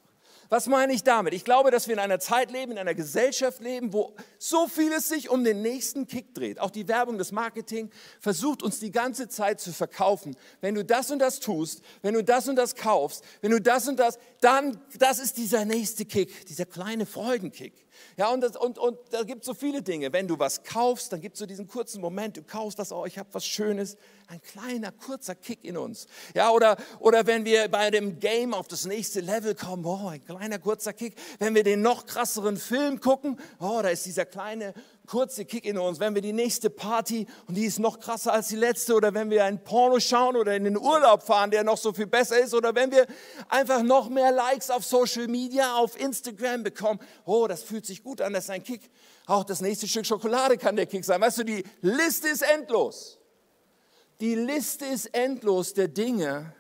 Was 0.50 0.68
meine 0.68 0.94
ich 0.94 1.04
damit? 1.04 1.34
Ich 1.34 1.46
glaube, 1.46 1.72
dass 1.72 1.88
wir 1.88 1.94
in 1.94 2.00
einer 2.00 2.20
Zeit 2.20 2.52
leben, 2.52 2.74
in 2.74 2.78
einer 2.78 2.94
Gesellschaft 2.94 3.60
leben, 3.60 3.92
wo 3.92 4.16
so 4.38 4.68
vieles 4.68 5.10
sich 5.10 5.30
um 5.30 5.44
den 5.44 5.64
nächsten 5.64 6.06
Kick 6.06 6.36
dreht. 6.36 6.60
Auch 6.60 6.70
die 6.70 6.88
Werbung, 6.88 7.18
das 7.18 7.32
Marketing 7.32 7.90
versucht 8.20 8.62
uns 8.62 8.80
die 8.80 8.92
ganze 8.92 9.28
Zeit 9.28 9.60
zu 9.60 9.74
verkaufen. 9.74 10.36
Wenn 10.62 10.76
du 10.76 10.86
das 10.86 11.10
und 11.10 11.18
das 11.18 11.40
tust, 11.40 11.82
wenn 12.04 12.14
du 12.14 12.24
das 12.24 12.48
und 12.48 12.56
das 12.56 12.76
kaufst, 12.76 13.24
wenn 13.42 13.50
du 13.50 13.60
das 13.60 13.88
und 13.88 13.98
das, 13.98 14.20
dann, 14.42 14.80
das 15.00 15.18
ist 15.18 15.38
dieser 15.38 15.66
nächste 15.66 16.06
Kick, 16.06 16.46
dieser 16.46 16.68
kleine 16.68 17.08
Freudenkick. 17.08 17.83
Ja, 18.18 18.32
und, 18.32 18.42
das, 18.42 18.56
und, 18.56 18.78
und 18.78 18.98
da 19.12 19.24
gibt 19.24 19.42
es 19.42 19.48
so 19.48 19.54
viele 19.54 19.82
Dinge. 19.82 20.14
Wenn 20.14 20.28
du 20.28 20.40
was 20.40 20.64
kaufst, 20.64 21.12
dann 21.12 21.22
gibt 21.22 21.36
es 21.36 21.40
so 21.40 21.46
diesen 21.46 21.68
kurzen 21.68 22.02
Moment, 22.02 22.38
du 22.38 22.44
kaufst 22.44 22.80
das, 22.80 22.92
oh, 22.92 23.06
ich 23.06 23.18
habe 23.18 23.30
was 23.32 23.46
Schönes, 23.46 23.98
ein 24.28 24.42
kleiner, 24.42 24.92
kurzer 24.92 25.36
Kick 25.36 25.64
in 25.64 25.78
uns. 25.78 26.08
Ja, 26.34 26.52
oder, 26.52 26.78
oder 27.00 27.28
wenn 27.28 27.46
wir 27.46 27.68
bei 27.68 27.92
dem 27.92 28.20
Game 28.20 28.54
auf 28.54 28.68
das 28.68 28.86
nächste 28.86 29.20
Level 29.20 29.56
kommen, 29.56 29.86
oh, 29.86 30.08
ein 30.08 30.24
kleiner, 30.24 30.60
kurzer 30.60 30.94
Kick. 30.94 31.16
Wenn 31.40 31.56
wir 31.56 31.64
den 31.64 31.82
noch 31.82 32.06
krasseren 32.06 32.58
Film 32.58 33.00
gucken, 33.00 33.40
oh, 33.60 33.80
da 33.82 33.90
ist 33.90 34.06
dieser 34.06 34.26
kleine, 34.26 34.74
kurze 35.06 35.46
Kick 35.46 35.66
in 35.66 35.78
uns. 35.78 36.00
Wenn 36.00 36.16
wir 36.16 36.22
die 36.22 36.34
nächste 36.34 36.70
Party, 36.70 37.28
und 37.48 37.56
die 37.56 37.66
ist 37.66 37.80
noch 37.80 38.00
krasser 38.00 38.34
als 38.34 38.48
die 38.48 38.56
letzte, 38.56 38.96
oder 38.96 39.14
wenn 39.14 39.30
wir 39.30 39.44
ein 39.46 39.64
Porno 39.64 40.00
schauen 40.00 40.36
oder 40.36 40.56
in 40.56 40.64
den 40.64 40.78
Urlaub 40.78 41.24
fahren, 41.24 41.52
der 41.52 41.64
noch 41.64 41.78
so 41.78 41.94
viel 41.94 42.08
besser 42.08 42.40
ist, 42.40 42.54
oder 42.54 42.74
wenn 42.76 42.92
wir 42.92 43.06
einfach 43.50 43.84
noch 43.84 44.10
mehr 44.10 44.32
Likes 44.32 44.70
auf 44.70 44.86
Social 44.86 45.28
Media, 45.28 45.76
auf 45.76 46.00
Instagram 46.00 46.64
bekommen, 46.64 47.00
oh, 47.26 47.48
das 47.48 47.64
fühlt 47.64 47.86
sich 47.86 48.04
gut 48.04 48.22
an, 48.22 48.34
das 48.34 48.46
ist 48.46 48.50
ein 48.50 48.64
Kick. 48.64 48.90
Auch 49.26 49.44
das 49.44 49.62
nächste 49.62 49.88
Stück 49.88 50.06
Schokolade 50.06 50.58
kann 50.58 50.76
der 50.76 50.86
Kick 50.86 51.06
sein. 51.06 51.22
Weißt 51.22 51.40
du, 51.40 51.44
die 51.44 51.64
Liste 51.82 52.30
ist 52.30 52.42
endlos. 52.42 53.20
Die 54.20 54.36
Liste 54.36 54.86
ist 54.86 55.08
endlos 55.08 55.74
der 55.74 55.88
Dinge, 55.88 56.54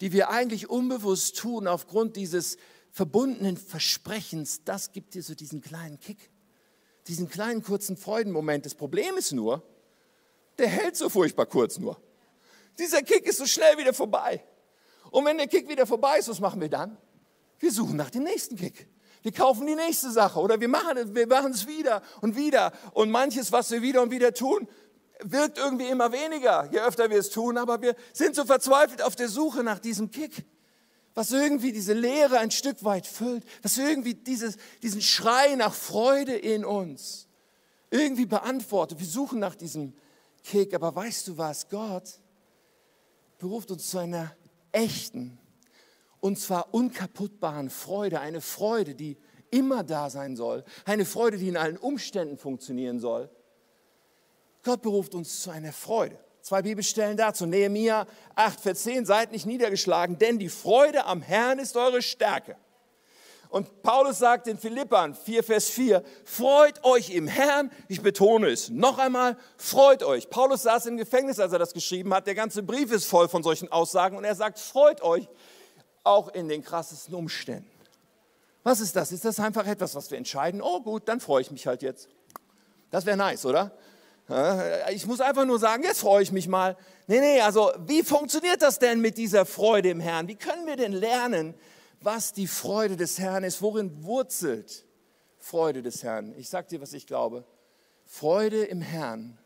die 0.00 0.12
wir 0.12 0.30
eigentlich 0.30 0.70
unbewusst 0.70 1.36
tun 1.36 1.66
aufgrund 1.66 2.16
dieses 2.16 2.56
verbundenen 2.90 3.56
Versprechens. 3.56 4.64
Das 4.64 4.92
gibt 4.92 5.14
dir 5.14 5.22
so 5.22 5.34
diesen 5.34 5.60
kleinen 5.60 5.98
Kick 6.00 6.30
diesen 7.08 7.28
kleinen 7.28 7.62
kurzen 7.62 7.96
Freudenmoment. 7.96 8.66
Das 8.66 8.74
Problem 8.74 9.16
ist 9.16 9.32
nur, 9.32 9.62
der 10.58 10.68
hält 10.68 10.96
so 10.96 11.08
furchtbar 11.08 11.46
kurz 11.46 11.78
nur. 11.78 12.00
Dieser 12.78 13.02
Kick 13.02 13.26
ist 13.26 13.38
so 13.38 13.46
schnell 13.46 13.78
wieder 13.78 13.92
vorbei. 13.92 14.44
Und 15.10 15.24
wenn 15.24 15.38
der 15.38 15.48
Kick 15.48 15.68
wieder 15.68 15.86
vorbei 15.86 16.18
ist, 16.18 16.28
was 16.28 16.40
machen 16.40 16.60
wir 16.60 16.68
dann? 16.68 16.96
Wir 17.58 17.72
suchen 17.72 17.96
nach 17.96 18.10
dem 18.10 18.22
nächsten 18.22 18.56
Kick. 18.56 18.88
Wir 19.22 19.32
kaufen 19.32 19.66
die 19.66 19.74
nächste 19.74 20.10
Sache 20.10 20.40
oder 20.40 20.60
wir 20.60 20.68
machen 20.68 20.96
es, 20.96 21.14
wir 21.14 21.26
machen 21.26 21.52
es 21.52 21.66
wieder 21.66 22.02
und 22.22 22.36
wieder. 22.36 22.72
Und 22.92 23.10
manches, 23.10 23.52
was 23.52 23.70
wir 23.70 23.82
wieder 23.82 24.02
und 24.02 24.10
wieder 24.10 24.32
tun, 24.32 24.66
wirkt 25.22 25.58
irgendwie 25.58 25.88
immer 25.88 26.12
weniger, 26.12 26.70
je 26.72 26.80
öfter 26.80 27.10
wir 27.10 27.18
es 27.18 27.28
tun. 27.28 27.58
Aber 27.58 27.82
wir 27.82 27.94
sind 28.12 28.34
so 28.34 28.44
verzweifelt 28.44 29.02
auf 29.02 29.16
der 29.16 29.28
Suche 29.28 29.62
nach 29.62 29.78
diesem 29.78 30.10
Kick 30.10 30.46
was 31.14 31.32
irgendwie 31.32 31.72
diese 31.72 31.92
Leere 31.92 32.38
ein 32.38 32.50
Stück 32.50 32.84
weit 32.84 33.06
füllt, 33.06 33.44
was 33.62 33.78
irgendwie 33.78 34.14
dieses, 34.14 34.56
diesen 34.82 35.02
Schrei 35.02 35.54
nach 35.56 35.74
Freude 35.74 36.36
in 36.36 36.64
uns 36.64 37.26
irgendwie 37.90 38.26
beantwortet. 38.26 39.00
Wir 39.00 39.06
suchen 39.06 39.40
nach 39.40 39.54
diesem 39.54 39.94
Kick. 40.44 40.74
Aber 40.74 40.94
weißt 40.94 41.28
du 41.28 41.38
was? 41.38 41.68
Gott 41.68 42.20
beruft 43.38 43.70
uns 43.70 43.90
zu 43.90 43.98
einer 43.98 44.34
echten 44.72 45.38
und 46.20 46.38
zwar 46.38 46.72
unkaputtbaren 46.72 47.70
Freude. 47.70 48.20
Eine 48.20 48.40
Freude, 48.40 48.94
die 48.94 49.16
immer 49.50 49.82
da 49.82 50.10
sein 50.10 50.36
soll. 50.36 50.64
Eine 50.84 51.04
Freude, 51.04 51.38
die 51.38 51.48
in 51.48 51.56
allen 51.56 51.76
Umständen 51.76 52.36
funktionieren 52.36 53.00
soll. 53.00 53.30
Gott 54.62 54.82
beruft 54.82 55.14
uns 55.14 55.42
zu 55.42 55.50
einer 55.50 55.72
Freude. 55.72 56.18
Zwei 56.42 56.62
Bibelstellen 56.62 57.16
dazu. 57.16 57.46
Nehemiah 57.46 58.06
8, 58.34 58.60
Vers 58.60 58.82
10. 58.82 59.06
Seid 59.06 59.32
nicht 59.32 59.46
niedergeschlagen, 59.46 60.18
denn 60.18 60.38
die 60.38 60.48
Freude 60.48 61.04
am 61.04 61.22
Herrn 61.22 61.58
ist 61.58 61.76
eure 61.76 62.02
Stärke. 62.02 62.56
Und 63.50 63.82
Paulus 63.82 64.18
sagt 64.18 64.46
in 64.46 64.58
Philippern 64.58 65.14
4, 65.14 65.42
Vers 65.42 65.68
4, 65.70 66.04
freut 66.24 66.84
euch 66.84 67.10
im 67.10 67.26
Herrn. 67.26 67.70
Ich 67.88 68.00
betone 68.00 68.48
es 68.48 68.70
noch 68.70 68.98
einmal, 68.98 69.36
freut 69.56 70.04
euch. 70.04 70.30
Paulus 70.30 70.62
saß 70.62 70.86
im 70.86 70.96
Gefängnis, 70.96 71.40
als 71.40 71.52
er 71.52 71.58
das 71.58 71.74
geschrieben 71.74 72.14
hat. 72.14 72.28
Der 72.28 72.36
ganze 72.36 72.62
Brief 72.62 72.92
ist 72.92 73.06
voll 73.06 73.28
von 73.28 73.42
solchen 73.42 73.70
Aussagen. 73.72 74.16
Und 74.16 74.22
er 74.22 74.36
sagt, 74.36 74.60
freut 74.60 75.02
euch 75.02 75.28
auch 76.04 76.28
in 76.28 76.48
den 76.48 76.62
krassesten 76.62 77.14
Umständen. 77.14 77.68
Was 78.62 78.80
ist 78.80 78.94
das? 78.94 79.10
Ist 79.10 79.24
das 79.24 79.40
einfach 79.40 79.66
etwas, 79.66 79.96
was 79.96 80.10
wir 80.12 80.18
entscheiden? 80.18 80.62
Oh 80.62 80.80
gut, 80.80 81.08
dann 81.08 81.18
freue 81.18 81.42
ich 81.42 81.50
mich 81.50 81.66
halt 81.66 81.82
jetzt. 81.82 82.08
Das 82.90 83.04
wäre 83.04 83.16
nice, 83.16 83.46
oder? 83.46 83.72
Ich 84.92 85.06
muss 85.06 85.20
einfach 85.20 85.44
nur 85.44 85.58
sagen, 85.58 85.82
jetzt 85.82 86.00
freue 86.00 86.22
ich 86.22 86.30
mich 86.30 86.46
mal. 86.46 86.76
Nee, 87.08 87.20
nee, 87.20 87.40
also 87.40 87.72
wie 87.86 88.04
funktioniert 88.04 88.62
das 88.62 88.78
denn 88.78 89.00
mit 89.00 89.18
dieser 89.18 89.44
Freude 89.44 89.90
im 89.90 89.98
Herrn? 89.98 90.28
Wie 90.28 90.36
können 90.36 90.66
wir 90.66 90.76
denn 90.76 90.92
lernen, 90.92 91.54
was 92.00 92.32
die 92.32 92.46
Freude 92.46 92.96
des 92.96 93.18
Herrn 93.18 93.42
ist? 93.42 93.60
Worin 93.60 94.04
wurzelt 94.04 94.86
Freude 95.38 95.82
des 95.82 96.04
Herrn? 96.04 96.32
Ich 96.38 96.48
sage 96.48 96.68
dir, 96.68 96.80
was 96.80 96.92
ich 96.92 97.06
glaube. 97.06 97.44
Freude 98.06 98.64
im 98.64 98.80
Herrn 98.80 99.36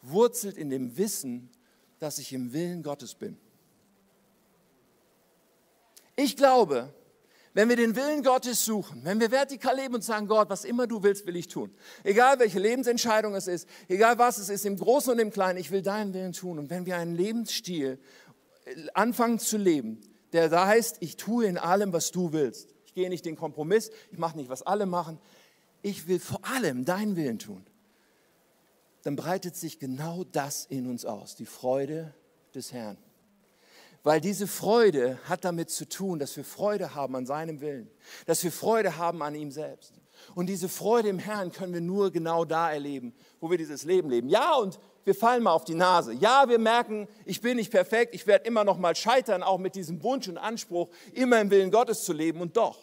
wurzelt 0.00 0.56
in 0.56 0.70
dem 0.70 0.96
Wissen, 0.96 1.50
dass 1.98 2.18
ich 2.18 2.32
im 2.32 2.52
Willen 2.52 2.82
Gottes 2.82 3.14
bin. 3.14 3.38
Ich 6.16 6.36
glaube, 6.36 6.92
wenn 7.54 7.68
wir 7.68 7.76
den 7.76 7.96
Willen 7.96 8.22
Gottes 8.22 8.64
suchen, 8.64 9.04
wenn 9.04 9.20
wir 9.20 9.30
vertikal 9.30 9.76
leben 9.76 9.94
und 9.94 10.02
sagen, 10.02 10.26
Gott, 10.26 10.48
was 10.48 10.64
immer 10.64 10.86
du 10.86 11.02
willst, 11.02 11.26
will 11.26 11.36
ich 11.36 11.48
tun. 11.48 11.74
Egal 12.02 12.38
welche 12.38 12.58
Lebensentscheidung 12.58 13.34
es 13.34 13.46
ist, 13.46 13.68
egal 13.88 14.18
was 14.18 14.38
es 14.38 14.48
ist, 14.48 14.64
im 14.64 14.78
Großen 14.78 15.12
und 15.12 15.18
im 15.18 15.30
Kleinen, 15.30 15.58
ich 15.58 15.70
will 15.70 15.82
deinen 15.82 16.14
Willen 16.14 16.32
tun. 16.32 16.58
Und 16.58 16.70
wenn 16.70 16.86
wir 16.86 16.96
einen 16.96 17.14
Lebensstil 17.14 17.98
äh, 18.64 18.86
anfangen 18.94 19.38
zu 19.38 19.58
leben, 19.58 20.00
der 20.32 20.48
da 20.48 20.66
heißt, 20.66 20.96
ich 21.00 21.16
tue 21.16 21.44
in 21.46 21.58
allem, 21.58 21.92
was 21.92 22.10
du 22.10 22.32
willst. 22.32 22.74
Ich 22.86 22.94
gehe 22.94 23.10
nicht 23.10 23.26
den 23.26 23.36
Kompromiss, 23.36 23.90
ich 24.10 24.18
mache 24.18 24.36
nicht, 24.36 24.48
was 24.48 24.62
alle 24.62 24.86
machen. 24.86 25.18
Ich 25.82 26.08
will 26.08 26.20
vor 26.20 26.40
allem 26.44 26.84
deinen 26.84 27.16
Willen 27.16 27.38
tun. 27.38 27.66
Dann 29.02 29.16
breitet 29.16 29.56
sich 29.56 29.78
genau 29.78 30.24
das 30.24 30.64
in 30.66 30.86
uns 30.86 31.04
aus, 31.04 31.34
die 31.34 31.46
Freude 31.46 32.14
des 32.54 32.72
Herrn. 32.72 32.96
Weil 34.02 34.20
diese 34.20 34.48
Freude 34.48 35.18
hat 35.24 35.44
damit 35.44 35.70
zu 35.70 35.88
tun, 35.88 36.18
dass 36.18 36.36
wir 36.36 36.44
Freude 36.44 36.94
haben 36.94 37.14
an 37.14 37.24
seinem 37.24 37.60
Willen, 37.60 37.88
dass 38.26 38.42
wir 38.42 38.50
Freude 38.50 38.96
haben 38.96 39.22
an 39.22 39.34
ihm 39.34 39.52
selbst. 39.52 39.94
Und 40.34 40.46
diese 40.46 40.68
Freude 40.68 41.08
im 41.08 41.18
Herrn 41.18 41.52
können 41.52 41.72
wir 41.72 41.80
nur 41.80 42.10
genau 42.10 42.44
da 42.44 42.72
erleben, 42.72 43.14
wo 43.40 43.50
wir 43.50 43.58
dieses 43.58 43.84
Leben 43.84 44.10
leben. 44.10 44.28
Ja, 44.28 44.56
und 44.56 44.78
wir 45.04 45.14
fallen 45.14 45.42
mal 45.42 45.52
auf 45.52 45.64
die 45.64 45.74
Nase. 45.74 46.12
Ja, 46.12 46.48
wir 46.48 46.58
merken, 46.58 47.08
ich 47.24 47.40
bin 47.40 47.56
nicht 47.56 47.70
perfekt, 47.70 48.14
ich 48.14 48.26
werde 48.26 48.44
immer 48.46 48.64
noch 48.64 48.78
mal 48.78 48.94
scheitern, 48.94 49.42
auch 49.42 49.58
mit 49.58 49.74
diesem 49.74 50.02
Wunsch 50.02 50.28
und 50.28 50.38
Anspruch, 50.38 50.90
immer 51.12 51.40
im 51.40 51.50
Willen 51.50 51.70
Gottes 51.70 52.04
zu 52.04 52.12
leben. 52.12 52.40
Und 52.40 52.56
doch, 52.56 52.78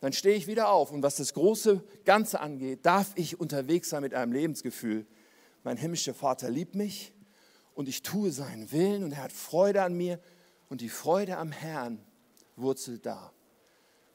dann 0.00 0.12
stehe 0.12 0.36
ich 0.36 0.46
wieder 0.46 0.70
auf. 0.70 0.90
Und 0.92 1.02
was 1.02 1.16
das 1.16 1.34
große 1.34 1.82
Ganze 2.04 2.40
angeht, 2.40 2.84
darf 2.84 3.12
ich 3.14 3.40
unterwegs 3.40 3.90
sein 3.90 4.02
mit 4.02 4.14
einem 4.14 4.32
Lebensgefühl. 4.32 5.06
Mein 5.64 5.76
himmlischer 5.76 6.14
Vater 6.14 6.50
liebt 6.50 6.74
mich 6.74 7.12
und 7.78 7.88
ich 7.88 8.02
tue 8.02 8.32
seinen 8.32 8.72
Willen 8.72 9.04
und 9.04 9.12
er 9.12 9.22
hat 9.22 9.32
Freude 9.32 9.84
an 9.84 9.96
mir 9.96 10.18
und 10.68 10.80
die 10.80 10.88
Freude 10.88 11.36
am 11.36 11.52
Herrn 11.52 12.00
wurzelt 12.56 13.06
da, 13.06 13.32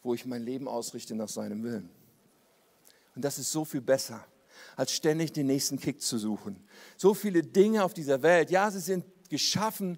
wo 0.04 0.14
ich 0.14 0.26
mein 0.26 0.44
Leben 0.44 0.68
ausrichte 0.68 1.16
nach 1.16 1.30
seinem 1.30 1.64
Willen. 1.64 1.90
Und 3.16 3.24
das 3.24 3.40
ist 3.40 3.54
so 3.54 3.64
viel 3.64 3.80
besser, 3.80 4.28
als 4.76 4.92
ständig 4.92 5.32
den 5.32 5.48
nächsten 5.48 5.80
Kick 5.80 6.02
zu 6.02 6.18
suchen. 6.18 6.62
So 6.98 7.14
viele 7.14 7.42
Dinge 7.42 7.86
auf 7.86 7.94
dieser 7.94 8.22
Welt, 8.22 8.52
ja, 8.52 8.70
sie 8.70 8.82
sind 8.82 9.06
geschaffen, 9.30 9.98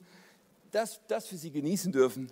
dass, 0.69 1.01
dass 1.07 1.31
wir 1.31 1.39
sie 1.39 1.49
genießen 1.49 1.91
dürfen, 1.91 2.31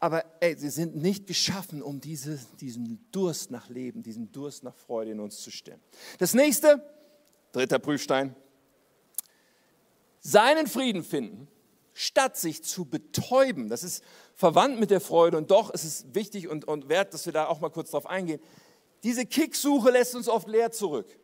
aber 0.00 0.24
ey, 0.40 0.58
sie 0.58 0.70
sind 0.70 0.96
nicht 0.96 1.28
geschaffen, 1.28 1.80
um 1.80 2.00
diese, 2.00 2.40
diesen 2.60 2.98
Durst 3.12 3.52
nach 3.52 3.68
Leben, 3.68 4.02
diesen 4.02 4.32
Durst 4.32 4.64
nach 4.64 4.74
Freude 4.74 5.12
in 5.12 5.20
uns 5.20 5.36
zu 5.42 5.52
stillen. 5.52 5.80
Das 6.18 6.34
nächste, 6.34 6.82
dritter 7.52 7.78
Prüfstein, 7.78 8.34
seinen 10.20 10.66
Frieden 10.66 11.02
finden, 11.02 11.48
statt 11.92 12.36
sich 12.36 12.62
zu 12.62 12.84
betäuben. 12.84 13.68
Das 13.68 13.82
ist 13.82 14.04
verwandt 14.34 14.78
mit 14.78 14.90
der 14.90 15.00
Freude 15.00 15.36
und 15.36 15.50
doch 15.50 15.70
ist 15.70 15.84
es 15.84 16.06
wichtig 16.14 16.48
und, 16.48 16.66
und 16.66 16.88
wert, 16.88 17.12
dass 17.12 17.26
wir 17.26 17.32
da 17.32 17.46
auch 17.46 17.60
mal 17.60 17.70
kurz 17.70 17.90
drauf 17.90 18.06
eingehen. 18.06 18.40
Diese 19.02 19.26
Kicksuche 19.26 19.90
lässt 19.90 20.14
uns 20.14 20.28
oft 20.28 20.48
leer 20.48 20.70
zurück. 20.70 21.18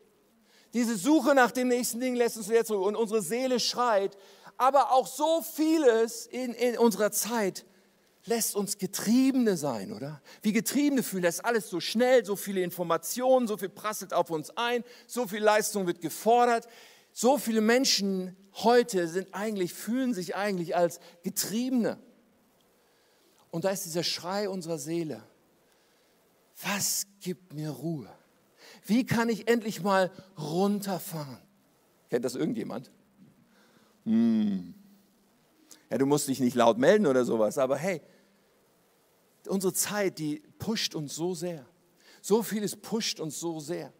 Diese 0.73 0.97
Suche 0.97 1.33
nach 1.33 1.51
dem 1.51 1.69
nächsten 1.69 1.99
Ding 1.99 2.15
lässt 2.15 2.37
uns 2.37 2.47
leer 2.47 2.65
zurück 2.65 2.85
und 2.85 2.95
unsere 2.95 3.21
Seele 3.21 3.59
schreit. 3.59 4.17
Aber 4.57 4.91
auch 4.91 5.07
so 5.07 5.41
vieles 5.41 6.25
in, 6.25 6.53
in 6.53 6.77
unserer 6.77 7.11
Zeit 7.11 7.65
lässt 8.25 8.55
uns 8.55 8.77
Getriebene 8.77 9.55
sein, 9.55 9.93
oder? 9.93 10.21
Wie 10.41 10.51
Getriebene 10.51 11.01
fühlen, 11.01 11.23
das 11.23 11.35
ist 11.35 11.45
alles 11.45 11.69
so 11.69 11.79
schnell, 11.79 12.25
so 12.25 12.35
viele 12.35 12.61
Informationen, 12.61 13.47
so 13.47 13.55
viel 13.55 13.69
prasselt 13.69 14.13
auf 14.13 14.29
uns 14.29 14.51
ein, 14.57 14.83
so 15.05 15.27
viel 15.27 15.41
Leistung 15.41 15.87
wird 15.87 16.01
gefordert. 16.01 16.67
So 17.13 17.37
viele 17.37 17.61
Menschen 17.61 18.35
heute 18.63 19.07
sind 19.07 19.33
eigentlich, 19.33 19.73
fühlen 19.73 20.13
sich 20.13 20.35
eigentlich 20.35 20.75
als 20.75 20.99
Getriebene. 21.23 21.99
Und 23.51 23.65
da 23.65 23.69
ist 23.69 23.85
dieser 23.85 24.03
Schrei 24.03 24.49
unserer 24.49 24.77
Seele. 24.77 25.23
Was 26.61 27.07
gibt 27.21 27.53
mir 27.53 27.69
Ruhe? 27.69 28.09
Wie 28.85 29.05
kann 29.05 29.29
ich 29.29 29.47
endlich 29.47 29.81
mal 29.81 30.11
runterfahren? 30.37 31.39
Kennt 32.09 32.25
das 32.25 32.35
irgendjemand? 32.35 32.91
Hm. 34.05 34.73
Ja, 35.89 35.97
du 35.97 36.05
musst 36.05 36.27
dich 36.27 36.39
nicht 36.39 36.55
laut 36.55 36.77
melden 36.77 37.05
oder 37.05 37.25
sowas, 37.25 37.57
aber 37.57 37.77
hey, 37.77 38.01
unsere 39.47 39.73
Zeit, 39.73 40.19
die 40.19 40.41
pusht 40.59 40.95
uns 40.95 41.15
so 41.15 41.33
sehr. 41.33 41.65
So 42.21 42.43
vieles 42.43 42.75
pusht 42.75 43.19
uns 43.19 43.39
so 43.39 43.59
sehr. 43.59 43.93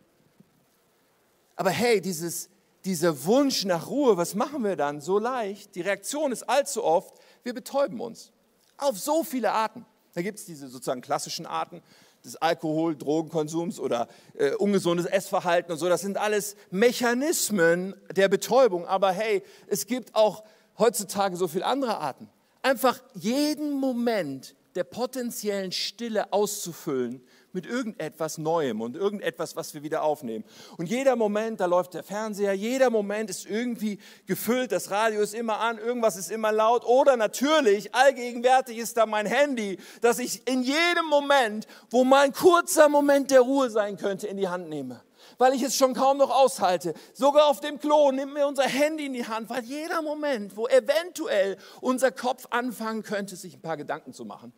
Aber 1.56 1.70
hey, 1.70 2.02
dieses, 2.02 2.50
dieser 2.88 3.26
Wunsch 3.26 3.66
nach 3.66 3.90
Ruhe, 3.90 4.16
was 4.16 4.34
machen 4.34 4.64
wir 4.64 4.78
dann 4.78 5.02
so 5.02 5.20
leicht? 5.20 5.76
Die 5.76 5.82
Reaktion 5.82 6.32
ist 6.32 6.44
allzu 6.44 6.86
oft, 6.86 7.16
wir 7.44 7.54
betäuben 7.54 8.00
uns. 8.00 8.32
Auf 8.78 8.98
so 8.98 9.26
viele 9.26 9.52
Arten. 9.52 9.86
Da 10.14 10.22
gibt 10.22 10.40
es 10.40 10.46
diese 10.46 10.70
sozusagen 10.70 11.02
klassischen 11.02 11.46
Arten 11.46 11.82
des 12.24 12.38
Alkohol, 12.38 12.96
Drogenkonsums 12.96 13.80
oder 13.80 14.08
äh, 14.36 14.54
ungesundes 14.54 15.06
Essverhalten 15.06 15.74
und 15.74 15.80
so. 15.80 15.90
Das 15.90 16.02
sind 16.02 16.18
alles 16.18 16.56
Mechanismen 16.72 17.94
der 18.16 18.30
Betäubung. 18.30 18.88
Aber 18.88 19.12
hey, 19.12 19.44
es 19.68 19.86
gibt 19.86 20.16
auch 20.16 20.46
heutzutage 20.78 21.36
so 21.36 21.50
viele 21.50 21.66
andere 21.66 21.98
Arten. 21.98 22.30
Einfach 22.62 23.02
jeden 23.16 23.74
Moment 23.74 24.56
der 24.76 24.86
potenziellen 24.86 25.74
Stille 25.74 26.32
auszufüllen 26.32 27.22
mit 27.58 27.66
irgendetwas 27.66 28.38
Neuem 28.38 28.82
und 28.82 28.96
irgendetwas, 28.96 29.56
was 29.56 29.74
wir 29.74 29.82
wieder 29.82 30.04
aufnehmen. 30.04 30.46
Und 30.78 30.90
jeder 30.90 31.16
Moment, 31.16 31.60
da 31.60 31.66
läuft 31.66 31.96
der 31.96 32.04
Fernseher, 32.04 32.54
jeder 32.54 32.92
Moment 32.92 33.32
ist 33.32 33.48
irgendwie 33.48 33.98
gefüllt, 34.28 34.72
das 34.72 34.92
Radio 34.92 35.22
ist 35.22 35.34
immer 35.34 35.60
an, 35.60 35.80
irgendwas 35.80 36.18
ist 36.18 36.30
immer 36.30 36.52
laut 36.52 36.86
oder 36.86 37.18
natürlich, 37.18 37.96
allgegenwärtig 37.96 38.78
ist 38.78 38.96
da 38.96 39.08
mein 39.08 39.26
Handy, 39.26 39.80
dass 40.02 40.20
ich 40.20 40.48
in 40.48 40.62
jedem 40.62 41.08
Moment, 41.10 41.66
wo 41.90 42.04
mal 42.04 42.26
ein 42.26 42.32
kurzer 42.32 42.90
Moment 42.90 43.32
der 43.32 43.42
Ruhe 43.42 43.72
sein 43.72 43.98
könnte, 43.98 44.28
in 44.28 44.38
die 44.38 44.48
Hand 44.48 44.70
nehme 44.70 45.02
weil 45.40 45.54
ich 45.54 45.62
es 45.62 45.76
schon 45.76 45.94
kaum 45.94 46.18
noch 46.18 46.32
aushalte. 46.32 46.96
Sogar 47.14 47.48
auf 47.48 47.60
dem 47.60 47.80
Klo 47.80 48.12
nimmt 48.12 48.34
mir 48.34 48.48
unser 48.48 48.64
Handy 48.64 49.06
in 49.06 49.14
die 49.14 49.28
Hand, 49.28 49.50
weil 49.50 49.64
jeder 49.64 50.02
Moment, 50.02 50.58
wo 50.58 50.68
eventuell 50.68 51.58
unser 51.80 52.12
Kopf 52.12 52.48
anfangen 52.50 53.04
könnte, 53.04 53.36
sich 53.36 53.54
ein 53.54 53.62
paar 53.62 53.78
Gedanken 53.78 54.14
zu 54.14 54.26
machen, 54.26 54.52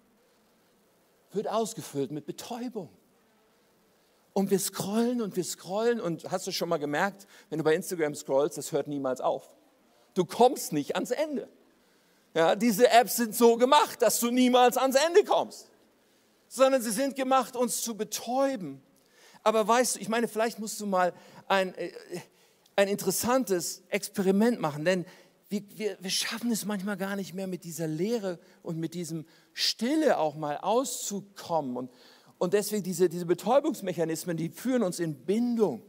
wird 1.31 1.47
ausgefüllt 1.47 2.11
mit 2.11 2.25
Betäubung. 2.25 2.89
Und 4.33 4.51
wir 4.51 4.59
scrollen 4.59 5.21
und 5.21 5.35
wir 5.35 5.43
scrollen 5.43 5.99
und 5.99 6.31
hast 6.31 6.47
du 6.47 6.51
schon 6.51 6.69
mal 6.69 6.77
gemerkt, 6.77 7.27
wenn 7.49 7.57
du 7.57 7.63
bei 7.63 7.75
Instagram 7.75 8.15
scrollst, 8.15 8.57
das 8.57 8.71
hört 8.71 8.87
niemals 8.87 9.21
auf. 9.21 9.55
Du 10.13 10.25
kommst 10.25 10.73
nicht 10.73 10.95
ans 10.95 11.11
Ende. 11.11 11.49
Ja, 12.33 12.55
diese 12.55 12.89
Apps 12.89 13.17
sind 13.17 13.35
so 13.35 13.57
gemacht, 13.57 14.01
dass 14.01 14.19
du 14.19 14.29
niemals 14.29 14.77
ans 14.77 14.95
Ende 14.95 15.23
kommst, 15.23 15.69
sondern 16.47 16.81
sie 16.81 16.91
sind 16.91 17.15
gemacht, 17.15 17.55
uns 17.55 17.81
zu 17.81 17.95
betäuben. 17.95 18.81
Aber 19.43 19.67
weißt 19.67 19.95
du, 19.95 19.99
ich 19.99 20.09
meine, 20.09 20.27
vielleicht 20.27 20.59
musst 20.59 20.79
du 20.79 20.85
mal 20.85 21.13
ein, 21.47 21.73
äh, 21.75 21.91
ein 22.75 22.87
interessantes 22.87 23.83
Experiment 23.89 24.59
machen, 24.59 24.85
denn 24.85 25.05
wir, 25.49 25.63
wir, 25.75 25.97
wir 25.99 26.09
schaffen 26.11 26.51
es 26.51 26.65
manchmal 26.65 26.95
gar 26.95 27.15
nicht 27.15 27.33
mehr 27.33 27.47
mit 27.47 27.63
dieser 27.63 27.87
Lehre 27.87 28.39
und 28.61 28.77
mit 28.77 28.93
diesem 28.93 29.25
Stille 29.53 30.17
auch 30.17 30.35
mal 30.35 30.57
auszukommen. 30.57 31.75
Und, 31.75 31.91
und 32.37 32.53
deswegen 32.53 32.83
diese, 32.83 33.09
diese 33.09 33.25
Betäubungsmechanismen, 33.25 34.37
die 34.37 34.49
führen 34.49 34.83
uns 34.83 34.99
in 34.99 35.15
Bindung. 35.25 35.81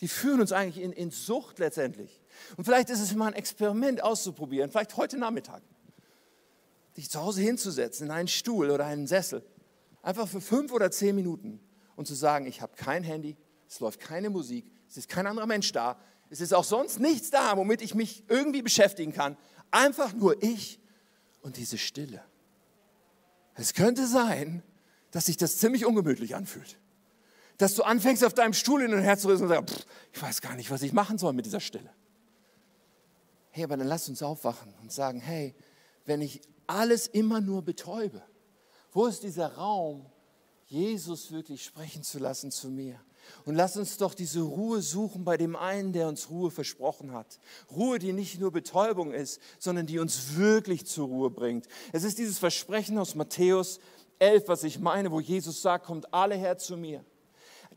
Die 0.00 0.08
führen 0.08 0.40
uns 0.40 0.52
eigentlich 0.52 0.84
in, 0.84 0.92
in 0.92 1.10
Sucht 1.10 1.58
letztendlich. 1.60 2.20
Und 2.56 2.64
vielleicht 2.64 2.90
ist 2.90 3.00
es 3.00 3.14
mal 3.14 3.28
ein 3.28 3.34
Experiment 3.34 4.02
auszuprobieren, 4.02 4.70
vielleicht 4.70 4.96
heute 4.98 5.16
Nachmittag, 5.16 5.62
dich 6.96 7.10
zu 7.10 7.20
Hause 7.20 7.40
hinzusetzen 7.40 8.06
in 8.06 8.12
einen 8.12 8.28
Stuhl 8.28 8.70
oder 8.70 8.84
einen 8.84 9.06
Sessel, 9.06 9.42
einfach 10.02 10.28
für 10.28 10.42
fünf 10.42 10.72
oder 10.72 10.90
zehn 10.90 11.14
Minuten 11.14 11.58
und 11.96 12.06
zu 12.06 12.14
sagen, 12.14 12.46
ich 12.46 12.60
habe 12.60 12.76
kein 12.76 13.02
Handy, 13.02 13.36
es 13.68 13.80
läuft 13.80 14.00
keine 14.00 14.30
Musik, 14.30 14.66
es 14.88 14.98
ist 14.98 15.08
kein 15.08 15.26
anderer 15.26 15.46
Mensch 15.46 15.72
da, 15.72 15.98
es 16.34 16.40
ist 16.40 16.52
auch 16.52 16.64
sonst 16.64 16.98
nichts 16.98 17.30
da, 17.30 17.56
womit 17.56 17.80
ich 17.80 17.94
mich 17.94 18.24
irgendwie 18.26 18.60
beschäftigen 18.60 19.12
kann. 19.12 19.36
Einfach 19.70 20.12
nur 20.12 20.42
ich 20.42 20.80
und 21.42 21.58
diese 21.58 21.78
Stille. 21.78 22.24
Es 23.54 23.72
könnte 23.72 24.04
sein, 24.08 24.64
dass 25.12 25.26
sich 25.26 25.36
das 25.36 25.58
ziemlich 25.58 25.86
ungemütlich 25.86 26.34
anfühlt. 26.34 26.76
Dass 27.56 27.76
du 27.76 27.84
anfängst, 27.84 28.24
auf 28.24 28.34
deinem 28.34 28.52
Stuhl 28.52 28.82
hin 28.82 28.92
und 28.92 29.00
her 29.00 29.16
zu 29.16 29.28
rissen 29.28 29.44
und 29.44 29.50
sagst, 29.50 29.86
ich 30.12 30.20
weiß 30.20 30.40
gar 30.40 30.56
nicht, 30.56 30.72
was 30.72 30.82
ich 30.82 30.92
machen 30.92 31.18
soll 31.18 31.34
mit 31.34 31.46
dieser 31.46 31.60
Stille. 31.60 31.88
Hey, 33.50 33.62
aber 33.62 33.76
dann 33.76 33.86
lass 33.86 34.08
uns 34.08 34.20
aufwachen 34.20 34.74
und 34.82 34.90
sagen, 34.90 35.20
hey, 35.20 35.54
wenn 36.04 36.20
ich 36.20 36.40
alles 36.66 37.06
immer 37.06 37.40
nur 37.40 37.62
betäube, 37.62 38.24
wo 38.90 39.06
ist 39.06 39.22
dieser 39.22 39.54
Raum, 39.54 40.04
Jesus 40.66 41.30
wirklich 41.30 41.64
sprechen 41.64 42.02
zu 42.02 42.18
lassen 42.18 42.50
zu 42.50 42.70
mir? 42.70 42.98
Und 43.44 43.54
lass 43.54 43.76
uns 43.76 43.96
doch 43.96 44.14
diese 44.14 44.40
Ruhe 44.40 44.80
suchen 44.80 45.24
bei 45.24 45.36
dem 45.36 45.56
einen, 45.56 45.92
der 45.92 46.08
uns 46.08 46.30
Ruhe 46.30 46.50
versprochen 46.50 47.12
hat. 47.12 47.38
Ruhe, 47.70 47.98
die 47.98 48.12
nicht 48.12 48.40
nur 48.40 48.52
Betäubung 48.52 49.12
ist, 49.12 49.40
sondern 49.58 49.86
die 49.86 49.98
uns 49.98 50.36
wirklich 50.36 50.86
zur 50.86 51.08
Ruhe 51.08 51.30
bringt. 51.30 51.66
Es 51.92 52.04
ist 52.04 52.18
dieses 52.18 52.38
Versprechen 52.38 52.98
aus 52.98 53.14
Matthäus 53.14 53.80
11, 54.18 54.48
was 54.48 54.64
ich 54.64 54.78
meine, 54.78 55.10
wo 55.10 55.20
Jesus 55.20 55.62
sagt, 55.62 55.86
kommt 55.86 56.12
alle 56.12 56.34
her 56.34 56.58
zu 56.58 56.76
mir, 56.76 57.04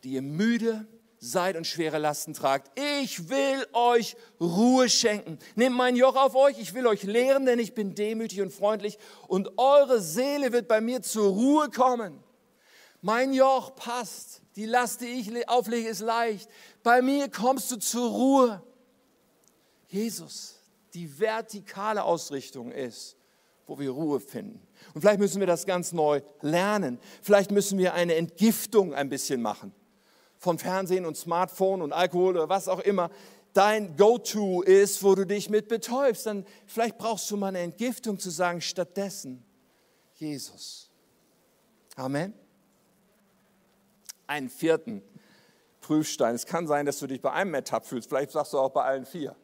die 0.04 0.14
ihr 0.14 0.22
müde 0.22 0.88
seid 1.20 1.58
und 1.58 1.66
schwere 1.66 1.98
Lasten 1.98 2.34
tragt. 2.34 2.72
Ich 3.02 3.30
will 3.30 3.66
euch 3.74 4.16
Ruhe 4.40 4.88
schenken. 4.90 5.40
Nehmt 5.56 5.76
mein 5.76 5.96
Joch 5.96 6.16
auf 6.16 6.36
euch, 6.36 6.60
ich 6.60 6.74
will 6.74 6.86
euch 6.88 7.04
lehren, 7.04 7.46
denn 7.46 7.60
ich 7.60 7.74
bin 7.74 7.96
demütig 7.96 8.42
und 8.42 8.54
freundlich 8.54 8.98
und 9.28 9.58
eure 9.58 10.00
Seele 10.00 10.52
wird 10.52 10.68
bei 10.68 10.82
mir 10.82 11.02
zur 11.02 11.30
Ruhe 11.30 11.70
kommen. 11.70 12.24
Mein 13.08 13.32
Joch 13.32 13.74
passt, 13.74 14.42
die 14.58 14.66
Last, 14.66 15.00
die 15.00 15.06
ich 15.06 15.48
auflege, 15.48 15.88
ist 15.88 16.02
leicht. 16.02 16.50
Bei 16.84 17.02
mir 17.02 17.32
kommst 17.32 17.72
du 17.72 17.78
zur 17.78 18.10
Ruhe. 18.10 18.62
Jesus, 19.88 20.60
die 20.94 21.18
vertikale 21.18 22.04
Ausrichtung 22.04 22.70
ist, 22.70 23.16
wo 23.66 23.80
wir 23.80 23.92
Ruhe 23.92 24.20
finden. 24.20 24.60
Und 24.94 25.00
vielleicht 25.00 25.22
müssen 25.22 25.40
wir 25.40 25.48
das 25.48 25.66
ganz 25.66 25.94
neu 25.94 26.20
lernen. 26.42 27.00
Vielleicht 27.22 27.50
müssen 27.50 27.78
wir 27.78 27.94
eine 27.94 28.16
Entgiftung 28.16 28.94
ein 28.94 29.08
bisschen 29.08 29.42
machen. 29.42 29.72
Von 30.38 30.60
Fernsehen 30.60 31.06
und 31.06 31.16
Smartphone 31.16 31.82
und 31.82 31.94
Alkohol 31.94 32.36
oder 32.36 32.50
was 32.50 32.68
auch 32.68 32.82
immer 32.82 33.10
dein 33.54 33.96
Go-To 33.96 34.64
ist, 34.64 35.02
wo 35.02 35.16
du 35.16 35.26
dich 35.26 35.50
mit 35.50 35.70
betäubst. 35.70 36.26
Dann 36.26 36.46
vielleicht 36.66 36.98
brauchst 36.98 37.32
du 37.32 37.38
mal 37.38 37.48
eine 37.48 37.60
Entgiftung 37.60 38.20
zu 38.20 38.30
sagen, 38.32 38.60
stattdessen 38.60 39.46
Jesus. 40.16 40.90
Amen. 41.96 42.34
Einen 44.28 44.50
vierten 44.50 45.02
Prüfstein. 45.82 46.36
Es 46.36 46.46
kann 46.46 46.68
sein, 46.68 46.86
dass 46.86 47.00
du 47.00 47.08
dich 47.08 47.22
bei 47.22 47.32
einem 47.32 47.54
ertappt 47.54 47.88
fühlst. 47.88 48.10
Vielleicht 48.10 48.32
sagst 48.32 48.54
du 48.54 48.60
auch 48.60 48.72
bei 48.72 48.84
allen 48.84 49.06
vier. 49.06 49.36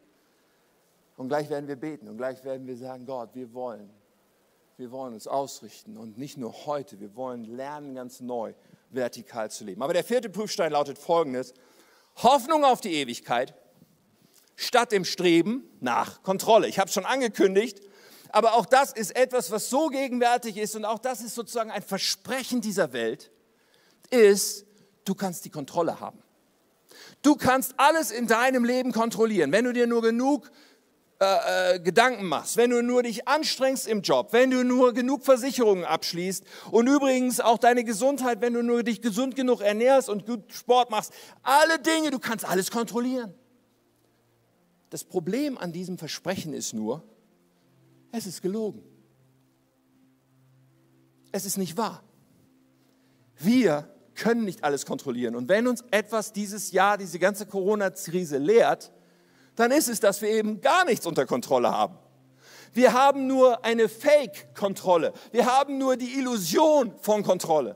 Und 1.17 1.29
gleich 1.29 1.49
werden 1.49 1.67
wir 1.67 1.75
beten 1.75 2.07
und 2.07 2.17
gleich 2.17 2.43
werden 2.43 2.67
wir 2.67 2.75
sagen, 2.77 3.05
Gott, 3.05 3.29
wir 3.33 3.53
wollen 3.53 3.89
wir 4.77 4.91
wollen 4.91 5.13
uns 5.13 5.27
ausrichten 5.27 5.97
und 5.97 6.17
nicht 6.17 6.37
nur 6.37 6.65
heute, 6.65 6.99
wir 6.99 7.15
wollen 7.15 7.43
lernen, 7.43 7.95
ganz 7.95 8.19
neu 8.19 8.53
vertikal 8.89 9.51
zu 9.51 9.63
leben. 9.63 9.81
Aber 9.81 9.93
der 9.93 10.03
vierte 10.03 10.29
Prüfstein 10.29 10.71
lautet 10.71 10.97
folgendes. 10.97 11.53
Hoffnung 12.17 12.63
auf 12.63 12.81
die 12.81 12.93
Ewigkeit 12.93 13.53
statt 14.55 14.91
dem 14.91 15.05
Streben 15.05 15.63
nach 15.79 16.23
Kontrolle. 16.23 16.67
Ich 16.67 16.79
habe 16.79 16.87
es 16.87 16.93
schon 16.93 17.05
angekündigt, 17.05 17.81
aber 18.29 18.55
auch 18.55 18.65
das 18.65 18.93
ist 18.93 19.15
etwas, 19.15 19.51
was 19.51 19.69
so 19.69 19.87
gegenwärtig 19.87 20.57
ist 20.57 20.75
und 20.75 20.85
auch 20.85 20.99
das 20.99 21.21
ist 21.21 21.35
sozusagen 21.35 21.71
ein 21.71 21.81
Versprechen 21.81 22.61
dieser 22.61 22.93
Welt, 22.93 23.31
ist, 24.09 24.65
du 25.05 25.15
kannst 25.15 25.45
die 25.45 25.49
Kontrolle 25.49 25.99
haben. 25.99 26.19
Du 27.21 27.35
kannst 27.35 27.75
alles 27.77 28.11
in 28.11 28.27
deinem 28.27 28.65
Leben 28.65 28.91
kontrollieren, 28.91 29.51
wenn 29.51 29.65
du 29.65 29.73
dir 29.73 29.87
nur 29.87 30.01
genug 30.01 30.51
äh, 31.19 31.75
äh, 31.75 31.79
Gedanken 31.79 32.25
machst, 32.25 32.57
wenn 32.57 32.69
du 32.69 32.81
nur 32.83 33.03
dich 33.03 33.27
anstrengst 33.27 33.87
im 33.87 34.01
Job, 34.01 34.33
wenn 34.33 34.51
du 34.51 34.65
nur 34.65 34.93
genug 34.93 35.23
Versicherungen 35.23 35.85
abschließt 35.85 36.43
und 36.71 36.87
übrigens 36.87 37.39
auch 37.39 37.57
deine 37.57 37.83
Gesundheit, 37.83 38.41
wenn 38.41 38.53
du 38.53 38.61
nur 38.61 38.83
dich 38.83 39.01
gesund 39.01 39.35
genug 39.35 39.61
ernährst 39.61 40.09
und 40.09 40.25
gut 40.25 40.51
Sport 40.51 40.89
machst, 40.89 41.13
alle 41.41 41.79
Dinge, 41.79 42.11
du 42.11 42.19
kannst 42.19 42.45
alles 42.45 42.71
kontrollieren. 42.71 43.33
Das 44.89 45.03
Problem 45.05 45.57
an 45.57 45.71
diesem 45.71 45.97
Versprechen 45.97 46.53
ist 46.53 46.73
nur, 46.73 47.03
es 48.11 48.27
ist 48.27 48.41
gelogen. 48.41 48.83
Es 51.31 51.45
ist 51.45 51.57
nicht 51.57 51.77
wahr. 51.77 52.03
Wir 53.37 53.87
können 54.15 54.45
nicht 54.45 54.63
alles 54.63 54.85
kontrollieren. 54.85 55.35
Und 55.35 55.49
wenn 55.49 55.67
uns 55.67 55.83
etwas 55.91 56.33
dieses 56.33 56.71
Jahr, 56.71 56.97
diese 56.97 57.19
ganze 57.19 57.45
Corona-Krise 57.45 58.37
lehrt, 58.37 58.91
dann 59.55 59.71
ist 59.71 59.87
es, 59.87 59.99
dass 59.99 60.21
wir 60.21 60.29
eben 60.29 60.61
gar 60.61 60.85
nichts 60.85 61.05
unter 61.05 61.25
Kontrolle 61.25 61.71
haben. 61.71 61.97
Wir 62.73 62.93
haben 62.93 63.27
nur 63.27 63.63
eine 63.63 63.87
Fake-Kontrolle. 63.87 65.13
Wir 65.31 65.45
haben 65.45 65.77
nur 65.77 65.95
die 65.95 66.17
Illusion 66.17 66.93
von 66.99 67.23
Kontrolle. 67.23 67.75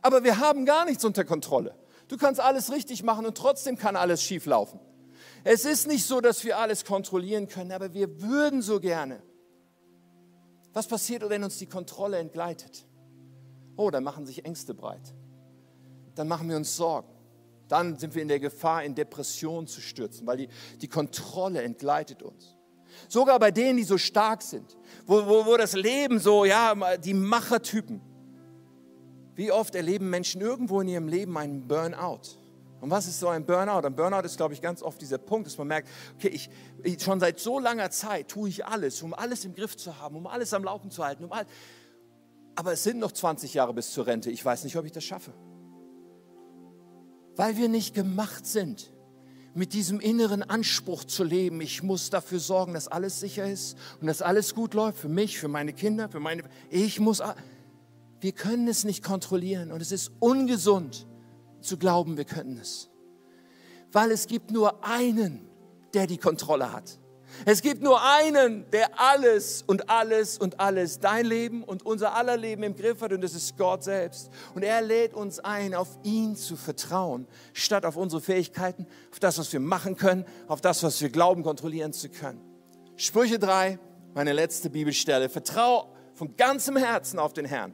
Aber 0.00 0.24
wir 0.24 0.38
haben 0.38 0.64
gar 0.64 0.86
nichts 0.86 1.04
unter 1.04 1.24
Kontrolle. 1.24 1.74
Du 2.08 2.16
kannst 2.16 2.40
alles 2.40 2.72
richtig 2.72 3.02
machen 3.02 3.26
und 3.26 3.36
trotzdem 3.36 3.76
kann 3.76 3.96
alles 3.96 4.22
schief 4.22 4.46
laufen. 4.46 4.80
Es 5.44 5.64
ist 5.64 5.86
nicht 5.86 6.06
so, 6.06 6.20
dass 6.20 6.44
wir 6.44 6.58
alles 6.58 6.84
kontrollieren 6.84 7.46
können, 7.46 7.72
aber 7.72 7.92
wir 7.94 8.20
würden 8.22 8.62
so 8.62 8.80
gerne. 8.80 9.22
Was 10.72 10.86
passiert, 10.86 11.28
wenn 11.28 11.44
uns 11.44 11.58
die 11.58 11.66
Kontrolle 11.66 12.18
entgleitet? 12.18 12.86
Oh, 13.76 13.90
dann 13.90 14.04
machen 14.04 14.26
sich 14.26 14.44
Ängste 14.44 14.74
breit. 14.74 15.14
Dann 16.20 16.28
machen 16.28 16.50
wir 16.50 16.56
uns 16.56 16.76
Sorgen 16.76 17.08
dann 17.70 17.96
sind 17.96 18.14
wir 18.14 18.22
in 18.22 18.28
der 18.28 18.40
Gefahr, 18.40 18.84
in 18.84 18.94
Depression 18.94 19.66
zu 19.66 19.80
stürzen, 19.80 20.26
weil 20.26 20.36
die, 20.38 20.48
die 20.80 20.88
Kontrolle 20.88 21.62
entgleitet 21.62 22.22
uns. 22.22 22.56
Sogar 23.08 23.38
bei 23.38 23.50
denen, 23.50 23.76
die 23.76 23.84
so 23.84 23.96
stark 23.96 24.42
sind, 24.42 24.76
wo, 25.06 25.24
wo, 25.26 25.46
wo 25.46 25.56
das 25.56 25.74
Leben 25.74 26.18
so, 26.18 26.44
ja, 26.44 26.96
die 26.96 27.14
Machertypen. 27.14 28.00
Wie 29.34 29.52
oft 29.52 29.74
erleben 29.74 30.10
Menschen 30.10 30.40
irgendwo 30.40 30.80
in 30.80 30.88
ihrem 30.88 31.08
Leben 31.08 31.38
einen 31.38 31.66
Burnout? 31.66 32.22
Und 32.80 32.90
was 32.90 33.06
ist 33.06 33.20
so 33.20 33.28
ein 33.28 33.46
Burnout? 33.46 33.86
Ein 33.86 33.94
Burnout 33.94 34.24
ist, 34.24 34.36
glaube 34.36 34.54
ich, 34.54 34.60
ganz 34.60 34.82
oft 34.82 35.00
dieser 35.00 35.18
Punkt, 35.18 35.46
dass 35.46 35.56
man 35.56 35.68
merkt, 35.68 35.88
okay, 36.16 36.28
ich, 36.28 36.50
ich, 36.82 37.00
schon 37.00 37.20
seit 37.20 37.38
so 37.38 37.60
langer 37.60 37.90
Zeit 37.90 38.28
tue 38.28 38.48
ich 38.48 38.66
alles, 38.66 39.00
um 39.02 39.14
alles 39.14 39.44
im 39.44 39.54
Griff 39.54 39.76
zu 39.76 39.96
haben, 39.98 40.16
um 40.16 40.26
alles 40.26 40.52
am 40.52 40.64
Laufen 40.64 40.90
zu 40.90 41.04
halten. 41.04 41.24
Um 41.24 41.32
all, 41.32 41.46
aber 42.56 42.72
es 42.72 42.82
sind 42.82 42.98
noch 42.98 43.12
20 43.12 43.54
Jahre 43.54 43.72
bis 43.72 43.92
zur 43.92 44.06
Rente. 44.06 44.30
Ich 44.30 44.44
weiß 44.44 44.64
nicht, 44.64 44.76
ob 44.76 44.84
ich 44.84 44.92
das 44.92 45.04
schaffe 45.04 45.32
weil 47.40 47.56
wir 47.56 47.70
nicht 47.70 47.94
gemacht 47.94 48.44
sind, 48.44 48.92
mit 49.54 49.72
diesem 49.72 49.98
inneren 49.98 50.42
Anspruch 50.42 51.04
zu 51.04 51.24
leben. 51.24 51.62
Ich 51.62 51.82
muss 51.82 52.10
dafür 52.10 52.38
sorgen, 52.38 52.74
dass 52.74 52.86
alles 52.86 53.18
sicher 53.18 53.50
ist 53.50 53.78
und 53.98 54.08
dass 54.08 54.20
alles 54.20 54.54
gut 54.54 54.74
läuft 54.74 54.98
für 54.98 55.08
mich, 55.08 55.38
für 55.38 55.48
meine 55.48 55.72
Kinder, 55.72 56.10
für 56.10 56.20
meine. 56.20 56.42
Ich 56.68 57.00
muss. 57.00 57.22
Wir 58.20 58.32
können 58.32 58.68
es 58.68 58.84
nicht 58.84 59.02
kontrollieren 59.02 59.72
und 59.72 59.80
es 59.80 59.90
ist 59.90 60.12
ungesund 60.18 61.06
zu 61.62 61.78
glauben, 61.78 62.18
wir 62.18 62.26
können 62.26 62.58
es. 62.58 62.90
Weil 63.90 64.10
es 64.10 64.26
gibt 64.26 64.50
nur 64.50 64.84
einen, 64.84 65.48
der 65.94 66.06
die 66.06 66.18
Kontrolle 66.18 66.74
hat. 66.74 66.99
Es 67.46 67.62
gibt 67.62 67.82
nur 67.82 68.02
einen, 68.02 68.70
der 68.70 69.00
alles 69.00 69.62
und 69.66 69.88
alles 69.88 70.38
und 70.38 70.60
alles, 70.60 70.98
dein 71.00 71.24
Leben 71.24 71.62
und 71.64 71.84
unser 71.86 72.14
aller 72.14 72.36
Leben 72.36 72.62
im 72.62 72.76
Griff 72.76 73.00
hat 73.00 73.12
und 73.12 73.22
das 73.22 73.34
ist 73.34 73.56
Gott 73.56 73.82
selbst. 73.82 74.30
Und 74.54 74.62
er 74.62 74.82
lädt 74.82 75.14
uns 75.14 75.40
ein, 75.40 75.74
auf 75.74 75.88
ihn 76.02 76.36
zu 76.36 76.56
vertrauen, 76.56 77.26
statt 77.52 77.86
auf 77.86 77.96
unsere 77.96 78.20
Fähigkeiten, 78.20 78.86
auf 79.10 79.20
das, 79.20 79.38
was 79.38 79.52
wir 79.52 79.60
machen 79.60 79.96
können, 79.96 80.26
auf 80.48 80.60
das, 80.60 80.82
was 80.82 81.00
wir 81.00 81.08
glauben, 81.08 81.42
kontrollieren 81.42 81.92
zu 81.92 82.10
können. 82.10 82.40
Sprüche 82.96 83.38
3, 83.38 83.78
meine 84.14 84.32
letzte 84.32 84.68
Bibelstelle. 84.68 85.28
Vertrau 85.28 85.90
von 86.14 86.36
ganzem 86.36 86.76
Herzen 86.76 87.18
auf 87.18 87.32
den 87.32 87.46
Herrn 87.46 87.72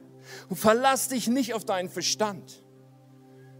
und 0.49 0.57
verlass 0.57 1.09
dich 1.09 1.27
nicht 1.27 1.53
auf 1.53 1.65
deinen 1.65 1.89
Verstand. 1.89 2.63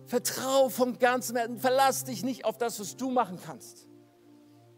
Vertrau 0.05 0.69
von 0.69 0.99
ganzem 0.99 1.35
Herzen, 1.35 1.59
verlass 1.59 2.05
dich 2.05 2.23
nicht 2.23 2.45
auf 2.45 2.57
das, 2.57 2.79
was 2.79 2.95
du 2.95 3.11
machen 3.11 3.39
kannst 3.45 3.86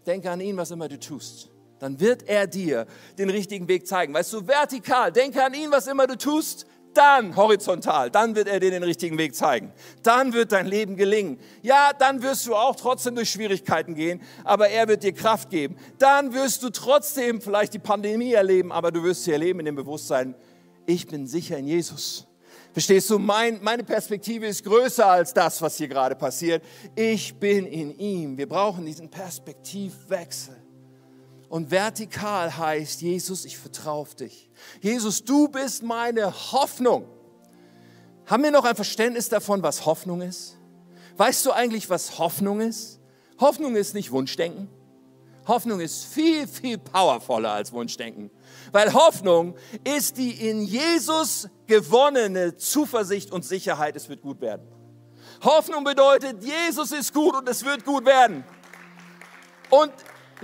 denke 0.05 0.29
an 0.29 0.41
ihn, 0.41 0.57
was 0.57 0.71
immer 0.71 0.87
du 0.87 0.99
tust. 0.99 1.49
Dann 1.79 1.99
wird 1.99 2.27
er 2.27 2.47
dir 2.47 2.85
den 3.17 3.29
richtigen 3.29 3.67
Weg 3.67 3.87
zeigen. 3.87 4.13
Weißt 4.13 4.33
du, 4.33 4.45
vertikal, 4.45 5.11
denke 5.11 5.43
an 5.43 5.53
ihn, 5.53 5.71
was 5.71 5.87
immer 5.87 6.07
du 6.07 6.17
tust, 6.17 6.65
dann 6.93 7.35
horizontal, 7.35 8.09
dann 8.09 8.35
wird 8.35 8.47
er 8.47 8.59
dir 8.59 8.71
den 8.71 8.83
richtigen 8.83 9.17
Weg 9.17 9.35
zeigen. 9.35 9.71
Dann 10.03 10.33
wird 10.33 10.51
dein 10.51 10.65
Leben 10.65 10.95
gelingen. 10.95 11.39
Ja, 11.61 11.91
dann 11.97 12.21
wirst 12.21 12.47
du 12.47 12.55
auch 12.55 12.75
trotzdem 12.75 13.15
durch 13.15 13.29
Schwierigkeiten 13.29 13.95
gehen, 13.95 14.21
aber 14.43 14.69
er 14.69 14.87
wird 14.87 15.03
dir 15.03 15.13
Kraft 15.13 15.49
geben. 15.49 15.77
Dann 15.99 16.33
wirst 16.33 16.63
du 16.63 16.69
trotzdem 16.69 17.41
vielleicht 17.41 17.73
die 17.73 17.79
Pandemie 17.79 18.33
erleben, 18.33 18.71
aber 18.71 18.91
du 18.91 19.03
wirst 19.03 19.23
sie 19.23 19.31
erleben 19.31 19.59
in 19.59 19.67
dem 19.67 19.75
Bewusstsein, 19.75 20.35
ich 20.85 21.07
bin 21.07 21.27
sicher 21.27 21.57
in 21.57 21.67
Jesus. 21.67 22.28
Verstehst 22.79 23.09
du, 23.09 23.19
mein, 23.19 23.61
meine 23.61 23.83
Perspektive 23.83 24.47
ist 24.47 24.63
größer 24.63 25.05
als 25.05 25.33
das, 25.33 25.61
was 25.61 25.75
hier 25.75 25.89
gerade 25.89 26.15
passiert. 26.15 26.63
Ich 26.95 27.35
bin 27.35 27.65
in 27.65 27.93
ihm. 27.99 28.37
Wir 28.37 28.47
brauchen 28.47 28.85
diesen 28.85 29.09
Perspektivwechsel. 29.09 30.55
Und 31.49 31.71
vertikal 31.71 32.57
heißt, 32.57 33.01
Jesus, 33.01 33.43
ich 33.43 33.57
vertraue 33.57 33.99
auf 33.99 34.15
dich. 34.15 34.49
Jesus, 34.79 35.25
du 35.25 35.49
bist 35.49 35.83
meine 35.83 36.33
Hoffnung. 36.53 37.03
Haben 38.25 38.43
wir 38.43 38.51
noch 38.51 38.63
ein 38.63 38.77
Verständnis 38.77 39.27
davon, 39.27 39.61
was 39.61 39.85
Hoffnung 39.85 40.21
ist? 40.21 40.57
Weißt 41.17 41.45
du 41.45 41.51
eigentlich, 41.51 41.89
was 41.89 42.17
Hoffnung 42.17 42.61
ist? 42.61 43.01
Hoffnung 43.41 43.75
ist 43.75 43.93
nicht 43.93 44.09
Wunschdenken. 44.11 44.69
Hoffnung 45.49 45.81
ist 45.81 46.05
viel, 46.05 46.47
viel 46.47 46.77
powervoller 46.77 47.51
als 47.51 47.73
Wunschdenken. 47.73 48.31
Weil 48.71 48.93
Hoffnung 48.93 49.55
ist 49.83 50.17
die 50.17 50.49
in 50.49 50.61
Jesus 50.61 51.49
gewonnene 51.67 52.57
Zuversicht 52.57 53.31
und 53.31 53.45
Sicherheit, 53.45 53.95
es 53.95 54.09
wird 54.09 54.21
gut 54.21 54.41
werden. 54.41 54.67
Hoffnung 55.43 55.83
bedeutet, 55.83 56.43
Jesus 56.43 56.91
ist 56.91 57.13
gut 57.13 57.35
und 57.35 57.47
es 57.47 57.63
wird 57.63 57.85
gut 57.85 58.05
werden. 58.05 58.43
Und 59.69 59.91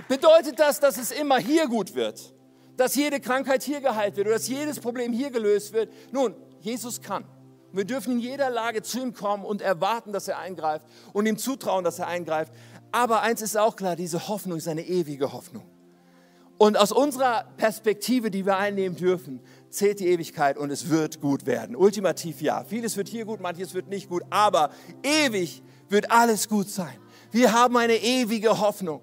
bedeutet 0.08 0.58
das, 0.58 0.80
dass 0.80 0.96
es 0.96 1.10
immer 1.10 1.38
hier 1.38 1.66
gut 1.66 1.94
wird? 1.94 2.32
Dass 2.76 2.94
jede 2.94 3.20
Krankheit 3.20 3.62
hier 3.62 3.80
geheilt 3.80 4.16
wird 4.16 4.26
oder 4.26 4.36
dass 4.36 4.48
jedes 4.48 4.80
Problem 4.80 5.12
hier 5.12 5.30
gelöst 5.30 5.72
wird? 5.72 5.92
Nun, 6.12 6.34
Jesus 6.60 7.00
kann. 7.00 7.24
Wir 7.72 7.84
dürfen 7.84 8.12
in 8.12 8.20
jeder 8.20 8.48
Lage 8.48 8.82
zu 8.82 9.00
ihm 9.00 9.12
kommen 9.12 9.44
und 9.44 9.60
erwarten, 9.60 10.12
dass 10.12 10.28
er 10.28 10.38
eingreift 10.38 10.86
und 11.12 11.26
ihm 11.26 11.36
zutrauen, 11.36 11.84
dass 11.84 11.98
er 11.98 12.06
eingreift. 12.06 12.52
Aber 12.92 13.20
eins 13.20 13.42
ist 13.42 13.56
auch 13.56 13.76
klar, 13.76 13.96
diese 13.96 14.28
Hoffnung 14.28 14.56
ist 14.56 14.68
eine 14.68 14.86
ewige 14.86 15.32
Hoffnung. 15.32 15.64
Und 16.58 16.78
aus 16.78 16.90
unserer 16.90 17.44
Perspektive, 17.58 18.30
die 18.30 18.46
wir 18.46 18.56
einnehmen 18.56 18.96
dürfen, 18.96 19.40
zählt 19.68 20.00
die 20.00 20.06
Ewigkeit 20.06 20.56
und 20.56 20.70
es 20.70 20.88
wird 20.88 21.20
gut 21.20 21.44
werden. 21.44 21.76
Ultimativ 21.76 22.40
ja. 22.40 22.64
Vieles 22.64 22.96
wird 22.96 23.08
hier 23.08 23.26
gut, 23.26 23.40
manches 23.40 23.74
wird 23.74 23.88
nicht 23.88 24.08
gut, 24.08 24.22
aber 24.30 24.70
ewig 25.02 25.62
wird 25.88 26.10
alles 26.10 26.48
gut 26.48 26.70
sein. 26.70 26.98
Wir 27.30 27.52
haben 27.52 27.76
eine 27.76 27.96
ewige 27.96 28.58
Hoffnung. 28.58 29.02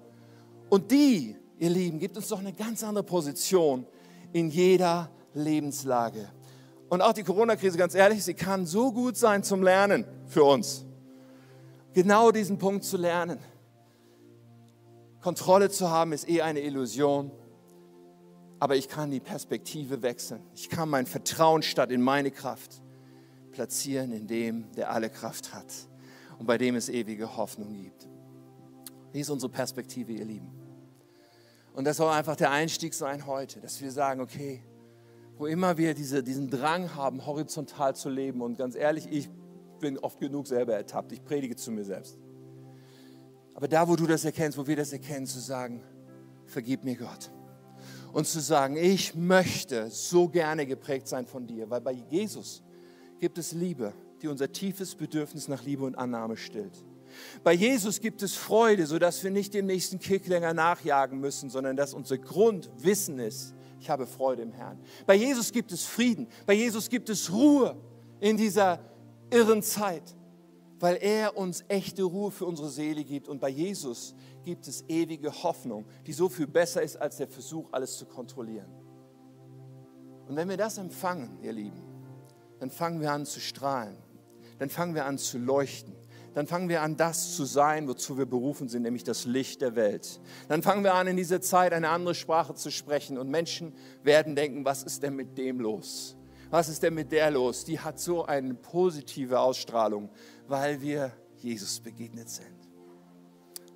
Und 0.68 0.90
die, 0.90 1.36
ihr 1.58 1.70
Lieben, 1.70 2.00
gibt 2.00 2.16
uns 2.16 2.28
doch 2.28 2.40
eine 2.40 2.52
ganz 2.52 2.82
andere 2.82 3.04
Position 3.04 3.86
in 4.32 4.50
jeder 4.50 5.10
Lebenslage. 5.34 6.28
Und 6.88 7.02
auch 7.02 7.12
die 7.12 7.22
Corona-Krise, 7.22 7.78
ganz 7.78 7.94
ehrlich, 7.94 8.24
sie 8.24 8.34
kann 8.34 8.66
so 8.66 8.90
gut 8.90 9.16
sein 9.16 9.44
zum 9.44 9.62
Lernen 9.62 10.04
für 10.26 10.42
uns. 10.42 10.84
Genau 11.92 12.32
diesen 12.32 12.58
Punkt 12.58 12.82
zu 12.82 12.96
lernen. 12.96 13.38
Kontrolle 15.22 15.70
zu 15.70 15.88
haben 15.88 16.12
ist 16.12 16.28
eh 16.28 16.42
eine 16.42 16.60
Illusion 16.60 17.30
aber 18.64 18.76
ich 18.76 18.88
kann 18.88 19.10
die 19.10 19.20
Perspektive 19.20 20.00
wechseln. 20.00 20.40
Ich 20.54 20.70
kann 20.70 20.88
mein 20.88 21.04
Vertrauen 21.04 21.60
statt 21.60 21.90
in 21.90 22.00
meine 22.00 22.30
Kraft 22.30 22.80
platzieren 23.52 24.10
in 24.10 24.26
dem, 24.26 24.72
der 24.72 24.90
alle 24.90 25.10
Kraft 25.10 25.52
hat 25.52 25.66
und 26.38 26.46
bei 26.46 26.56
dem 26.56 26.74
es 26.74 26.88
ewige 26.88 27.36
Hoffnung 27.36 27.74
gibt. 27.74 28.08
Wie 29.12 29.20
ist 29.20 29.28
unsere 29.28 29.52
Perspektive, 29.52 30.12
ihr 30.12 30.24
Lieben? 30.24 30.50
Und 31.74 31.84
das 31.84 31.98
soll 31.98 32.10
einfach 32.10 32.36
der 32.36 32.52
Einstieg 32.52 32.94
sein 32.94 33.26
heute, 33.26 33.60
dass 33.60 33.82
wir 33.82 33.90
sagen, 33.90 34.22
okay, 34.22 34.64
wo 35.36 35.44
immer 35.44 35.76
wir 35.76 35.92
diese, 35.92 36.22
diesen 36.22 36.48
Drang 36.48 36.94
haben, 36.94 37.26
horizontal 37.26 37.94
zu 37.94 38.08
leben, 38.08 38.40
und 38.40 38.56
ganz 38.56 38.76
ehrlich, 38.76 39.06
ich 39.10 39.28
bin 39.78 39.98
oft 39.98 40.18
genug 40.18 40.46
selber 40.46 40.72
ertappt, 40.72 41.12
ich 41.12 41.22
predige 41.22 41.54
zu 41.54 41.70
mir 41.70 41.84
selbst. 41.84 42.16
Aber 43.52 43.68
da, 43.68 43.86
wo 43.86 43.94
du 43.94 44.06
das 44.06 44.24
erkennst, 44.24 44.56
wo 44.56 44.66
wir 44.66 44.76
das 44.76 44.90
erkennen, 44.94 45.26
zu 45.26 45.38
sagen, 45.38 45.82
vergib 46.46 46.82
mir 46.82 46.96
Gott 46.96 47.30
und 48.14 48.28
zu 48.28 48.40
sagen, 48.40 48.76
ich 48.76 49.16
möchte 49.16 49.90
so 49.90 50.28
gerne 50.28 50.66
geprägt 50.66 51.08
sein 51.08 51.26
von 51.26 51.48
dir, 51.48 51.68
weil 51.68 51.80
bei 51.80 51.92
Jesus 52.10 52.62
gibt 53.18 53.38
es 53.38 53.52
Liebe, 53.52 53.92
die 54.22 54.28
unser 54.28 54.52
tiefes 54.52 54.94
Bedürfnis 54.94 55.48
nach 55.48 55.64
Liebe 55.64 55.84
und 55.84 55.96
Annahme 55.96 56.36
stillt. 56.36 56.84
Bei 57.42 57.52
Jesus 57.52 58.00
gibt 58.00 58.22
es 58.22 58.34
Freude, 58.34 58.86
sodass 58.86 59.22
wir 59.24 59.32
nicht 59.32 59.52
dem 59.52 59.66
nächsten 59.66 59.98
Kick 59.98 60.28
länger 60.28 60.54
nachjagen 60.54 61.18
müssen, 61.18 61.50
sondern 61.50 61.76
dass 61.76 61.92
unser 61.92 62.18
Grundwissen 62.18 63.18
ist, 63.18 63.52
ich 63.80 63.90
habe 63.90 64.06
Freude 64.06 64.42
im 64.42 64.52
Herrn. 64.52 64.78
Bei 65.06 65.14
Jesus 65.14 65.50
gibt 65.50 65.72
es 65.72 65.84
Frieden, 65.84 66.28
bei 66.46 66.54
Jesus 66.54 66.88
gibt 66.88 67.08
es 67.08 67.32
Ruhe 67.32 67.76
in 68.20 68.36
dieser 68.36 68.78
irren 69.30 69.62
Zeit, 69.62 70.14
weil 70.78 70.98
er 71.00 71.36
uns 71.36 71.64
echte 71.66 72.04
Ruhe 72.04 72.30
für 72.30 72.46
unsere 72.46 72.70
Seele 72.70 73.02
gibt. 73.02 73.26
Und 73.28 73.40
bei 73.40 73.48
Jesus 73.48 74.14
gibt 74.44 74.68
es 74.68 74.84
ewige 74.88 75.32
Hoffnung, 75.42 75.86
die 76.06 76.12
so 76.12 76.28
viel 76.28 76.46
besser 76.46 76.82
ist 76.82 76.96
als 76.96 77.16
der 77.16 77.28
Versuch, 77.28 77.68
alles 77.72 77.96
zu 77.96 78.06
kontrollieren. 78.06 78.70
Und 80.28 80.36
wenn 80.36 80.48
wir 80.48 80.56
das 80.56 80.78
empfangen, 80.78 81.38
ihr 81.42 81.52
Lieben, 81.52 81.82
dann 82.60 82.70
fangen 82.70 83.00
wir 83.00 83.12
an 83.12 83.26
zu 83.26 83.40
strahlen, 83.40 83.96
dann 84.58 84.70
fangen 84.70 84.94
wir 84.94 85.04
an 85.04 85.18
zu 85.18 85.38
leuchten, 85.38 85.94
dann 86.32 86.46
fangen 86.46 86.68
wir 86.68 86.82
an, 86.82 86.96
das 86.96 87.36
zu 87.36 87.44
sein, 87.44 87.86
wozu 87.86 88.18
wir 88.18 88.26
berufen 88.26 88.68
sind, 88.68 88.82
nämlich 88.82 89.04
das 89.04 89.24
Licht 89.24 89.60
der 89.60 89.76
Welt. 89.76 90.20
Dann 90.48 90.62
fangen 90.62 90.82
wir 90.82 90.94
an, 90.94 91.06
in 91.06 91.16
dieser 91.16 91.40
Zeit 91.40 91.72
eine 91.72 91.90
andere 91.90 92.14
Sprache 92.14 92.54
zu 92.54 92.70
sprechen 92.70 93.18
und 93.18 93.30
Menschen 93.30 93.72
werden 94.02 94.34
denken, 94.34 94.64
was 94.64 94.82
ist 94.82 95.02
denn 95.02 95.14
mit 95.14 95.38
dem 95.38 95.60
los? 95.60 96.16
Was 96.50 96.68
ist 96.68 96.82
denn 96.82 96.94
mit 96.94 97.12
der 97.12 97.30
los? 97.30 97.64
Die 97.64 97.78
hat 97.78 98.00
so 98.00 98.24
eine 98.24 98.54
positive 98.54 99.40
Ausstrahlung, 99.40 100.10
weil 100.48 100.80
wir 100.80 101.12
Jesus 101.36 101.80
begegnet 101.80 102.28
sind 102.28 102.63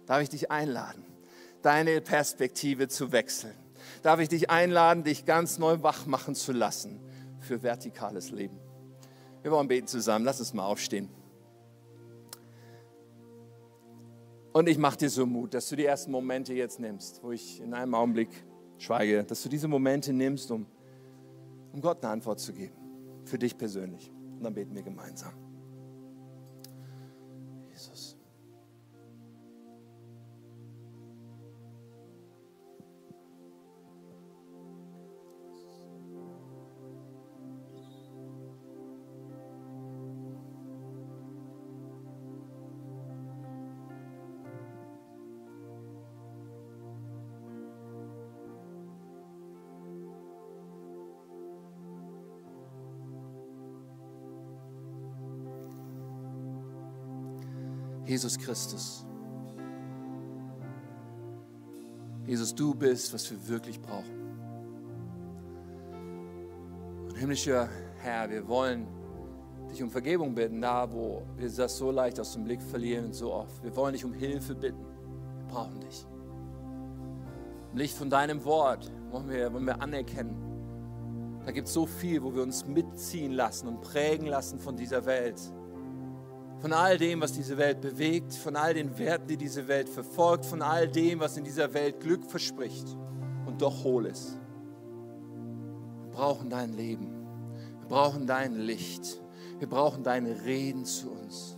darf 0.08 0.22
ich 0.22 0.30
dich 0.30 0.50
einladen, 0.50 1.04
deine 1.62 2.00
Perspektive 2.00 2.88
zu 2.88 3.12
wechseln. 3.12 3.54
Darf 4.02 4.20
ich 4.20 4.28
dich 4.28 4.50
einladen, 4.50 5.04
dich 5.04 5.24
ganz 5.24 5.58
neu 5.58 5.82
wach 5.82 6.06
machen 6.06 6.34
zu 6.34 6.52
lassen 6.52 6.98
für 7.40 7.62
vertikales 7.62 8.30
Leben. 8.30 8.58
Wir 9.42 9.52
wollen 9.52 9.68
beten 9.68 9.86
zusammen. 9.86 10.24
Lass 10.24 10.40
uns 10.40 10.52
mal 10.54 10.64
aufstehen. 10.64 11.08
Und 14.52 14.68
ich 14.68 14.78
mache 14.78 14.96
dir 14.96 15.10
so 15.10 15.26
Mut, 15.26 15.54
dass 15.54 15.68
du 15.68 15.76
die 15.76 15.84
ersten 15.84 16.10
Momente 16.10 16.54
jetzt 16.54 16.80
nimmst, 16.80 17.22
wo 17.22 17.30
ich 17.30 17.60
in 17.60 17.74
einem 17.74 17.94
Augenblick 17.94 18.30
schweige, 18.78 19.24
dass 19.24 19.42
du 19.42 19.48
diese 19.48 19.68
Momente 19.68 20.12
nimmst, 20.12 20.50
um, 20.50 20.66
um 21.72 21.80
Gott 21.80 22.02
eine 22.02 22.12
Antwort 22.14 22.40
zu 22.40 22.52
geben. 22.52 22.74
Für 23.24 23.38
dich 23.38 23.56
persönlich. 23.56 24.10
Und 24.10 24.42
dann 24.42 24.54
beten 24.54 24.74
wir 24.74 24.82
gemeinsam. 24.82 25.47
Jesus 58.18 58.36
Christus. 58.36 59.06
Jesus, 62.26 62.52
du 62.52 62.74
bist, 62.74 63.14
was 63.14 63.30
wir 63.30 63.46
wirklich 63.46 63.80
brauchen. 63.80 64.18
Und 67.04 67.16
himmlischer 67.16 67.68
Herr, 67.98 68.28
wir 68.28 68.48
wollen 68.48 68.88
dich 69.70 69.84
um 69.84 69.88
Vergebung 69.88 70.34
bitten, 70.34 70.60
da 70.60 70.92
wo 70.92 71.22
wir 71.36 71.48
das 71.48 71.78
so 71.78 71.92
leicht 71.92 72.18
aus 72.18 72.32
dem 72.32 72.42
Blick 72.42 72.60
verlieren 72.60 73.04
und 73.04 73.14
so 73.14 73.32
oft. 73.32 73.62
Wir 73.62 73.76
wollen 73.76 73.92
dich 73.92 74.04
um 74.04 74.12
Hilfe 74.12 74.56
bitten. 74.56 74.84
Wir 75.36 75.46
brauchen 75.46 75.80
dich. 75.80 76.04
Im 77.70 77.78
Licht 77.78 77.96
von 77.96 78.10
deinem 78.10 78.44
Wort 78.44 78.90
wollen 79.12 79.28
wir, 79.28 79.52
wollen 79.52 79.66
wir 79.66 79.80
anerkennen. 79.80 80.34
Da 81.46 81.52
gibt 81.52 81.68
es 81.68 81.72
so 81.72 81.86
viel, 81.86 82.20
wo 82.24 82.34
wir 82.34 82.42
uns 82.42 82.66
mitziehen 82.66 83.30
lassen 83.30 83.68
und 83.68 83.80
prägen 83.80 84.26
lassen 84.26 84.58
von 84.58 84.76
dieser 84.76 85.06
Welt 85.06 85.40
von 86.60 86.72
all 86.72 86.98
dem, 86.98 87.20
was 87.20 87.32
diese 87.32 87.56
Welt 87.56 87.80
bewegt, 87.80 88.34
von 88.34 88.56
all 88.56 88.74
den 88.74 88.98
Werten, 88.98 89.28
die 89.28 89.36
diese 89.36 89.68
Welt 89.68 89.88
verfolgt, 89.88 90.44
von 90.44 90.62
all 90.62 90.88
dem, 90.88 91.20
was 91.20 91.36
in 91.36 91.44
dieser 91.44 91.72
Welt 91.72 92.00
Glück 92.00 92.24
verspricht 92.24 92.96
und 93.46 93.62
doch 93.62 93.84
hohl 93.84 94.06
ist. 94.06 94.38
Wir 96.02 96.10
brauchen 96.12 96.50
dein 96.50 96.72
Leben. 96.72 97.12
Wir 97.80 97.88
brauchen 97.88 98.26
dein 98.26 98.54
Licht. 98.56 99.20
Wir 99.58 99.68
brauchen 99.68 100.02
deine 100.02 100.44
Reden 100.44 100.84
zu 100.84 101.10
uns. 101.10 101.56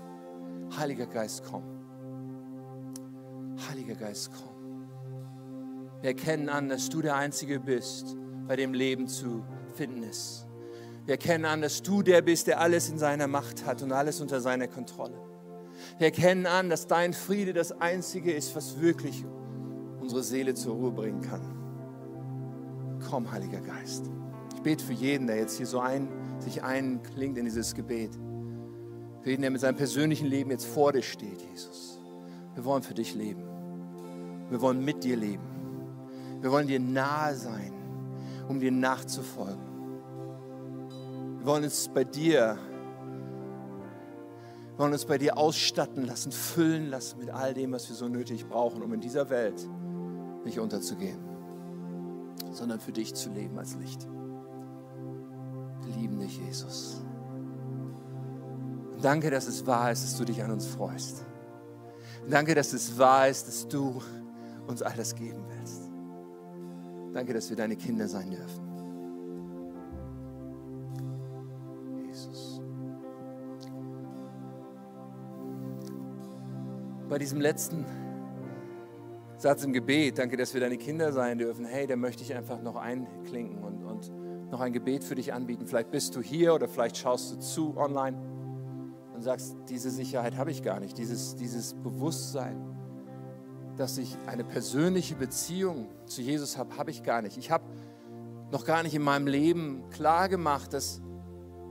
Heiliger 0.76 1.06
Geist, 1.06 1.44
komm. 1.50 1.64
Heiliger 3.68 3.94
Geist, 3.94 4.30
komm. 4.32 4.86
Wir 6.02 6.10
erkennen 6.10 6.48
an, 6.48 6.68
dass 6.68 6.88
du 6.88 7.02
der 7.02 7.16
Einzige 7.16 7.60
bist, 7.60 8.16
bei 8.46 8.56
dem 8.56 8.72
Leben 8.72 9.06
zu 9.06 9.44
finden 9.74 10.02
ist. 10.02 10.46
Wir 11.10 11.14
erkennen 11.16 11.44
an, 11.44 11.60
dass 11.60 11.82
du 11.82 12.04
der 12.04 12.22
bist, 12.22 12.46
der 12.46 12.60
alles 12.60 12.88
in 12.88 12.96
seiner 12.96 13.26
Macht 13.26 13.66
hat 13.66 13.82
und 13.82 13.90
alles 13.90 14.20
unter 14.20 14.40
seiner 14.40 14.68
Kontrolle. 14.68 15.20
Wir 15.98 16.04
erkennen 16.04 16.46
an, 16.46 16.70
dass 16.70 16.86
dein 16.86 17.14
Friede 17.14 17.52
das 17.52 17.72
Einzige 17.80 18.30
ist, 18.30 18.54
was 18.54 18.80
wirklich 18.80 19.24
unsere 20.00 20.22
Seele 20.22 20.54
zur 20.54 20.76
Ruhe 20.76 20.92
bringen 20.92 21.20
kann. 21.20 23.00
Komm, 23.10 23.28
Heiliger 23.32 23.60
Geist. 23.60 24.08
Ich 24.54 24.62
bete 24.62 24.84
für 24.84 24.92
jeden, 24.92 25.26
der 25.26 25.38
jetzt 25.38 25.56
hier 25.56 25.66
so 25.66 25.80
ein, 25.80 26.06
sich 26.38 26.62
einklingt 26.62 27.36
in 27.38 27.44
dieses 27.44 27.74
Gebet. 27.74 28.12
Für 29.22 29.30
jeden, 29.30 29.42
der 29.42 29.50
mit 29.50 29.62
seinem 29.62 29.78
persönlichen 29.78 30.28
Leben 30.28 30.52
jetzt 30.52 30.66
vor 30.66 30.92
dir 30.92 31.02
steht, 31.02 31.42
Jesus. 31.42 31.98
Wir 32.54 32.64
wollen 32.64 32.84
für 32.84 32.94
dich 32.94 33.16
leben. 33.16 33.42
Wir 34.48 34.60
wollen 34.60 34.84
mit 34.84 35.02
dir 35.02 35.16
leben. 35.16 35.42
Wir 36.40 36.52
wollen 36.52 36.68
dir 36.68 36.78
nahe 36.78 37.34
sein, 37.34 37.72
um 38.46 38.60
dir 38.60 38.70
nachzufolgen. 38.70 39.69
Wir 41.40 41.46
wollen 41.46 41.64
uns 41.64 41.88
bei 41.88 42.04
dir, 42.04 42.58
wir 44.72 44.78
wollen 44.78 44.92
uns 44.92 45.06
bei 45.06 45.16
dir 45.16 45.38
ausstatten 45.38 46.04
lassen, 46.04 46.32
füllen 46.32 46.90
lassen 46.90 47.18
mit 47.18 47.30
all 47.30 47.54
dem, 47.54 47.72
was 47.72 47.88
wir 47.88 47.96
so 47.96 48.08
nötig 48.08 48.46
brauchen, 48.46 48.82
um 48.82 48.92
in 48.92 49.00
dieser 49.00 49.30
Welt 49.30 49.66
nicht 50.44 50.58
unterzugehen, 50.58 51.18
sondern 52.52 52.78
für 52.78 52.92
dich 52.92 53.14
zu 53.14 53.30
leben 53.30 53.58
als 53.58 53.74
Licht. 53.76 54.06
Wir 55.86 55.96
lieben 55.96 56.20
dich, 56.20 56.38
Jesus. 56.38 57.02
Und 58.92 59.02
danke, 59.02 59.30
dass 59.30 59.48
es 59.48 59.66
wahr 59.66 59.92
ist, 59.92 60.04
dass 60.04 60.18
du 60.18 60.26
dich 60.26 60.42
an 60.42 60.50
uns 60.50 60.66
freust. 60.66 61.24
Und 62.22 62.34
danke, 62.34 62.54
dass 62.54 62.74
es 62.74 62.98
wahr 62.98 63.28
ist, 63.28 63.48
dass 63.48 63.66
du 63.66 64.02
uns 64.66 64.82
alles 64.82 65.14
geben 65.14 65.42
willst. 65.48 65.90
Danke, 67.14 67.32
dass 67.32 67.48
wir 67.48 67.56
deine 67.56 67.76
Kinder 67.76 68.08
sein 68.08 68.30
dürfen. 68.30 68.69
Bei 77.10 77.18
diesem 77.18 77.40
letzten 77.40 77.84
Satz 79.36 79.64
im 79.64 79.72
Gebet, 79.72 80.18
danke, 80.18 80.36
dass 80.36 80.54
wir 80.54 80.60
deine 80.60 80.78
Kinder 80.78 81.12
sein 81.12 81.38
dürfen. 81.38 81.64
Hey, 81.64 81.86
da 81.86 81.96
möchte 81.96 82.22
ich 82.22 82.34
einfach 82.34 82.62
noch 82.62 82.76
einklinken 82.76 83.62
und, 83.62 83.82
und 83.82 84.50
noch 84.50 84.60
ein 84.60 84.72
Gebet 84.72 85.04
für 85.04 85.16
dich 85.16 85.34
anbieten. 85.34 85.66
Vielleicht 85.66 85.90
bist 85.90 86.16
du 86.16 86.22
hier 86.22 86.54
oder 86.54 86.68
vielleicht 86.68 86.96
schaust 86.96 87.32
du 87.32 87.40
zu 87.40 87.76
online 87.76 88.16
und 89.12 89.22
sagst, 89.22 89.56
diese 89.68 89.90
Sicherheit 89.90 90.36
habe 90.36 90.52
ich 90.52 90.62
gar 90.62 90.78
nicht, 90.80 90.96
dieses, 90.96 91.34
dieses 91.34 91.74
Bewusstsein 91.74 92.70
dass 93.76 93.96
ich 93.96 94.14
eine 94.26 94.44
persönliche 94.44 95.14
Beziehung 95.14 95.88
zu 96.04 96.20
Jesus 96.20 96.58
habe, 96.58 96.76
habe 96.76 96.90
ich 96.90 97.02
gar 97.02 97.22
nicht. 97.22 97.38
Ich 97.38 97.50
habe 97.50 97.64
noch 98.52 98.66
gar 98.66 98.82
nicht 98.82 98.94
in 98.94 99.00
meinem 99.00 99.26
Leben 99.26 99.88
klar 99.88 100.28
gemacht, 100.28 100.74
dass, 100.74 101.00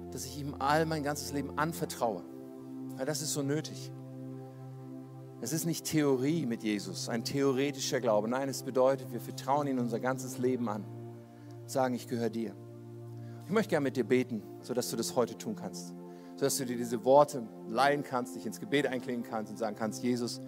dass 0.09 0.25
ich 0.25 0.39
ihm 0.39 0.55
all 0.57 0.87
mein 0.87 1.03
ganzes 1.03 1.33
Leben 1.33 1.59
anvertraue. 1.59 2.23
Weil 2.95 3.05
das 3.05 3.21
ist 3.21 3.33
so 3.33 3.43
nötig. 3.43 3.91
Es 5.41 5.53
ist 5.53 5.65
nicht 5.65 5.85
Theorie 5.85 6.45
mit 6.45 6.63
Jesus, 6.63 7.07
ein 7.07 7.23
theoretischer 7.23 8.01
Glaube. 8.01 8.27
Nein, 8.27 8.49
es 8.49 8.63
bedeutet, 8.63 9.13
wir 9.13 9.21
vertrauen 9.21 9.67
ihm 9.67 9.79
unser 9.79 10.01
ganzes 10.01 10.37
Leben 10.37 10.67
an. 10.67 10.83
Sagen, 11.65 11.95
ich 11.95 12.07
gehöre 12.07 12.29
dir. 12.29 12.53
Ich 13.45 13.51
möchte 13.51 13.69
gerne 13.69 13.85
mit 13.85 13.95
dir 13.95 14.03
beten, 14.03 14.43
sodass 14.61 14.89
du 14.89 14.97
das 14.97 15.15
heute 15.15 15.37
tun 15.37 15.55
kannst. 15.55 15.93
Sodass 16.35 16.57
du 16.57 16.65
dir 16.65 16.75
diese 16.75 17.05
Worte 17.05 17.47
leihen 17.69 18.03
kannst, 18.03 18.35
dich 18.35 18.45
ins 18.45 18.59
Gebet 18.59 18.85
einklingen 18.87 19.23
kannst 19.23 19.49
und 19.49 19.57
sagen 19.57 19.77
kannst, 19.77 20.03
Jesus, 20.03 20.41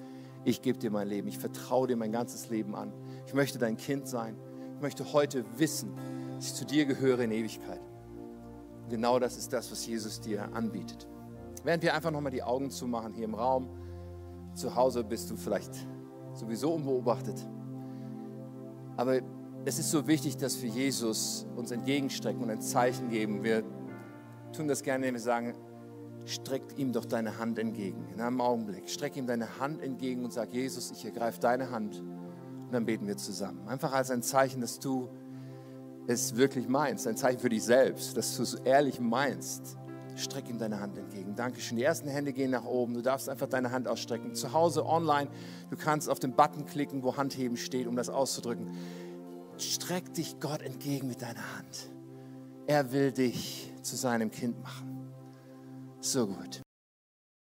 ich 0.44 0.62
gebe 0.62 0.78
dir 0.78 0.92
mein 0.92 1.08
Leben, 1.08 1.30
ich 1.30 1.38
vertraue 1.38 1.88
dir 1.88 1.96
mein 1.96 2.12
ganzes 2.12 2.50
Leben 2.50 2.76
an. 2.76 2.92
Ich 3.26 3.34
möchte 3.34 3.60
dein 3.60 3.78
Kind 3.78 4.10
sein. 4.10 4.36
Ich 4.76 4.82
möchte 4.82 5.14
heute 5.14 5.46
wissen, 5.58 5.96
dass 6.36 6.48
ich 6.48 6.54
zu 6.54 6.66
dir 6.66 6.86
gehöre 6.86 7.22
in 7.22 7.32
Ewigkeit. 7.32 7.80
Und 8.84 8.90
genau 8.90 9.20
das 9.20 9.38
ist 9.38 9.54
das, 9.54 9.72
was 9.72 9.86
Jesus 9.86 10.20
dir 10.20 10.54
anbietet. 10.54 11.08
Während 11.64 11.82
wir 11.82 11.94
einfach 11.94 12.12
nochmal 12.12 12.32
die 12.32 12.44
Augen 12.44 12.72
zumachen 12.72 13.14
hier 13.14 13.26
im 13.26 13.36
Raum, 13.36 13.70
zu 14.54 14.76
Hause 14.76 15.04
bist 15.04 15.30
du 15.32 15.36
vielleicht 15.36 15.74
sowieso 16.34 16.74
unbeobachtet. 16.74 17.48
Aber 18.98 19.20
es 19.66 19.80
ist 19.80 19.92
so 19.92 20.08
wichtig, 20.08 20.38
dass 20.38 20.62
wir 20.62 20.70
Jesus 20.70 21.46
uns 21.56 21.72
entgegenstrecken 21.72 22.42
und 22.42 22.50
ein 22.50 22.62
Zeichen 22.62 23.10
geben. 23.10 23.44
Wir 23.44 23.64
tun 24.54 24.68
das 24.68 24.84
gerne, 24.84 25.06
indem 25.06 25.16
wir 25.16 25.22
sagen, 25.22 25.54
streck 26.26 26.64
ihm 26.78 26.92
doch 26.94 27.06
deine 27.06 27.38
Hand 27.38 27.60
entgegen. 27.60 28.08
In 28.14 28.22
einem 28.22 28.42
Augenblick. 28.42 28.90
Streck 28.90 29.18
ihm 29.18 29.28
deine 29.28 29.60
Hand 29.60 29.82
entgegen 29.82 30.24
und 30.24 30.34
sag, 30.34 30.54
Jesus, 30.54 30.92
ich 30.92 31.06
ergreife 31.06 31.40
deine 31.40 31.72
Hand. 31.72 32.00
Und 32.00 32.72
dann 32.72 32.86
beten 32.86 33.08
wir 33.08 33.18
zusammen. 33.18 33.68
Einfach 33.68 33.94
als 33.94 34.12
ein 34.12 34.24
Zeichen, 34.24 34.62
dass 34.62 34.80
du 34.80 35.10
es 36.08 36.36
wirklich 36.36 36.68
meinst. 36.68 37.08
Ein 37.08 37.18
Zeichen 37.18 37.40
für 37.40 37.50
dich 37.50 37.64
selbst, 37.64 38.18
dass 38.18 38.36
du 38.38 38.44
es 38.44 38.56
ehrlich 38.56 39.00
meinst. 39.00 39.78
Streck 40.22 40.50
ihm 40.50 40.60
deine 40.60 40.80
Hand 40.80 40.98
entgegen. 40.98 41.36
Dankeschön. 41.36 41.78
Die 41.78 41.84
ersten 41.84 42.08
Hände 42.08 42.32
gehen 42.32 42.52
nach 42.52 42.66
oben. 42.66 42.94
Du 42.94 43.02
darfst 43.02 43.28
einfach 43.28 43.48
deine 43.48 43.72
Hand 43.72 43.88
ausstrecken. 43.88 44.36
Zu 44.36 44.54
Hause, 44.54 44.86
online, 44.86 45.30
du 45.70 45.78
kannst 45.78 46.10
auf 46.10 46.20
den 46.20 46.34
Button 46.36 46.66
klicken, 46.66 47.04
wo 47.04 47.18
Handheben 47.18 47.58
steht, 47.58 47.88
um 47.88 47.96
das 47.96 48.10
auszudrücken. 48.10 48.72
Streck 49.58 50.14
dich 50.14 50.40
Gott 50.40 50.62
entgegen 50.62 51.08
mit 51.08 51.22
deiner 51.22 51.58
Hand. 51.58 51.92
Er 52.68 52.92
will 52.92 53.12
dich 53.12 53.74
zu 53.82 53.96
seinem 53.96 54.32
Kind 54.32 54.62
machen. 54.62 55.12
So 56.00 56.28
gut. 56.28 56.62